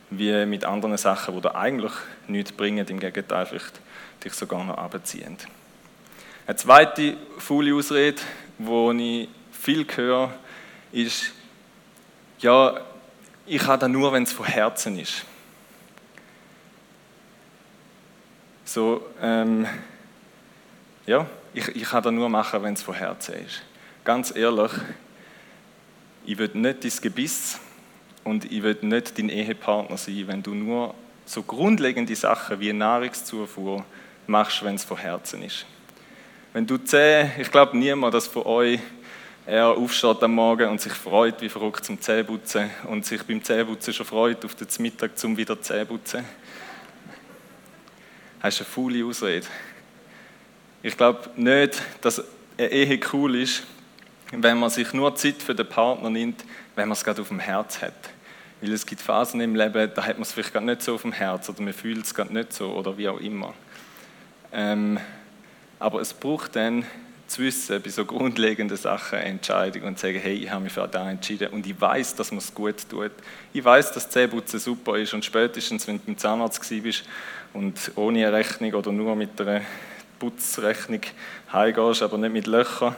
wie 0.10 0.46
mit 0.46 0.66
anderen 0.66 0.98
Sachen, 0.98 1.36
die 1.36 1.42
dir 1.42 1.56
eigentlich 1.56 1.92
nichts 2.28 2.52
bringen, 2.52 2.88
im 2.88 3.00
Gegenteil, 3.00 3.46
vielleicht 3.46 3.80
dich 4.24 4.34
sogar 4.34 4.64
noch 4.64 4.78
abziehen. 4.78 5.38
Eine 6.48 6.56
zweite 6.56 7.16
faule 7.38 7.76
Ausrede, 7.76 8.20
die 8.58 9.22
ich 9.24 9.30
viel 9.52 9.86
höre, 9.96 10.34
ist, 10.92 11.32
ja, 12.40 12.80
ich 13.46 13.66
habe 13.68 13.80
das 13.80 13.90
nur, 13.90 14.12
wenn 14.12 14.24
es 14.24 14.34
von 14.34 14.46
Herzen 14.46 14.98
ist. 14.98 15.26
So, 18.72 19.02
ähm, 19.20 19.66
ja, 21.08 21.26
ich, 21.56 21.70
ich 21.70 21.82
kann 21.86 22.04
das 22.04 22.14
nur 22.14 22.30
machen, 22.30 22.62
wenn 22.62 22.76
es 22.76 22.84
von 22.84 22.94
Herzen 22.94 23.34
ist. 23.44 23.64
Ganz 24.04 24.32
ehrlich, 24.36 24.72
ich 26.24 26.38
will 26.38 26.52
nicht 26.54 26.84
dein 26.84 26.92
Gebiss 27.02 27.60
und 28.24 28.46
ich 28.46 28.62
will 28.62 28.78
nicht 28.82 29.18
dein 29.18 29.30
Ehepartner 29.30 29.98
sein, 29.98 30.24
wenn 30.28 30.44
du 30.44 30.54
nur 30.54 30.94
so 31.26 31.42
grundlegende 31.42 32.16
Sachen 32.16 32.60
wie 32.60 32.72
Nahrungszufuhr 32.72 33.84
machst, 34.28 34.64
wenn 34.64 34.76
es 34.76 34.84
von 34.84 34.98
Herzen 34.98 35.42
ist. 35.42 35.66
Wenn 36.54 36.68
du 36.68 36.78
zehn, 36.78 37.32
ich 37.40 37.50
glaube 37.50 37.76
niemand, 37.76 38.14
dass 38.14 38.28
von 38.28 38.44
euch 38.44 38.80
er 39.48 39.70
aufsteht 39.70 40.22
am 40.22 40.36
Morgen 40.36 40.70
und 40.70 40.80
sich 40.80 40.94
freut 40.94 41.42
wie 41.42 41.50
verrückt 41.50 41.86
zum 41.86 42.00
Zähneputzen 42.00 42.70
und 42.88 43.04
sich 43.04 43.24
beim 43.24 43.44
Zähneputzen 43.44 43.96
schon 43.96 44.06
freut 44.06 44.46
auf 44.46 44.54
den 44.54 44.68
Mittag 44.78 45.18
zum 45.18 45.36
wieder 45.36 45.60
Zähneputzen. 45.60 46.24
Das 48.42 48.56
ist 48.56 48.62
eine 48.62 48.70
faule 48.70 49.06
Ausrede. 49.06 49.48
Ich 50.82 50.96
glaube 50.96 51.30
nicht, 51.36 51.82
dass 52.02 52.24
eine 52.58 52.72
Ehe 52.72 53.00
cool 53.12 53.36
ist, 53.36 53.64
wenn 54.32 54.58
man 54.58 54.70
sich 54.70 54.94
nur 54.94 55.14
Zeit 55.16 55.42
für 55.44 55.54
den 55.54 55.68
Partner 55.68 56.10
nimmt, 56.10 56.46
wenn 56.76 56.88
man 56.88 56.94
es 56.94 57.04
gerade 57.04 57.22
auf 57.22 57.28
dem 57.28 57.40
Herz 57.40 57.82
hat. 57.82 57.94
Weil 58.62 58.72
es 58.72 58.86
gibt 58.86 59.02
Phasen 59.02 59.42
im 59.42 59.56
Leben, 59.56 59.92
da 59.94 60.06
hat 60.06 60.16
man 60.16 60.22
es 60.22 60.32
vielleicht 60.32 60.54
gerade 60.54 60.66
nicht 60.66 60.82
so 60.82 60.96
auf 60.96 61.02
dem 61.02 61.12
Herz 61.12 61.50
oder 61.50 61.62
man 61.62 61.74
fühlt 61.74 62.06
es 62.06 62.14
gerade 62.14 62.34
nicht 62.34 62.54
so 62.54 62.72
oder 62.72 62.98
wie 62.98 63.10
auch 63.10 63.20
immer. 63.20 63.54
Ähm, 64.54 65.00
aber 65.78 66.00
es 66.00 66.14
braucht 66.14 66.56
dann 66.56 66.86
zu 67.28 67.44
wissen, 67.44 67.82
bei 67.82 67.90
so 67.90 68.06
grundlegenden 68.06 68.76
Sachen 68.76 69.20
eine 69.20 69.30
Entscheidung 69.30 69.84
und 69.84 70.00
zu 70.00 70.08
sagen, 70.08 70.20
hey, 70.20 70.36
ich 70.36 70.50
habe 70.50 70.64
mich 70.64 70.74
für 70.74 70.88
das 70.88 71.08
entschieden 71.08 71.50
und 71.50 71.66
ich 71.66 71.80
weiß, 71.80 72.16
dass 72.16 72.32
man 72.32 72.40
es 72.40 72.54
gut 72.54 72.90
tut. 72.90 73.12
Ich 73.54 73.64
weiß, 73.64 73.92
dass 73.92 74.10
Zähneputzen 74.10 74.60
super 74.60 74.98
ist 74.98 75.14
und 75.14 75.24
spätestens, 75.24 75.88
wenn 75.88 75.98
du 75.98 76.06
beim 76.06 76.18
Zahnarzt 76.18 76.68
bist 76.82 77.04
und 77.54 77.92
ohne 77.96 78.28
eine 78.28 78.38
Rechnung 78.38 78.74
oder 78.74 78.92
nur 78.92 79.16
mit 79.16 79.40
einer 79.42 79.62
Putzrechnung 80.20 81.02
heimgehst, 81.52 82.04
aber 82.04 82.18
nicht 82.18 82.34
mit 82.34 82.48
Löchern, 82.48 82.96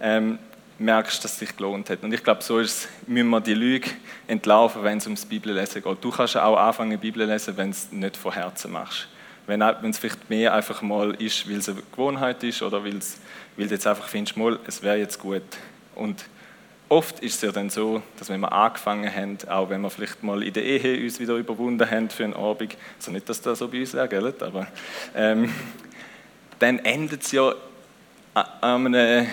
ähm, 0.00 0.38
merkst, 0.78 1.22
dass 1.24 1.32
es 1.32 1.38
sich 1.38 1.56
gelohnt 1.56 1.88
hat. 1.90 2.02
Und 2.02 2.12
ich 2.12 2.22
glaube, 2.22 2.42
so 2.42 2.58
ist, 2.58 2.88
müssen 3.06 3.30
wir 3.30 3.40
die 3.40 3.54
Lüge 3.54 3.90
entlaufen, 4.26 4.82
wenn 4.82 4.98
es 4.98 5.06
ums 5.06 5.24
Bibellesen 5.24 5.82
geht. 5.82 6.04
Du 6.04 6.10
kannst 6.10 6.36
auch 6.36 6.56
anfangen, 6.56 6.98
Bibel 6.98 7.24
lesen, 7.24 7.56
wenn 7.56 7.70
es 7.70 7.92
nicht 7.92 8.16
von 8.16 8.32
Herzen 8.32 8.72
machst. 8.72 9.08
Wenn, 9.46 9.60
es 9.62 9.98
vielleicht 9.98 10.28
mehr 10.30 10.54
einfach 10.54 10.82
mal 10.82 11.14
ist, 11.14 11.48
weil 11.48 11.58
es 11.58 11.68
eine 11.68 11.80
Gewohnheit 11.92 12.42
ist 12.42 12.62
oder 12.62 12.82
weil, 12.82 12.96
es, 12.96 13.18
weil 13.56 13.68
du 13.68 13.74
jetzt 13.74 13.86
einfach 13.86 14.08
findest, 14.08 14.36
mal, 14.36 14.58
es 14.66 14.82
wäre 14.82 14.96
jetzt 14.96 15.18
gut. 15.18 15.42
Und 15.94 16.24
oft 16.94 17.18
ist 17.20 17.34
es 17.34 17.42
ja 17.42 17.50
dann 17.50 17.70
so, 17.70 18.02
dass 18.18 18.28
wenn 18.28 18.40
wir 18.40 18.52
angefangen 18.52 19.12
haben, 19.12 19.36
auch 19.48 19.68
wenn 19.68 19.80
wir 19.80 19.90
vielleicht 19.90 20.22
mal 20.22 20.42
in 20.44 20.52
der 20.52 20.62
Ehe 20.62 21.02
uns 21.02 21.18
wieder 21.18 21.34
überwunden 21.34 21.90
haben 21.90 22.08
für 22.08 22.22
einen 22.22 22.34
Abend, 22.34 22.76
also 22.96 23.10
nicht, 23.10 23.28
dass 23.28 23.42
das 23.42 23.58
so 23.58 23.68
bei 23.68 23.80
uns 23.80 23.94
wäre, 23.94 24.34
aber 24.40 24.68
ähm, 25.16 25.52
dann 26.60 26.78
endet 26.78 27.22
es 27.22 27.32
ja 27.32 27.52
an 28.32 28.86
einem, 28.86 28.94
äh, 28.94 29.26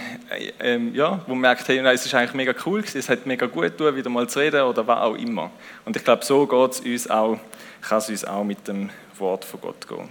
ähm, 0.60 0.96
ja, 0.96 1.22
wo 1.28 1.34
man 1.34 1.42
merkt, 1.42 1.68
hey, 1.68 1.78
es 1.80 2.06
ist 2.06 2.14
eigentlich 2.16 2.34
mega 2.34 2.54
cool 2.66 2.82
es 2.82 3.10
hat 3.10 3.26
mega 3.28 3.46
gut 3.46 3.64
getan, 3.64 3.96
wieder 3.96 4.10
mal 4.10 4.28
zu 4.28 4.40
reden 4.40 4.62
oder 4.62 4.86
was 4.86 5.00
auch 5.00 5.16
immer. 5.16 5.52
Und 5.86 5.96
ich 5.96 6.04
glaube, 6.04 6.26
so 6.26 6.48
geht 6.48 6.86
uns 6.86 7.10
auch, 7.10 7.40
kann 7.82 7.98
es 8.00 8.10
uns 8.10 8.26
auch 8.26 8.44
mit 8.44 8.68
dem 8.68 8.90
Wort 9.18 9.46
von 9.46 9.62
Gott 9.62 9.88
gehen. 9.88 10.10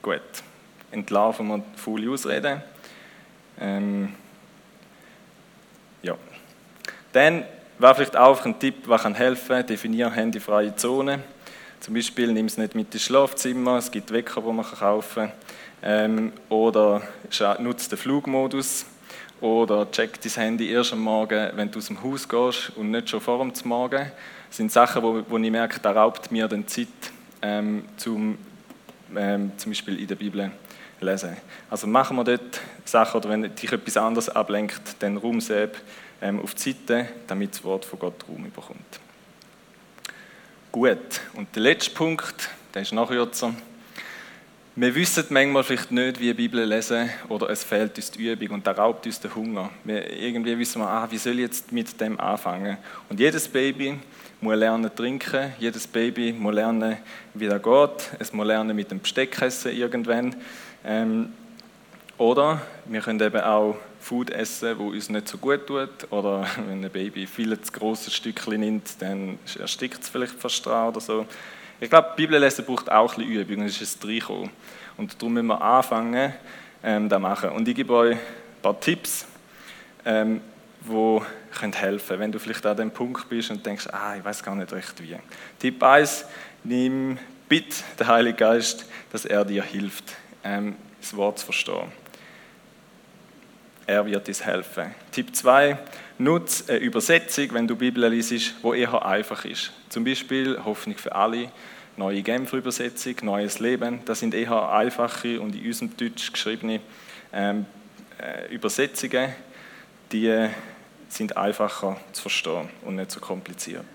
Gut, 0.00 0.20
entlarven 0.90 1.46
wir 1.46 1.58
die 1.58 1.78
faule 1.78 2.10
Ausrede. 2.10 2.62
Ähm, 3.58 4.14
ja. 6.02 6.16
Dann 7.12 7.44
wäre 7.78 7.94
vielleicht 7.94 8.16
auch 8.16 8.44
ein 8.44 8.58
Tipp, 8.58 8.86
was 8.86 9.02
kann 9.02 9.14
helfen, 9.14 9.66
definiere 9.66 10.10
handyfreie 10.10 10.74
Zone. 10.76 11.20
Zum 11.80 11.94
Beispiel 11.94 12.32
nimm 12.32 12.46
es 12.46 12.58
nicht 12.58 12.74
mit 12.74 12.92
ins 12.94 13.04
Schlafzimmer, 13.04 13.78
es 13.78 13.90
gibt 13.90 14.12
Wecker, 14.12 14.40
die 14.40 14.52
man 14.52 14.64
kaufen 14.64 15.30
kann. 15.30 15.32
Ähm, 15.82 16.32
oder 16.48 17.02
nutze 17.58 17.90
den 17.90 17.98
Flugmodus. 17.98 18.86
Oder 19.40 19.90
check 19.90 20.20
dein 20.22 20.32
Handy 20.32 20.70
erst 20.70 20.94
am 20.94 21.00
Morgen, 21.00 21.50
wenn 21.54 21.70
du 21.70 21.78
aus 21.78 21.88
dem 21.88 22.02
Haus 22.02 22.26
gehst 22.26 22.72
und 22.76 22.90
nicht 22.90 23.10
schon 23.10 23.20
vor 23.20 23.38
dem 23.38 23.52
Morgen. 23.64 24.10
Das 24.48 24.56
sind 24.56 24.72
Sachen, 24.72 25.02
wo, 25.02 25.22
wo 25.28 25.36
ich 25.36 25.50
merke, 25.50 25.78
da 25.80 25.92
raubt 25.92 26.32
mir 26.32 26.48
dann 26.48 26.66
Zeit, 26.66 26.88
ähm, 27.42 27.84
zum, 27.98 28.38
ähm, 29.14 29.52
zum 29.58 29.70
Beispiel 29.70 30.00
in 30.00 30.06
der 30.06 30.14
Bibel 30.14 30.50
lesen. 31.00 31.36
Also 31.70 31.86
machen 31.86 32.16
wir 32.16 32.24
dort 32.24 32.60
Sachen, 32.84 33.18
oder 33.18 33.30
wenn 33.30 33.54
dich 33.54 33.72
etwas 33.72 33.96
anderes 33.96 34.28
ablenkt, 34.28 34.96
dann 35.00 35.16
rum 35.16 35.40
ähm, 36.22 36.40
auf 36.40 36.54
die 36.54 36.72
Seite, 36.72 37.08
damit 37.26 37.52
das 37.52 37.64
Wort 37.64 37.84
von 37.84 37.98
Gott 37.98 38.24
Raum 38.28 38.44
bekommt. 38.44 39.00
Gut, 40.72 41.20
und 41.34 41.54
der 41.54 41.62
letzte 41.62 41.90
Punkt, 41.90 42.50
der 42.74 42.82
ist 42.82 42.92
noch 42.92 43.08
kürzer. 43.08 43.54
Wir 44.78 44.94
wissen 44.94 45.24
manchmal 45.30 45.64
vielleicht 45.64 45.90
nicht, 45.90 46.20
wie 46.20 46.26
die 46.26 46.34
Bibel 46.34 46.62
lesen 46.62 47.08
oder 47.30 47.48
es 47.48 47.64
fehlt 47.64 47.96
uns 47.96 48.10
die 48.10 48.30
Übung 48.30 48.56
und 48.56 48.66
da 48.66 48.72
raubt 48.72 49.06
uns 49.06 49.18
der 49.18 49.34
Hunger. 49.34 49.70
Wir, 49.84 50.12
irgendwie 50.12 50.58
wissen 50.58 50.82
wir, 50.82 50.86
ah, 50.86 51.08
wie 51.10 51.16
soll 51.16 51.32
ich 51.32 51.40
jetzt 51.40 51.72
mit 51.72 51.98
dem 51.98 52.20
anfangen? 52.20 52.76
Und 53.08 53.18
jedes 53.18 53.48
Baby 53.48 53.98
muss 54.42 54.56
lernen 54.56 54.94
trinken, 54.94 55.54
jedes 55.58 55.86
Baby 55.86 56.34
muss 56.34 56.54
lernen, 56.54 56.98
wie 57.32 57.46
das 57.46 57.62
geht. 57.62 58.10
Es 58.18 58.34
muss 58.34 58.46
lernen 58.46 58.76
mit 58.76 58.90
dem 58.90 59.00
Besteck 59.00 59.40
essen 59.40 59.74
irgendwann. 59.74 60.36
Ähm, 60.86 61.32
oder 62.16 62.62
wir 62.86 63.00
können 63.00 63.20
eben 63.20 63.40
auch 63.40 63.76
Food 64.00 64.30
essen, 64.30 64.78
wo 64.78 64.90
uns 64.90 65.10
nicht 65.10 65.26
so 65.28 65.36
gut 65.36 65.66
tut. 65.66 66.10
Oder 66.10 66.46
wenn 66.68 66.84
ein 66.84 66.90
Baby 66.90 67.26
viel 67.26 67.60
zu 67.60 67.72
großes 67.72 68.14
Stückchen 68.14 68.60
nimmt, 68.60 69.02
dann 69.02 69.38
erstickt 69.58 70.02
es 70.02 70.08
vielleicht 70.08 70.34
fast 70.34 70.64
dran 70.64 70.88
oder 70.88 71.00
so. 71.00 71.26
Ich 71.80 71.90
glaube, 71.90 72.12
Bibellesen 72.16 72.64
braucht 72.64 72.90
auch 72.90 73.18
ein 73.18 73.26
bisschen 73.26 73.42
Übung, 73.42 73.66
das 73.66 73.80
ist 73.82 74.02
ein 74.02 74.08
Reinkommen. 74.08 74.50
Und 74.96 75.20
darum 75.20 75.34
müssen 75.34 75.46
wir 75.48 75.60
anfangen, 75.60 76.32
ähm, 76.82 77.08
das 77.08 77.20
machen. 77.20 77.50
Und 77.50 77.68
ich 77.68 77.74
gebe 77.74 77.92
euch 77.92 78.14
ein 78.14 78.20
paar 78.62 78.80
Tipps, 78.80 79.26
ähm, 80.04 80.40
die 80.88 81.20
können 81.58 81.72
helfen 81.72 82.18
wenn 82.20 82.30
du 82.30 82.38
vielleicht 82.38 82.64
an 82.64 82.76
dem 82.76 82.90
Punkt 82.92 83.28
bist 83.28 83.50
und 83.50 83.66
denkst, 83.66 83.88
ah, 83.92 84.14
ich 84.16 84.24
weiß 84.24 84.42
gar 84.42 84.54
nicht 84.54 84.72
recht 84.72 85.02
wie. 85.02 85.16
Tipp 85.58 85.82
1, 85.82 86.26
nimm 86.64 87.18
bitte 87.48 87.76
den 87.98 88.06
Heiligen 88.06 88.36
Geist, 88.36 88.86
dass 89.10 89.24
er 89.24 89.44
dir 89.44 89.64
hilft, 89.64 90.14
ähm, 90.46 90.76
das 91.00 91.16
Wort 91.16 91.38
zu 91.38 91.46
verstehen. 91.46 91.92
Er 93.86 94.04
wird 94.06 94.26
dir 94.26 94.34
helfen. 94.34 94.94
Tipp 95.12 95.34
2, 95.34 95.78
nutze 96.18 96.72
eine 96.72 96.78
Übersetzung, 96.78 97.52
wenn 97.52 97.68
du 97.68 97.76
Bibel 97.76 98.08
liest, 98.08 98.54
wo 98.62 98.74
eher 98.74 99.04
einfach 99.04 99.44
ist. 99.44 99.72
Zum 99.88 100.04
Beispiel 100.04 100.58
Hoffnung 100.64 100.96
für 100.96 101.14
alle, 101.14 101.50
neue 101.96 102.22
Genfer 102.22 102.56
Übersetzung, 102.56 103.14
neues 103.22 103.60
Leben. 103.60 104.00
Das 104.04 104.20
sind 104.20 104.34
eher 104.34 104.70
einfache 104.70 105.40
und 105.40 105.54
in 105.54 105.66
unserem 105.66 105.96
Deutsch 105.96 106.32
geschriebene 106.32 106.80
ähm, 107.32 107.66
äh, 108.20 108.52
Übersetzungen, 108.52 109.32
die 110.10 110.48
sind 111.08 111.36
einfacher 111.36 111.96
zu 112.12 112.22
verstehen 112.22 112.68
und 112.82 112.96
nicht 112.96 113.12
so 113.12 113.20
kompliziert. 113.20 113.86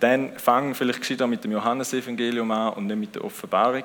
Dann 0.00 0.38
fang 0.38 0.74
vielleicht 0.74 1.20
mit 1.26 1.44
dem 1.44 1.52
Johannesevangelium 1.52 2.50
an 2.50 2.74
und 2.74 2.86
nicht 2.86 2.98
mit 2.98 3.14
der 3.14 3.24
Offenbarung, 3.24 3.84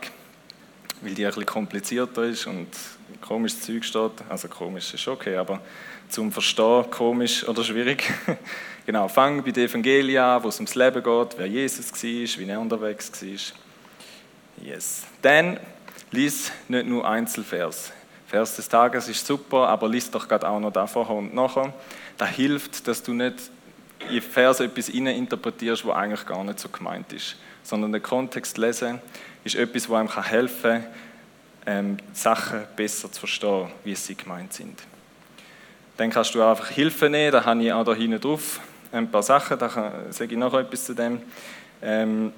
weil 1.01 1.13
die 1.13 1.25
bisschen 1.25 1.45
komplizierter 1.45 2.23
ist 2.23 2.47
und 2.47 2.67
komisches 3.21 3.61
Zeug 3.61 3.83
steht. 3.83 4.11
Also 4.27 4.47
komisch 4.47 4.93
ist 4.93 5.07
okay, 5.07 5.35
aber 5.35 5.61
zum 6.09 6.31
Verstehen 6.31 6.89
komisch 6.89 7.47
oder 7.47 7.63
schwierig. 7.63 8.11
genau, 8.85 9.07
fang 9.07 9.43
bei 9.43 9.51
den 9.51 9.65
Evangelien 9.67 10.21
an, 10.21 10.43
wo 10.43 10.49
es 10.49 10.55
ums 10.57 10.75
Leben 10.75 11.03
geht, 11.03 11.37
wer 11.37 11.45
Jesus 11.45 11.91
war, 11.91 12.01
wie 12.01 12.49
er 12.49 12.59
unterwegs 12.59 13.11
war. 13.21 14.65
Yes. 14.65 15.03
Dann 15.21 15.59
lies 16.11 16.51
nicht 16.67 16.87
nur 16.87 17.07
Einzelvers. 17.07 17.91
Vers 18.27 18.55
des 18.55 18.69
Tages 18.69 19.07
ist 19.07 19.25
super, 19.25 19.67
aber 19.69 19.87
lies 19.87 20.11
doch 20.11 20.27
gerade 20.27 20.47
auch 20.47 20.59
noch 20.59 20.71
da 20.71 20.85
vorher 20.85 21.15
und 21.15 21.33
nachher. 21.33 21.73
Das 22.17 22.29
hilft, 22.29 22.87
dass 22.87 23.01
du 23.01 23.13
nicht 23.13 23.49
in 24.09 24.21
Vers 24.21 24.59
etwas 24.59 24.89
interpretierst, 24.89 25.85
was 25.85 25.95
eigentlich 25.95 26.25
gar 26.25 26.43
nicht 26.43 26.59
so 26.59 26.69
gemeint 26.69 27.11
ist, 27.13 27.37
sondern 27.63 27.91
den 27.91 28.03
Kontext 28.03 28.57
lesen 28.57 28.99
ist 29.53 29.55
etwas, 29.55 29.89
was 29.89 29.99
einem 29.99 30.23
helfen 30.25 30.71
kann, 30.71 30.85
ähm, 31.65 31.97
Sachen 32.13 32.61
besser 32.75 33.11
zu 33.11 33.19
verstehen, 33.19 33.69
wie 33.83 33.95
sie 33.95 34.15
gemeint 34.15 34.53
sind. 34.53 34.79
Dann 35.97 36.09
kannst 36.09 36.33
du 36.33 36.41
einfach 36.41 36.69
Hilfe 36.69 37.09
nehmen, 37.09 37.31
da 37.31 37.43
habe 37.43 37.61
ich 37.61 37.73
auch 37.73 37.83
da 37.83 37.93
hinten 37.93 38.21
drauf 38.21 38.59
ein 38.91 39.09
paar 39.09 39.23
Sachen, 39.23 39.59
da 39.59 39.69
sage 40.09 40.33
ich 40.33 40.37
noch 40.37 40.53
etwas 40.53 40.85
zu 40.85 40.93
dem, 40.93 41.21
ähm, 41.81 42.33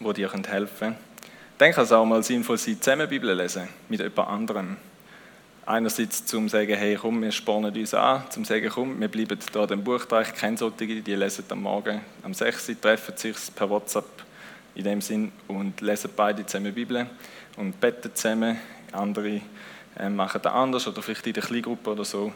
wo 0.00 0.12
dir 0.12 0.30
helfen 0.32 0.78
können. 0.78 0.96
Dann 1.58 1.72
kann 1.72 1.84
es 1.84 1.92
auch 1.92 2.04
mal 2.04 2.22
sinnvoll 2.22 2.56
sein, 2.56 2.80
zusammen 2.80 3.08
Bibel 3.08 3.34
lesen, 3.34 3.68
mit 3.88 4.00
jemand 4.00 4.28
anderem. 4.28 4.76
Einerseits 5.66 6.24
zum 6.24 6.48
sagen, 6.48 6.74
hey 6.74 6.96
komm, 6.98 7.20
wir 7.20 7.32
spornen 7.32 7.76
uns 7.76 7.92
an, 7.92 8.22
zum 8.30 8.44
sagen, 8.44 8.70
komm, 8.72 8.98
wir 8.98 9.08
bleiben 9.08 9.38
hier 9.52 9.66
dem 9.66 9.84
ich 9.86 10.34
kenne 10.34 10.56
solche, 10.56 11.02
die 11.02 11.14
lesen 11.14 11.44
am 11.50 11.62
Morgen 11.62 12.00
am 12.22 12.32
6 12.32 12.70
Uhr, 12.70 12.80
treffen 12.80 13.16
sich 13.16 13.36
per 13.54 13.68
WhatsApp 13.68 14.27
in 14.78 14.84
dem 14.84 15.00
Sinn 15.00 15.32
und 15.48 15.80
lesen 15.80 16.10
beide 16.14 16.46
zusammen 16.46 16.72
Bibel 16.72 17.06
und 17.56 17.80
beten 17.80 18.14
zusammen. 18.14 18.58
Andere 18.92 19.40
äh, 19.98 20.08
machen 20.08 20.40
das 20.40 20.52
anders 20.52 20.86
oder 20.86 21.02
vielleicht 21.02 21.26
in 21.26 21.32
der 21.32 21.42
Kleingruppe 21.42 21.90
oder 21.90 22.04
so. 22.04 22.32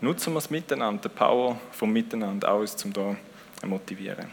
Nutzen 0.00 0.32
wir 0.32 0.38
es 0.38 0.50
miteinander, 0.50 1.08
die 1.08 1.14
Power 1.14 1.58
vom 1.70 1.92
Miteinander 1.92 2.50
auch, 2.50 2.66
um 2.84 2.92
da 2.92 3.16
motivieren. 3.64 4.26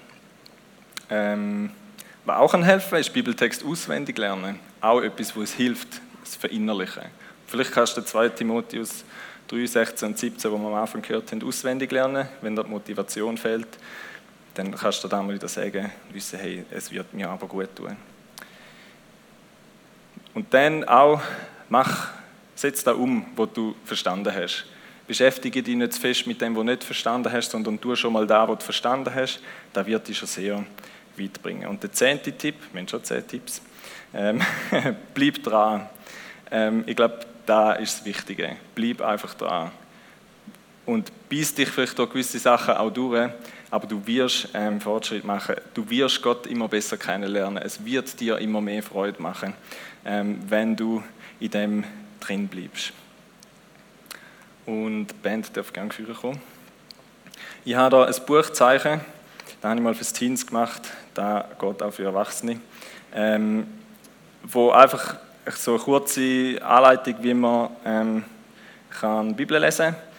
Ähm, 1.09 1.69
Was 2.25 2.37
auch 2.37 2.51
kann 2.51 2.63
helfen, 2.63 2.97
ist 2.97 3.13
Bibeltext 3.13 3.63
auswendig 3.63 4.17
lernen. 4.17 4.59
Auch 4.81 5.01
etwas, 5.01 5.35
wo 5.35 5.43
es 5.43 5.53
hilft, 5.53 6.01
das 6.21 6.35
Verinnerlichen. 6.35 7.03
Vielleicht 7.45 7.71
kannst 7.71 7.95
du 7.95 8.01
2 8.01 8.29
Timotheus 8.29 9.05
3, 9.49 9.65
16 9.67 10.07
und 10.07 10.17
17, 10.17 10.51
wo 10.51 10.57
wir 10.57 10.67
am 10.67 10.73
Anfang 10.73 11.03
gehört 11.03 11.31
haben, 11.31 11.43
auswendig 11.43 11.91
lernen. 11.91 12.27
Wenn 12.41 12.55
dir 12.55 12.63
die 12.63 12.69
Motivation 12.69 13.37
fehlt, 13.37 13.67
dann 14.53 14.75
kannst 14.75 15.03
du 15.03 15.07
dann 15.07 15.25
mal 15.25 15.35
wieder 15.35 15.47
sagen, 15.47 15.91
wissen, 16.11 16.39
hey, 16.39 16.65
es 16.71 16.91
wird 16.91 17.13
mir 17.13 17.29
aber 17.29 17.47
gut 17.47 17.75
tun. 17.75 17.95
Und 20.33 20.53
dann 20.53 20.83
auch, 20.85 21.21
mach, 21.69 22.09
setz 22.55 22.83
da 22.83 22.93
um, 22.93 23.25
was 23.35 23.49
du 23.53 23.75
verstanden 23.83 24.33
hast. 24.33 24.65
Beschäftige 25.07 25.61
dich 25.61 25.75
nicht 25.75 25.93
zu 25.93 25.99
fest 25.99 26.27
mit 26.27 26.39
dem, 26.39 26.55
was 26.55 26.61
du 26.61 26.63
nicht 26.63 26.83
verstanden 26.83 27.31
hast, 27.31 27.51
sondern 27.51 27.79
tu 27.79 27.95
schon 27.95 28.13
mal 28.13 28.25
da, 28.25 28.47
was 28.47 28.59
du 28.59 28.65
verstanden 28.65 29.13
hast. 29.13 29.41
Da 29.73 29.85
wird 29.85 30.07
dich 30.07 30.17
schon 30.17 30.27
sehr 30.27 30.63
weit 31.17 31.41
bringen. 31.41 31.67
Und 31.67 31.83
der 31.83 31.91
zehnte 31.91 32.31
Tipp, 32.31 32.55
wir 32.71 32.79
haben 32.79 32.87
schon 32.87 33.03
zehn 33.03 33.27
Tipps, 33.27 33.61
ähm, 34.13 34.41
bleib 35.13 35.43
dran. 35.43 35.89
Ähm, 36.49 36.83
ich 36.85 36.95
glaube, 36.95 37.19
da 37.45 37.73
ist 37.73 37.99
das 37.99 38.05
Wichtige. 38.05 38.55
Bleib 38.75 39.01
einfach 39.01 39.33
dran. 39.33 39.71
Und 40.85 41.11
beiß 41.29 41.53
dich 41.53 41.69
vielleicht 41.69 41.97
durch 41.97 42.09
gewisse 42.09 42.39
Sachen 42.39 42.75
auch 42.75 42.89
durch, 42.89 43.29
aber 43.69 43.87
du 43.87 44.05
wirst 44.05 44.49
ähm, 44.53 44.81
Fortschritt 44.81 45.23
machen. 45.23 45.55
Du 45.73 45.89
wirst 45.89 46.21
Gott 46.21 46.47
immer 46.47 46.67
besser 46.67 46.97
kennenlernen. 46.97 47.63
Es 47.63 47.83
wird 47.83 48.19
dir 48.19 48.37
immer 48.39 48.61
mehr 48.61 48.83
Freude 48.83 49.21
machen, 49.21 49.53
ähm, 50.05 50.39
wenn 50.47 50.75
du 50.75 51.03
in 51.39 51.51
dem 51.51 51.83
drin 52.19 52.47
bleibst. 52.47 52.93
Und 54.65 55.07
die 55.07 55.13
Band 55.21 55.55
darf 55.55 55.71
gerne 55.71 55.91
führen 55.91 56.15
kommen. 56.15 56.41
Ich 57.63 57.75
habe 57.75 57.97
hier 57.97 58.07
ein 58.07 58.25
Buchzeichen, 58.25 59.01
das 59.61 59.69
habe 59.69 59.75
ich 59.75 59.83
mal 59.83 59.93
fürs 59.93 60.13
Teens 60.13 60.45
gemacht, 60.45 60.81
da 61.13 61.47
geht 61.59 61.83
auch 61.83 61.93
für 61.93 62.03
Erwachsene, 62.03 62.59
ähm, 63.13 63.67
wo 64.43 64.71
einfach 64.71 65.17
so 65.55 65.75
eine 65.75 65.79
kurze 65.79 66.59
Anleitung, 66.61 67.15
wie 67.21 67.33
man 67.33 67.69
ähm, 67.85 68.23
kann 68.89 69.35
Bibel 69.35 69.59
lesen 69.59 69.93
kann 69.93 70.10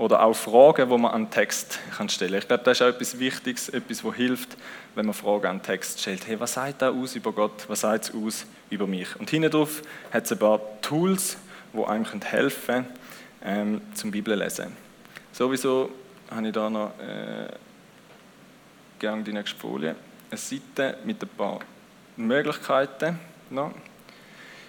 oder 0.00 0.22
auch 0.22 0.32
Fragen, 0.32 0.88
die 0.88 0.96
man 0.96 1.12
an 1.12 1.24
den 1.24 1.30
Text 1.30 1.78
stellen 2.08 2.30
kann. 2.30 2.38
Ich 2.38 2.48
glaube, 2.48 2.64
das 2.64 2.78
ist 2.78 2.82
auch 2.82 2.88
etwas 2.88 3.18
Wichtiges, 3.18 3.68
etwas, 3.68 4.02
was 4.02 4.14
hilft, 4.14 4.56
wenn 4.94 5.04
man 5.04 5.14
Fragen 5.14 5.46
an 5.46 5.58
den 5.58 5.62
Text 5.62 6.00
stellt. 6.00 6.26
Hey, 6.26 6.40
was 6.40 6.54
sagt 6.54 6.80
da 6.80 6.88
aus 6.88 7.14
über 7.16 7.32
Gott? 7.32 7.68
Was 7.68 7.82
sagt 7.82 8.04
es 8.04 8.14
aus 8.14 8.46
über 8.70 8.86
mich? 8.86 9.14
Und 9.16 9.28
hinten 9.28 9.50
drauf 9.50 9.82
hat 10.10 10.24
es 10.24 10.32
ein 10.32 10.38
paar 10.38 10.58
Tools, 10.80 11.36
die 11.74 11.84
einem 11.84 12.06
helfen 12.22 12.66
können, 12.66 12.86
ähm, 13.44 13.82
zum 13.92 14.10
Bibellesen. 14.10 14.74
Sowieso 15.32 15.90
habe 16.30 16.46
ich 16.46 16.54
da 16.54 16.70
noch 16.70 16.98
äh, 16.98 17.52
gerne 18.98 19.22
die 19.22 19.34
nächste 19.34 19.60
Folie. 19.60 19.94
Eine 20.30 20.38
Seite 20.38 20.96
mit 21.04 21.22
ein 21.22 21.28
paar 21.28 21.60
Möglichkeiten. 22.16 23.18
Noch. 23.50 23.74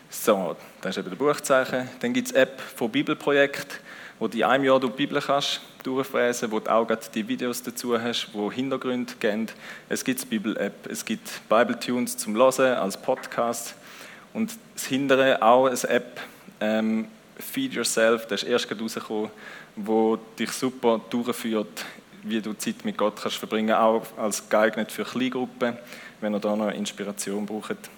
So, 0.10 0.58
das 0.82 0.98
ist 0.98 0.98
eben 0.98 1.10
der 1.10 1.16
Buchzeichen. 1.16 1.88
Dann 2.02 2.12
gibt 2.12 2.28
es 2.28 2.34
App 2.34 2.60
von 2.60 2.92
Bibelprojekt 2.92 3.80
wo 4.22 4.28
du 4.28 4.38
in 4.38 4.44
einem 4.44 4.66
Jahr 4.66 4.80
durch 4.80 4.94
die 4.94 5.08
Bibel 5.08 5.20
kannst 5.20 5.62
durchfräsen, 5.82 6.52
wo 6.52 6.60
du 6.60 6.72
auch 6.72 6.88
die 7.12 7.28
Videos 7.28 7.64
dazu 7.64 8.00
hast, 8.00 8.30
wo 8.34 8.52
Hintergründe 8.52 9.16
geben. 9.20 9.48
Es 9.90 10.04
gibt 10.04 10.22
die 10.22 10.26
Bibel-App, 10.28 10.88
es 10.92 11.04
gibt 11.04 11.28
Bible-Tunes 11.50 12.18
zum 12.18 12.36
Hören 12.36 12.78
als 12.78 13.02
Podcast 13.02 13.74
und 14.32 14.52
das 14.76 14.86
Hintere 14.86 15.42
auch 15.42 15.66
eine 15.66 15.90
App, 15.90 16.22
ähm, 16.60 17.08
Feed 17.40 17.74
Yourself, 17.74 18.28
das 18.28 18.44
ist 18.44 18.50
erst 18.50 18.80
rausgekommen, 18.80 19.32
wo 19.76 20.20
dich 20.38 20.52
super 20.52 21.02
durchführt, 21.10 21.84
wie 22.22 22.42
du 22.42 22.54
Zeit 22.54 22.86
mit 22.86 23.00
Gott 23.00 23.20
kannst 23.20 23.38
verbringen, 23.38 23.74
auch 23.74 24.06
als 24.18 24.48
geeignet 24.48 24.92
für 24.92 25.04
Kleingruppen, 25.04 25.76
wenn 26.20 26.36
ihr 26.36 26.40
da 26.40 26.56
noch 26.56 26.70
Inspiration 26.70 27.48
braucht. 27.48 27.90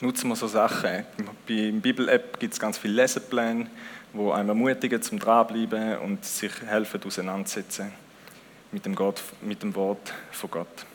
Nutzen 0.00 0.28
wir 0.28 0.36
so 0.36 0.46
Sachen. 0.46 1.04
Beim 1.46 1.82
Bibel-App 1.82 2.40
gibt 2.40 2.54
es 2.54 2.60
ganz 2.60 2.78
viele 2.78 2.94
Lesepläne, 2.94 3.66
wo 4.12 4.32
einem 4.32 4.50
ermutigen 4.50 5.02
zum 5.02 5.18
Dranbleiben 5.18 5.98
und 5.98 6.24
sich 6.24 6.52
helfen 6.62 7.02
auseinandersetzen 7.04 7.92
mit 8.72 8.84
dem, 8.84 8.94
Gott, 8.94 9.22
mit 9.40 9.62
dem 9.62 9.74
Wort 9.74 10.12
von 10.30 10.50
Gott. 10.50 10.86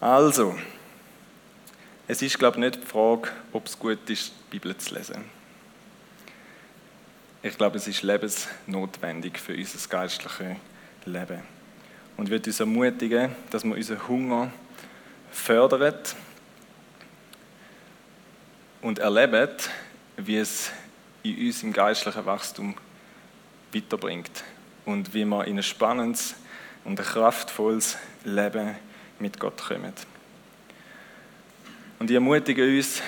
Also, 0.00 0.54
es 2.08 2.22
ist, 2.22 2.38
glaube 2.38 2.56
ich, 2.56 2.60
nicht 2.60 2.76
die 2.76 2.86
Frage, 2.86 3.28
ob 3.52 3.66
es 3.66 3.78
gut 3.78 4.08
ist, 4.08 4.28
die 4.28 4.58
Bibel 4.58 4.76
zu 4.76 4.94
lesen. 4.94 5.24
Ich 7.42 7.56
glaube, 7.56 7.76
es 7.76 7.86
ist 7.86 8.02
lebensnotwendig 8.02 9.38
für 9.38 9.54
unser 9.54 9.88
geistliches 9.88 10.56
Leben. 11.04 11.40
Und 12.16 12.30
würde 12.30 12.50
uns 12.50 12.60
ermutigen, 12.60 13.34
dass 13.50 13.64
wir 13.64 13.74
unseren 13.74 14.08
Hunger 14.08 14.50
fördern 15.30 15.94
und 18.80 18.98
erleben, 18.98 19.48
wie 20.16 20.38
es 20.38 20.70
in 21.32 21.46
uns 21.46 21.62
im 21.62 21.72
geistlichen 21.72 22.26
Wachstum 22.26 22.74
weiterbringt 23.72 24.44
und 24.84 25.12
wie 25.14 25.24
wir 25.24 25.44
in 25.46 25.58
ein 25.58 25.62
spannendes 25.62 26.34
und 26.84 26.98
ein 27.00 27.04
kraftvolles 27.04 27.96
Leben 28.24 28.76
mit 29.18 29.38
Gott 29.40 29.58
kommen. 29.58 29.92
Und 31.98 32.10
ich 32.10 32.14
ermutige 32.14 32.64
uns, 32.64 33.02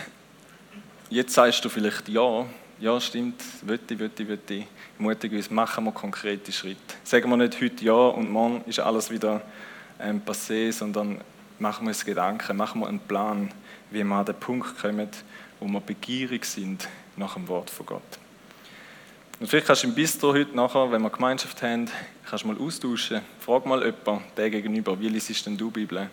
jetzt 1.10 1.34
sagst 1.34 1.64
du 1.64 1.68
vielleicht 1.68 2.08
ja, 2.08 2.46
ja 2.80 3.00
stimmt, 3.00 3.40
ich, 3.62 3.68
würde 3.98 4.22
ich, 4.22 4.28
ich. 4.28 4.50
Ich 4.50 4.66
ermutige 4.98 5.36
uns, 5.36 5.50
machen 5.50 5.84
wir 5.84 5.92
konkrete 5.92 6.50
Schritte. 6.50 6.94
Sagen 7.04 7.30
wir 7.30 7.36
nicht 7.36 7.60
heute 7.60 7.84
ja 7.84 7.92
und 7.92 8.30
morgen 8.30 8.64
ist 8.66 8.80
alles 8.80 9.10
wieder 9.10 9.42
ähm, 10.00 10.22
passé, 10.24 10.72
sondern 10.72 11.20
machen 11.58 11.84
wir 11.84 11.90
uns 11.90 12.04
Gedanken, 12.04 12.56
machen 12.56 12.80
wir 12.80 12.88
einen 12.88 13.00
Plan, 13.00 13.50
wie 13.90 14.02
wir 14.02 14.14
an 14.14 14.26
den 14.26 14.34
Punkt 14.34 14.78
kommen, 14.80 15.08
wo 15.60 15.66
wir 15.66 15.80
begierig 15.80 16.44
sind 16.44 16.88
nach 17.18 17.34
dem 17.34 17.48
Wort 17.48 17.70
von 17.70 17.86
Gott. 17.86 18.02
Und 19.40 19.46
vielleicht 19.46 19.66
kannst 19.68 19.84
du 19.84 19.88
im 19.88 19.94
Bistro 19.94 20.32
heute 20.32 20.56
nachher, 20.56 20.90
wenn 20.90 21.02
wir 21.02 21.10
Gemeinschaft 21.10 21.62
haben, 21.62 21.88
kannst 22.28 22.44
mal 22.44 22.58
austauschen. 22.58 23.20
Frag 23.38 23.66
mal 23.66 23.84
jemanden, 23.84 24.24
der 24.36 24.50
gegenüber, 24.50 24.98
wie 24.98 25.08
liest 25.08 25.46
denn 25.46 25.56
du 25.56 25.70
Bibel? 25.70 26.10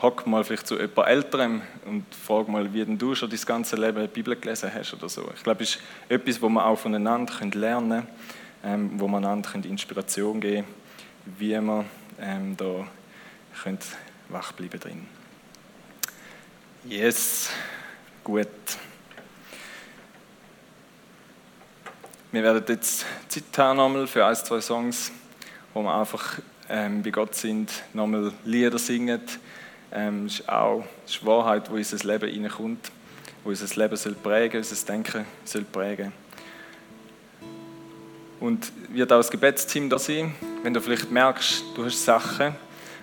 Hock 0.00 0.26
mal 0.26 0.44
vielleicht 0.44 0.66
zu 0.66 0.78
jemand 0.78 1.08
Älterem 1.08 1.62
und 1.86 2.04
frag 2.14 2.48
mal, 2.48 2.72
wie 2.72 2.84
denn 2.84 2.98
du 2.98 3.14
schon 3.14 3.28
dein 3.28 3.40
ganze 3.40 3.76
Leben 3.76 4.00
die 4.00 4.08
Bibel 4.08 4.34
gelesen 4.34 4.70
hast 4.74 4.94
oder 4.94 5.08
so. 5.08 5.30
Ich 5.34 5.42
glaube, 5.42 5.62
es 5.62 5.76
ist 5.76 5.82
etwas, 6.08 6.40
wo 6.40 6.48
wir 6.48 6.64
auch 6.64 6.78
voneinander 6.78 7.32
lernen 7.52 7.90
können, 7.90 8.06
ähm, 8.64 8.90
wo 9.00 9.08
wir 9.08 9.18
einander 9.18 9.54
Inspiration 9.54 10.40
geben 10.40 10.64
können, 10.64 11.38
wie 11.38 11.50
wir 11.50 11.84
ähm, 12.20 12.56
da 12.56 12.86
können 13.62 13.78
wach 14.30 14.52
bleiben 14.52 14.80
drin. 14.80 15.06
Yes, 16.86 17.50
gut. 18.22 18.48
Wir 22.34 22.42
werden 22.42 22.64
jetzt 22.66 23.06
Zeit 23.28 23.44
haben 23.58 23.76
nochmal 23.76 24.08
für 24.08 24.26
ein, 24.26 24.34
zwei 24.34 24.60
Songs, 24.60 25.12
wo 25.72 25.82
wir 25.82 25.94
einfach 25.94 26.40
ähm, 26.68 27.00
bei 27.00 27.10
Gott 27.10 27.36
sind, 27.36 27.70
nochmal 27.92 28.32
Lieder 28.44 28.76
singen. 28.76 29.20
Ähm, 29.92 30.26
ist 30.26 30.48
auch 30.48 30.82
ist 31.06 31.24
Wahrheit, 31.24 31.70
wo 31.70 31.76
unser 31.76 32.04
Leben 32.04 32.28
hineinkommt, 32.28 32.90
wo 33.44 33.50
unser 33.50 33.80
Leben 33.80 33.94
soll 33.94 34.14
prägen, 34.14 34.58
unser 34.58 34.84
Denken 34.84 35.26
soll 35.44 35.62
prägen. 35.62 36.12
Und 38.40 38.72
wird 38.88 39.12
auch 39.12 39.18
das 39.18 39.30
Gebetsteam 39.30 39.88
da 39.88 40.00
sein, 40.00 40.34
wenn 40.64 40.74
du 40.74 40.80
vielleicht 40.80 41.12
merkst, 41.12 41.62
du 41.76 41.84
hast 41.84 42.04
Sachen, 42.04 42.56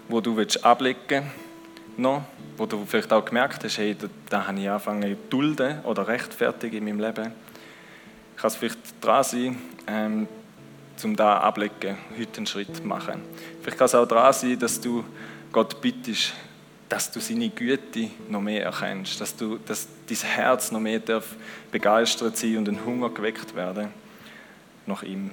wo 0.10 0.20
du 0.20 0.36
willst 0.36 0.66
ablegen 0.66 1.32
noch, 1.96 2.24
wo 2.58 2.66
du 2.66 2.86
vielleicht 2.86 3.14
auch 3.14 3.24
gemerkt 3.24 3.64
hast, 3.64 3.78
hey, 3.78 3.96
da, 3.98 4.08
da 4.30 4.48
habe 4.48 4.60
ich 4.60 4.70
angefangen 4.70 5.04
zu 5.04 5.18
dulden 5.30 5.80
oder 5.86 6.06
rechtfertigen 6.06 6.80
in 6.80 6.84
meinem 6.84 7.00
Leben 7.00 7.51
kann 8.42 8.48
es 8.48 8.56
vielleicht 8.56 8.80
dran 9.02 9.24
sein, 9.24 9.58
ähm, 9.86 10.28
um 11.04 11.16
da 11.16 11.38
ablegen, 11.38 11.96
heute 12.18 12.38
einen 12.38 12.48
Schritt 12.48 12.84
machen. 12.84 13.22
Vielleicht 13.62 13.78
kann 13.78 13.86
es 13.86 13.96
auch 13.96 14.08
dran 14.08 14.34
sein, 14.34 14.58
dass 14.58 14.82
du 14.82 15.04
Gott 15.52 15.80
bittest, 15.80 16.34
dass 16.90 17.12
du 17.12 17.20
seine 17.20 17.50
Güte 17.50 18.10
noch 18.30 18.42
mehr 18.42 18.64
erkennst, 18.64 19.22
dass, 19.22 19.36
du, 19.36 19.58
dass 19.58 19.88
dein 20.08 20.18
Herz 20.18 20.72
noch 20.72 20.80
mehr 20.80 21.00
darf 21.00 21.36
begeistert 21.72 22.36
sein 22.36 22.58
und 22.58 22.68
ein 22.68 22.84
Hunger 22.84 23.10
geweckt 23.10 23.56
werden 23.56 23.90
nach 24.88 25.04
ihm. 25.04 25.30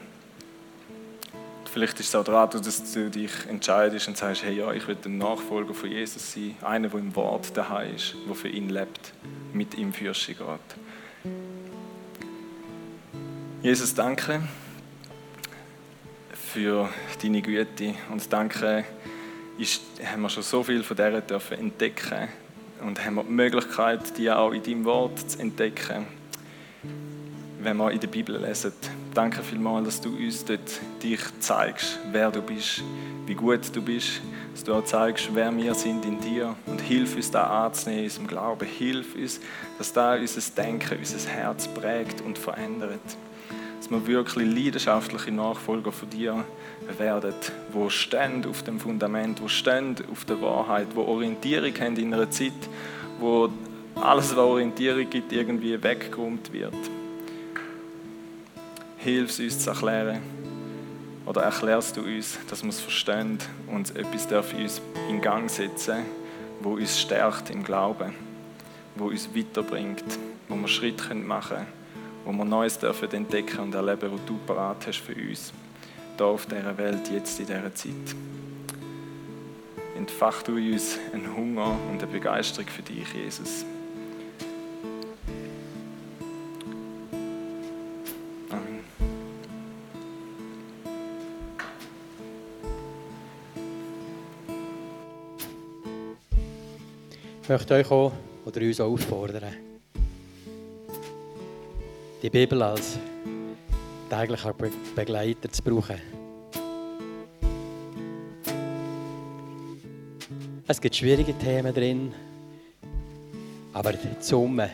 Vielleicht 1.72 2.00
ist 2.00 2.08
es 2.08 2.14
auch 2.14 2.24
dran, 2.24 2.50
dass 2.50 2.92
du 2.92 3.10
dich 3.10 3.30
entscheidest 3.48 4.08
und 4.08 4.18
sagst, 4.18 4.42
hey 4.44 4.56
ja, 4.56 4.72
ich 4.72 4.86
will 4.86 4.96
ein 5.04 5.18
Nachfolger 5.18 5.72
von 5.72 5.90
Jesus 5.90 6.32
sein, 6.32 6.56
einer, 6.62 6.88
der 6.88 7.00
im 7.00 7.16
Wort 7.16 7.56
daheim 7.56 7.94
ist, 7.94 8.14
der 8.26 8.34
für 8.34 8.48
ihn 8.48 8.68
lebt, 8.68 9.12
mit 9.52 9.76
ihm 9.76 9.92
führst 9.94 10.28
du 10.28 10.34
Gott. 10.34 10.60
Jesus, 13.60 13.92
danke 13.92 14.40
für 16.32 16.88
deine 17.20 17.42
Güte 17.42 17.94
und 18.10 18.32
danke, 18.32 18.84
ist, 19.58 19.82
haben 20.04 20.22
wir 20.22 20.28
schon 20.28 20.44
so 20.44 20.62
viel 20.62 20.84
von 20.84 20.96
dieser 20.96 21.20
dürfen 21.20 21.58
entdecken 21.58 22.28
und 22.86 23.04
haben 23.04 23.16
wir 23.16 23.24
die 23.24 23.32
Möglichkeit, 23.32 24.16
die 24.16 24.30
auch 24.30 24.52
in 24.52 24.62
deinem 24.62 24.84
Wort 24.84 25.30
zu 25.30 25.40
entdecken, 25.40 26.06
wenn 27.60 27.76
wir 27.78 27.90
in 27.90 27.98
der 27.98 28.06
Bibel 28.06 28.36
lesen. 28.36 28.72
Danke 29.12 29.42
vielmals, 29.42 29.86
dass 29.86 30.00
du 30.00 30.16
uns 30.16 30.44
dort 30.44 30.80
dich 31.02 31.20
zeigst, 31.40 31.98
wer 32.12 32.30
du 32.30 32.40
bist, 32.40 32.84
wie 33.26 33.34
gut 33.34 33.74
du 33.74 33.82
bist 33.82 34.20
dass 34.58 34.64
du 34.64 34.74
auch 34.74 34.84
zeigst, 34.84 35.28
wer 35.34 35.56
wir 35.56 35.72
sind 35.72 36.04
in 36.04 36.20
dir 36.20 36.56
und 36.66 36.80
hilf 36.80 37.14
uns 37.14 37.30
da 37.30 37.64
anzunehmen 37.64 38.00
in 38.00 38.06
unserem 38.06 38.26
Glauben. 38.26 38.66
Hilf 38.66 39.14
uns, 39.14 39.38
dass 39.78 39.92
da 39.92 40.16
unser 40.16 40.40
Denken, 40.60 40.98
unser 40.98 41.28
Herz 41.28 41.68
prägt 41.68 42.22
und 42.22 42.36
verändert. 42.36 42.98
Dass 43.90 44.00
wir 44.00 44.06
wirklich 44.06 44.54
leidenschaftliche 44.54 45.32
Nachfolger 45.32 45.92
von 45.92 46.10
dir 46.10 46.44
werden, 46.98 47.32
wo 47.72 47.88
stehen 47.88 48.44
auf 48.44 48.62
dem 48.62 48.78
Fundament, 48.78 49.40
wo 49.40 49.48
stehen 49.48 49.96
auf 50.12 50.24
der 50.26 50.40
Wahrheit, 50.42 50.88
wo 50.94 51.02
Orientierung 51.02 51.72
haben 51.80 51.96
in 51.96 52.12
einer 52.12 52.30
Zeit, 52.30 52.52
wo 53.18 53.48
alles, 53.94 54.30
was 54.30 54.38
Orientierung 54.38 55.08
gibt, 55.08 55.32
irgendwie 55.32 55.82
weggeräumt 55.82 56.52
wird. 56.52 56.74
Hilf 58.98 59.38
uns 59.38 59.58
zu 59.58 59.70
erklären, 59.70 60.20
oder 61.24 61.42
erklärst 61.42 61.96
du 61.96 62.02
uns, 62.02 62.38
dass 62.48 62.62
wir 62.62 62.70
es 62.70 62.80
verstehen 62.80 63.38
und 63.66 63.94
etwas 63.96 64.28
darf 64.28 64.54
uns 64.54 64.80
in 65.10 65.20
Gang 65.20 65.50
setzen, 65.50 66.04
wo 66.60 66.74
uns 66.74 66.98
stärkt 66.98 67.50
im 67.50 67.62
Glauben, 67.62 68.14
wo 68.96 69.06
uns 69.06 69.28
weiterbringt, 69.34 70.04
wo 70.48 70.56
wir 70.56 70.68
Schritte 70.68 71.14
machen 71.14 71.56
können, 71.56 71.77
wo 72.24 72.32
wir 72.32 72.44
Neues 72.44 72.78
dürfen 72.78 73.10
entdecken 73.12 73.60
und 73.60 73.74
erleben, 73.74 74.12
was 74.12 74.20
du 74.26 74.38
parat 74.46 74.86
hast 74.86 74.98
für 74.98 75.14
uns, 75.14 75.52
hier 76.16 76.26
auf 76.26 76.46
dieser 76.46 76.76
Welt, 76.76 77.10
jetzt 77.10 77.40
in 77.40 77.46
dieser 77.46 77.74
Zeit. 77.74 77.92
Entfach 79.96 80.42
du 80.42 80.54
uns 80.56 80.98
einen 81.12 81.34
Hunger 81.36 81.76
und 81.90 82.02
eine 82.02 82.06
Begeisterung 82.06 82.68
für 82.68 82.82
dich, 82.82 83.12
Jesus. 83.12 83.64
Ich 97.48 97.50
möchte 97.50 97.74
euch 97.76 97.90
auch 97.90 98.12
oder 98.44 98.60
uns 98.60 98.78
auch 98.78 98.92
auffordern, 98.92 99.67
die 102.22 102.30
Bibel 102.30 102.62
als 102.62 102.98
täglicher 104.10 104.54
Begleiter 104.96 105.50
zu 105.50 105.62
brauchen. 105.62 105.96
Es 110.66 110.80
gibt 110.80 110.96
schwierige 110.96 111.36
Themen 111.38 111.72
drin, 111.72 112.12
aber 113.72 113.92
die 113.92 114.08
Summe 114.20 114.70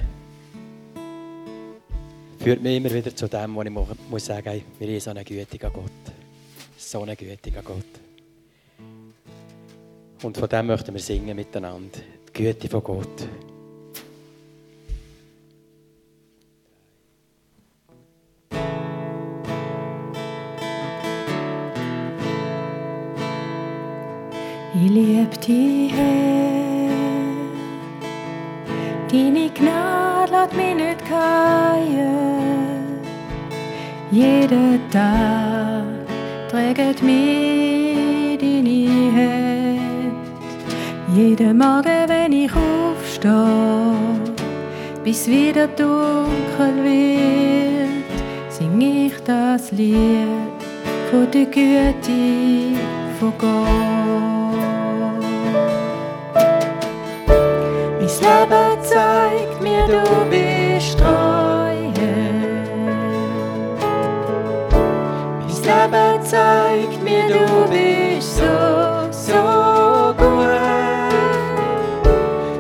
führt 2.39 2.63
mich 2.63 2.77
immer 2.77 2.93
wieder 2.93 3.15
zu 3.15 3.29
dem, 3.29 3.55
wo 3.55 3.63
ich 3.63 3.71
muss 3.71 4.27
sagen 4.27 4.55
muss, 4.57 4.81
wir 4.81 4.89
sind 4.89 5.03
so 5.03 5.11
ein 5.11 5.25
gütiger 5.25 5.71
Gott. 5.71 5.91
So 6.77 7.03
ein 7.03 7.17
gütiger 7.17 7.63
Gott. 7.63 7.85
Und 10.23 10.37
von 10.37 10.49
dem 10.49 10.67
möchten 10.67 10.95
wir 10.95 11.01
singen 11.01 11.37
miteinander. 11.37 12.01
Güte 12.33 12.69
von 12.69 12.83
Gott. 12.83 13.29
Tag 34.95 35.83
trägt 36.49 37.03
mich 37.03 38.39
deine 38.39 39.11
Hände. 39.17 40.13
Jeden 41.17 41.59
Morgen, 41.59 42.05
wenn 42.07 42.33
ich 42.33 42.53
aufstehe, 42.53 43.97
bis 45.03 45.27
wieder 45.27 45.67
dunkel 45.67 46.85
wird, 46.85 48.05
sing 48.51 48.81
ich 48.81 49.15
das 49.25 49.73
Lied 49.73 50.29
von 51.11 51.29
der 51.29 51.47
Güte 51.47 52.79
von 53.19 53.33
Gott. 53.37 53.65
Mein 57.99 58.11
Leben 58.21 58.83
zeigt 58.85 59.61
mir, 59.61 59.87
du 59.89 60.31
bist 60.31 60.44
Zeigt 66.25 67.03
mir, 67.05 67.29
du 67.29 67.69
bist 67.69 68.39
so, 68.39 68.45
so 69.11 70.15
gut. 70.17 70.49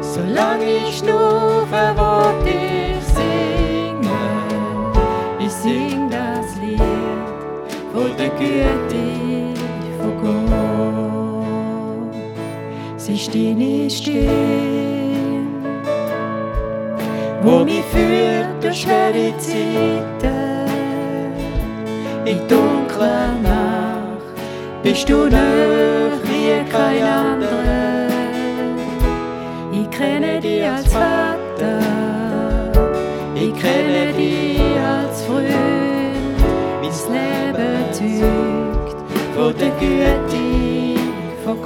Solange 0.02 0.64
ich 0.86 0.98
schnurfe, 0.98 1.94
wollt 1.96 2.46
ich 2.46 3.02
singen. 3.14 4.06
Ich 5.40 5.50
sing 5.50 6.10
das 6.10 6.54
Lied 6.60 6.80
von 7.92 8.14
der 8.18 8.28
Güte 8.38 9.04
von 9.98 10.12
Gott. 10.20 11.44
Sie 12.98 13.18
stehen 13.18 13.58
nicht 13.58 13.96
still, 14.02 14.28
wo 17.42 17.64
mich 17.64 17.84
führt 17.86 18.62
durch 18.62 18.82
schwere 18.82 19.32
Zeiten. 19.38 20.44
In 22.26 22.38
dunkler 22.48 23.32
Nacht 23.42 23.43
bist 24.94 25.08
du 25.08 25.26
näher 25.26 26.12
wie 26.22 26.70
kein 26.70 27.02
anderer. 27.02 28.06
Ich 29.72 29.90
kenne 29.90 30.40
dich 30.40 30.64
als 30.64 30.86
Vater, 30.86 31.80
ich 33.34 33.52
kenne 33.60 34.12
dich 34.12 34.60
als 34.78 35.22
Freund. 35.22 35.48
Mein 36.80 36.92
Leben 37.16 37.92
zeugt 37.92 38.98
von 39.34 39.52
der 39.58 39.72
Güte 39.80 41.00
von 41.44 41.56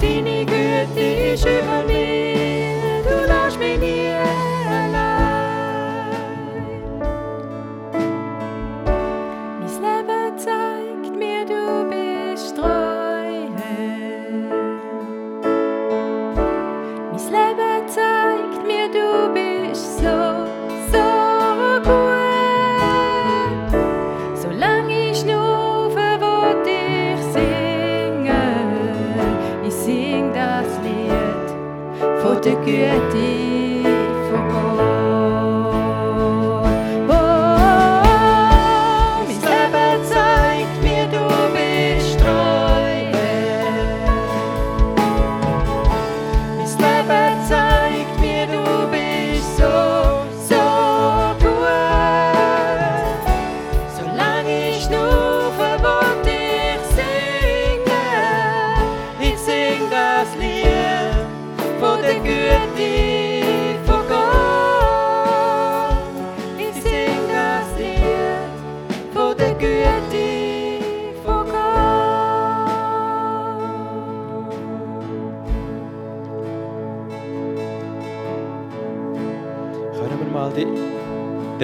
Deine 0.00 0.44
Güte 0.44 1.00
ist 1.34 1.46
über 1.46 1.82
mir, 1.86 2.03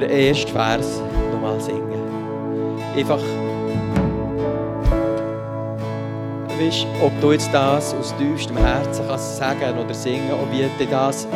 den 0.01 0.11
ersten 0.11 0.53
Vers 0.53 1.03
nochmal 1.32 1.61
singen. 1.61 2.01
Einfach, 2.96 3.20
weißt, 6.59 6.86
ob 7.03 7.20
du 7.20 7.32
jetzt 7.32 7.53
das 7.53 7.94
aus 7.94 8.14
tiefstem 8.16 8.57
Herzen 8.57 9.05
kannst 9.07 9.36
sagen 9.36 9.78
oder 9.78 9.94
singen 9.94 10.32
und 10.32 10.53
wie 10.53 10.68
dir 10.78 10.90
das 10.90 11.26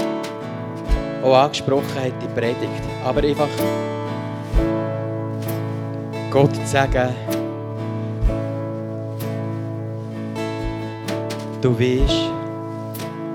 auch 1.23 1.35
angesprochen 1.35 1.95
hat, 1.97 2.13
die 2.23 2.29
Predigt. 2.39 2.83
Aber 3.05 3.23
einfach 3.23 3.49
Gott 6.31 6.55
zu 6.55 6.67
sagen, 6.67 7.15
du 11.61 11.79
weißt, 11.79 12.31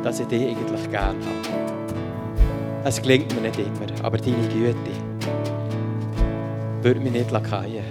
dass 0.03 0.19
ich 0.19 0.27
dich 0.27 0.49
eigentlich 0.49 0.91
gerne 0.91 1.17
habe. 1.19 1.59
Es 2.83 3.01
gelingt 3.01 3.33
mir 3.35 3.41
nicht 3.41 3.59
immer, 3.59 4.05
aber 4.05 4.17
deine 4.17 4.47
Güte 4.47 5.08
würde 6.83 6.99
mich 6.99 7.11
nicht 7.11 7.31
lackieren. 7.31 7.85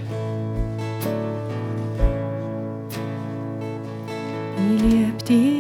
Ich 4.75 4.83
lieb 4.83 5.25
dich, 5.25 5.58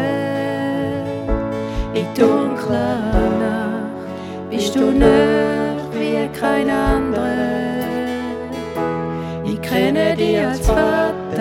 In 1.94 2.06
dunkler 2.16 3.02
Nacht 3.40 4.50
bist 4.50 4.76
du 4.76 4.92
näher 4.92 5.76
wie 5.92 6.28
kein 6.40 6.70
anderer. 6.70 7.26
Ich 9.46 9.62
kenne 9.62 10.16
dich 10.16 10.40
als 10.40 10.60
Vater, 10.60 11.40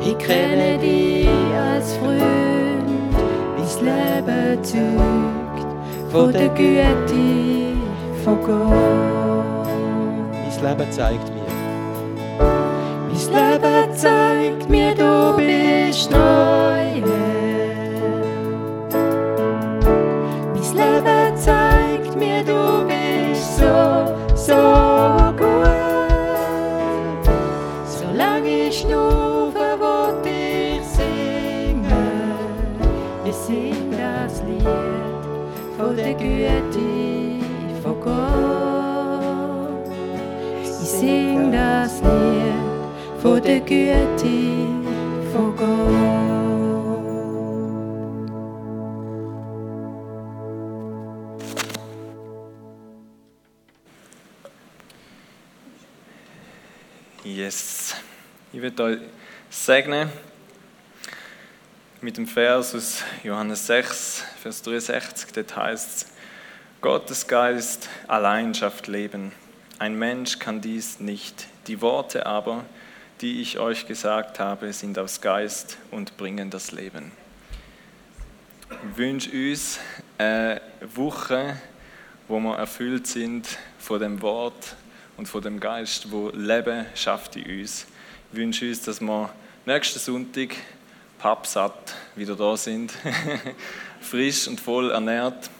ich 0.00 0.18
kenne 0.18 0.78
dich 0.78 1.28
als 1.54 1.96
Freund, 1.96 3.16
bis 3.56 3.80
Leben 3.80 4.62
zeugt 4.62 5.66
von 6.10 6.32
der 6.32 6.48
Güte 6.48 7.76
von 8.24 8.38
Gott. 8.42 9.68
Mein 10.32 10.78
Leben 10.78 10.92
zeigt 10.92 11.28
mir, 11.34 11.39
Mein 11.39 11.39
Leben 13.30 13.94
zeigt 13.94 14.68
mir, 14.68 14.94
du 14.94 15.36
bist 15.36 16.10
neu. 16.10 17.00
Mein 20.54 20.74
Leben 20.74 21.36
zeigt 21.36 22.16
mir, 22.16 22.42
du 22.42 22.86
bist 22.88 23.58
so, 23.58 23.74
so 24.34 24.54
gut. 25.38 25.68
Solange 27.86 28.68
ich 28.68 28.80
schnaufe, 28.80 29.78
wollt 29.78 30.26
ich 30.26 30.84
singen. 30.86 31.84
Ich 33.24 33.36
sing 33.36 33.92
das 33.92 34.42
Lied 34.42 34.66
von 35.78 35.96
der 35.96 36.14
Güte 36.14 37.44
von 37.82 38.00
Gott. 38.00 39.86
Ich 40.62 40.68
sing 40.68 41.52
das 41.52 42.00
Lied 42.02 42.39
von 43.22 43.42
der 43.42 43.60
Güte 43.60 44.66
von 45.30 45.54
Gott. 45.56 46.20
Yes. 57.24 57.94
Ich 58.52 58.62
werde 58.62 58.82
euch 58.82 58.98
segnen 59.50 60.10
mit 62.00 62.16
dem 62.16 62.26
Vers 62.26 62.74
aus 62.74 63.04
Johannes 63.22 63.66
6, 63.66 64.24
Vers 64.42 64.62
63. 64.62 65.30
Dort 65.32 65.56
heißt 65.56 65.96
es: 65.96 66.06
Gottes 66.80 67.26
Geist 67.26 67.90
allein 68.08 68.54
schafft 68.54 68.86
Leben. 68.86 69.32
Ein 69.78 69.98
Mensch 69.98 70.38
kann 70.38 70.62
dies 70.62 71.00
nicht. 71.00 71.46
Die 71.66 71.82
Worte 71.82 72.24
aber, 72.24 72.64
die 73.20 73.42
ich 73.42 73.58
euch 73.58 73.86
gesagt 73.86 74.40
habe, 74.40 74.72
sind 74.72 74.98
aus 74.98 75.20
Geist 75.20 75.76
und 75.90 76.16
bringen 76.16 76.48
das 76.48 76.72
Leben. 76.72 77.12
Ich 78.70 78.96
wünsche 78.96 79.30
uns 79.30 79.78
eine 80.16 80.60
Woche, 80.94 81.56
wo 82.28 82.40
wir 82.40 82.56
erfüllt 82.56 83.06
sind 83.06 83.46
von 83.78 84.00
dem 84.00 84.22
Wort 84.22 84.74
und 85.18 85.26
von 85.26 85.42
dem 85.42 85.60
Geist, 85.60 86.10
wo 86.10 86.30
Leben 86.30 86.86
schafft 86.94 87.36
in 87.36 87.60
uns. 87.60 87.86
Ich 88.32 88.38
wünsche 88.38 88.68
uns, 88.68 88.82
dass 88.82 89.00
wir 89.00 89.30
nächsten 89.66 89.98
Sonntag 89.98 90.54
pappsatt 91.18 91.94
wieder 92.16 92.36
da 92.36 92.56
sind, 92.56 92.94
frisch 94.00 94.48
und 94.48 94.60
voll 94.60 94.92
ernährt. 94.92 95.50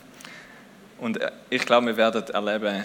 Und 0.98 1.18
ich 1.50 1.66
glaube, 1.66 1.88
wir 1.88 1.96
werden 1.98 2.22
erleben, 2.28 2.84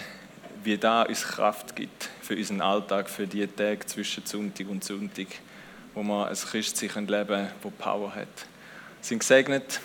wie 0.64 0.76
da 0.76 1.02
uns 1.02 1.22
Kraft 1.22 1.74
gibt 1.74 2.10
für 2.26 2.34
unseren 2.34 2.60
Alltag, 2.60 3.08
für 3.08 3.28
die 3.28 3.46
Tage 3.46 3.86
zwischen 3.86 4.26
Sonntag 4.26 4.68
und 4.68 4.82
Sonntag, 4.82 5.28
wo 5.94 6.02
wir 6.02 6.26
ein 6.26 6.34
Christsein 6.34 7.06
leben 7.06 7.26
können, 7.28 7.48
das 7.62 7.72
Power 7.78 8.12
hat. 8.12 8.26
Wir 8.26 9.02
sind 9.02 9.20
gesegnet 9.20 9.80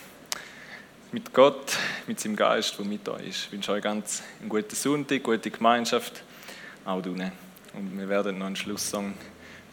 mit 1.12 1.32
Gott, 1.34 1.78
mit 2.08 2.20
seinem 2.20 2.36
Geist, 2.36 2.80
der 2.80 2.86
mit 2.86 3.08
euch 3.08 3.28
ist. 3.28 3.46
Ich 3.46 3.52
wünsche 3.52 3.72
euch 3.74 3.84
ganz 3.84 4.24
einen 4.40 4.50
guten 4.50 4.76
Sonntag, 4.76 5.22
gute 5.22 5.52
Gemeinschaft, 5.52 6.24
auch 6.84 7.04
du. 7.04 7.12
Und 7.12 7.98
wir 7.98 8.10
werden 8.10 8.40
noch 8.40 8.48
einen 8.48 8.56
Schlusssong 8.56 9.14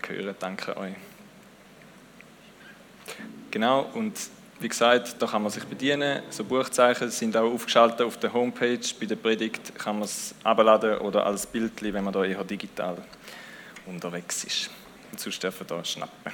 hören. 0.07 0.35
Danke 0.39 0.77
euch. 0.77 0.95
Genau, 3.51 3.91
und 3.95 4.15
wie 4.61 4.69
gesagt, 4.69 5.17
da 5.21 5.27
kann 5.27 5.43
man 5.43 5.53
sich 5.53 5.65
bedienen. 5.65 6.23
So 6.31 6.45
Buchzeichen 6.45 7.11
sind 7.11 7.37
auch 7.37 7.53
aufgeschaltet 7.53 8.03
auf 8.03 8.17
der 8.17 8.33
Homepage. 8.33 8.81
Bei 8.99 9.07
der 9.07 9.17
Predigt 9.17 9.79
kann 9.79 9.97
man 9.97 10.05
es 10.05 10.35
abladen 10.43 10.99
oder 10.99 11.25
als 11.25 11.47
Bild, 11.47 11.81
wenn 11.81 12.05
man 12.05 12.13
da 12.13 12.25
eher 12.25 12.43
digital 12.43 12.97
unterwegs 13.87 14.45
ist. 14.45 14.71
Und 15.11 15.21
sonst 15.21 15.43
dürfen 15.43 15.67
da 15.67 15.85
schnappen. 15.85 16.33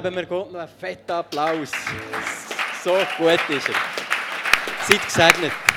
Geben 0.00 0.14
wir 0.14 0.26
Gott 0.26 0.52
noch 0.52 0.60
einen 0.60 0.68
fetten 0.68 1.10
Applaus. 1.10 1.72
So 2.84 2.98
gut 3.16 3.40
ist 3.48 3.68
er. 3.68 3.74
Seid 4.86 5.04
gesegnet. 5.04 5.67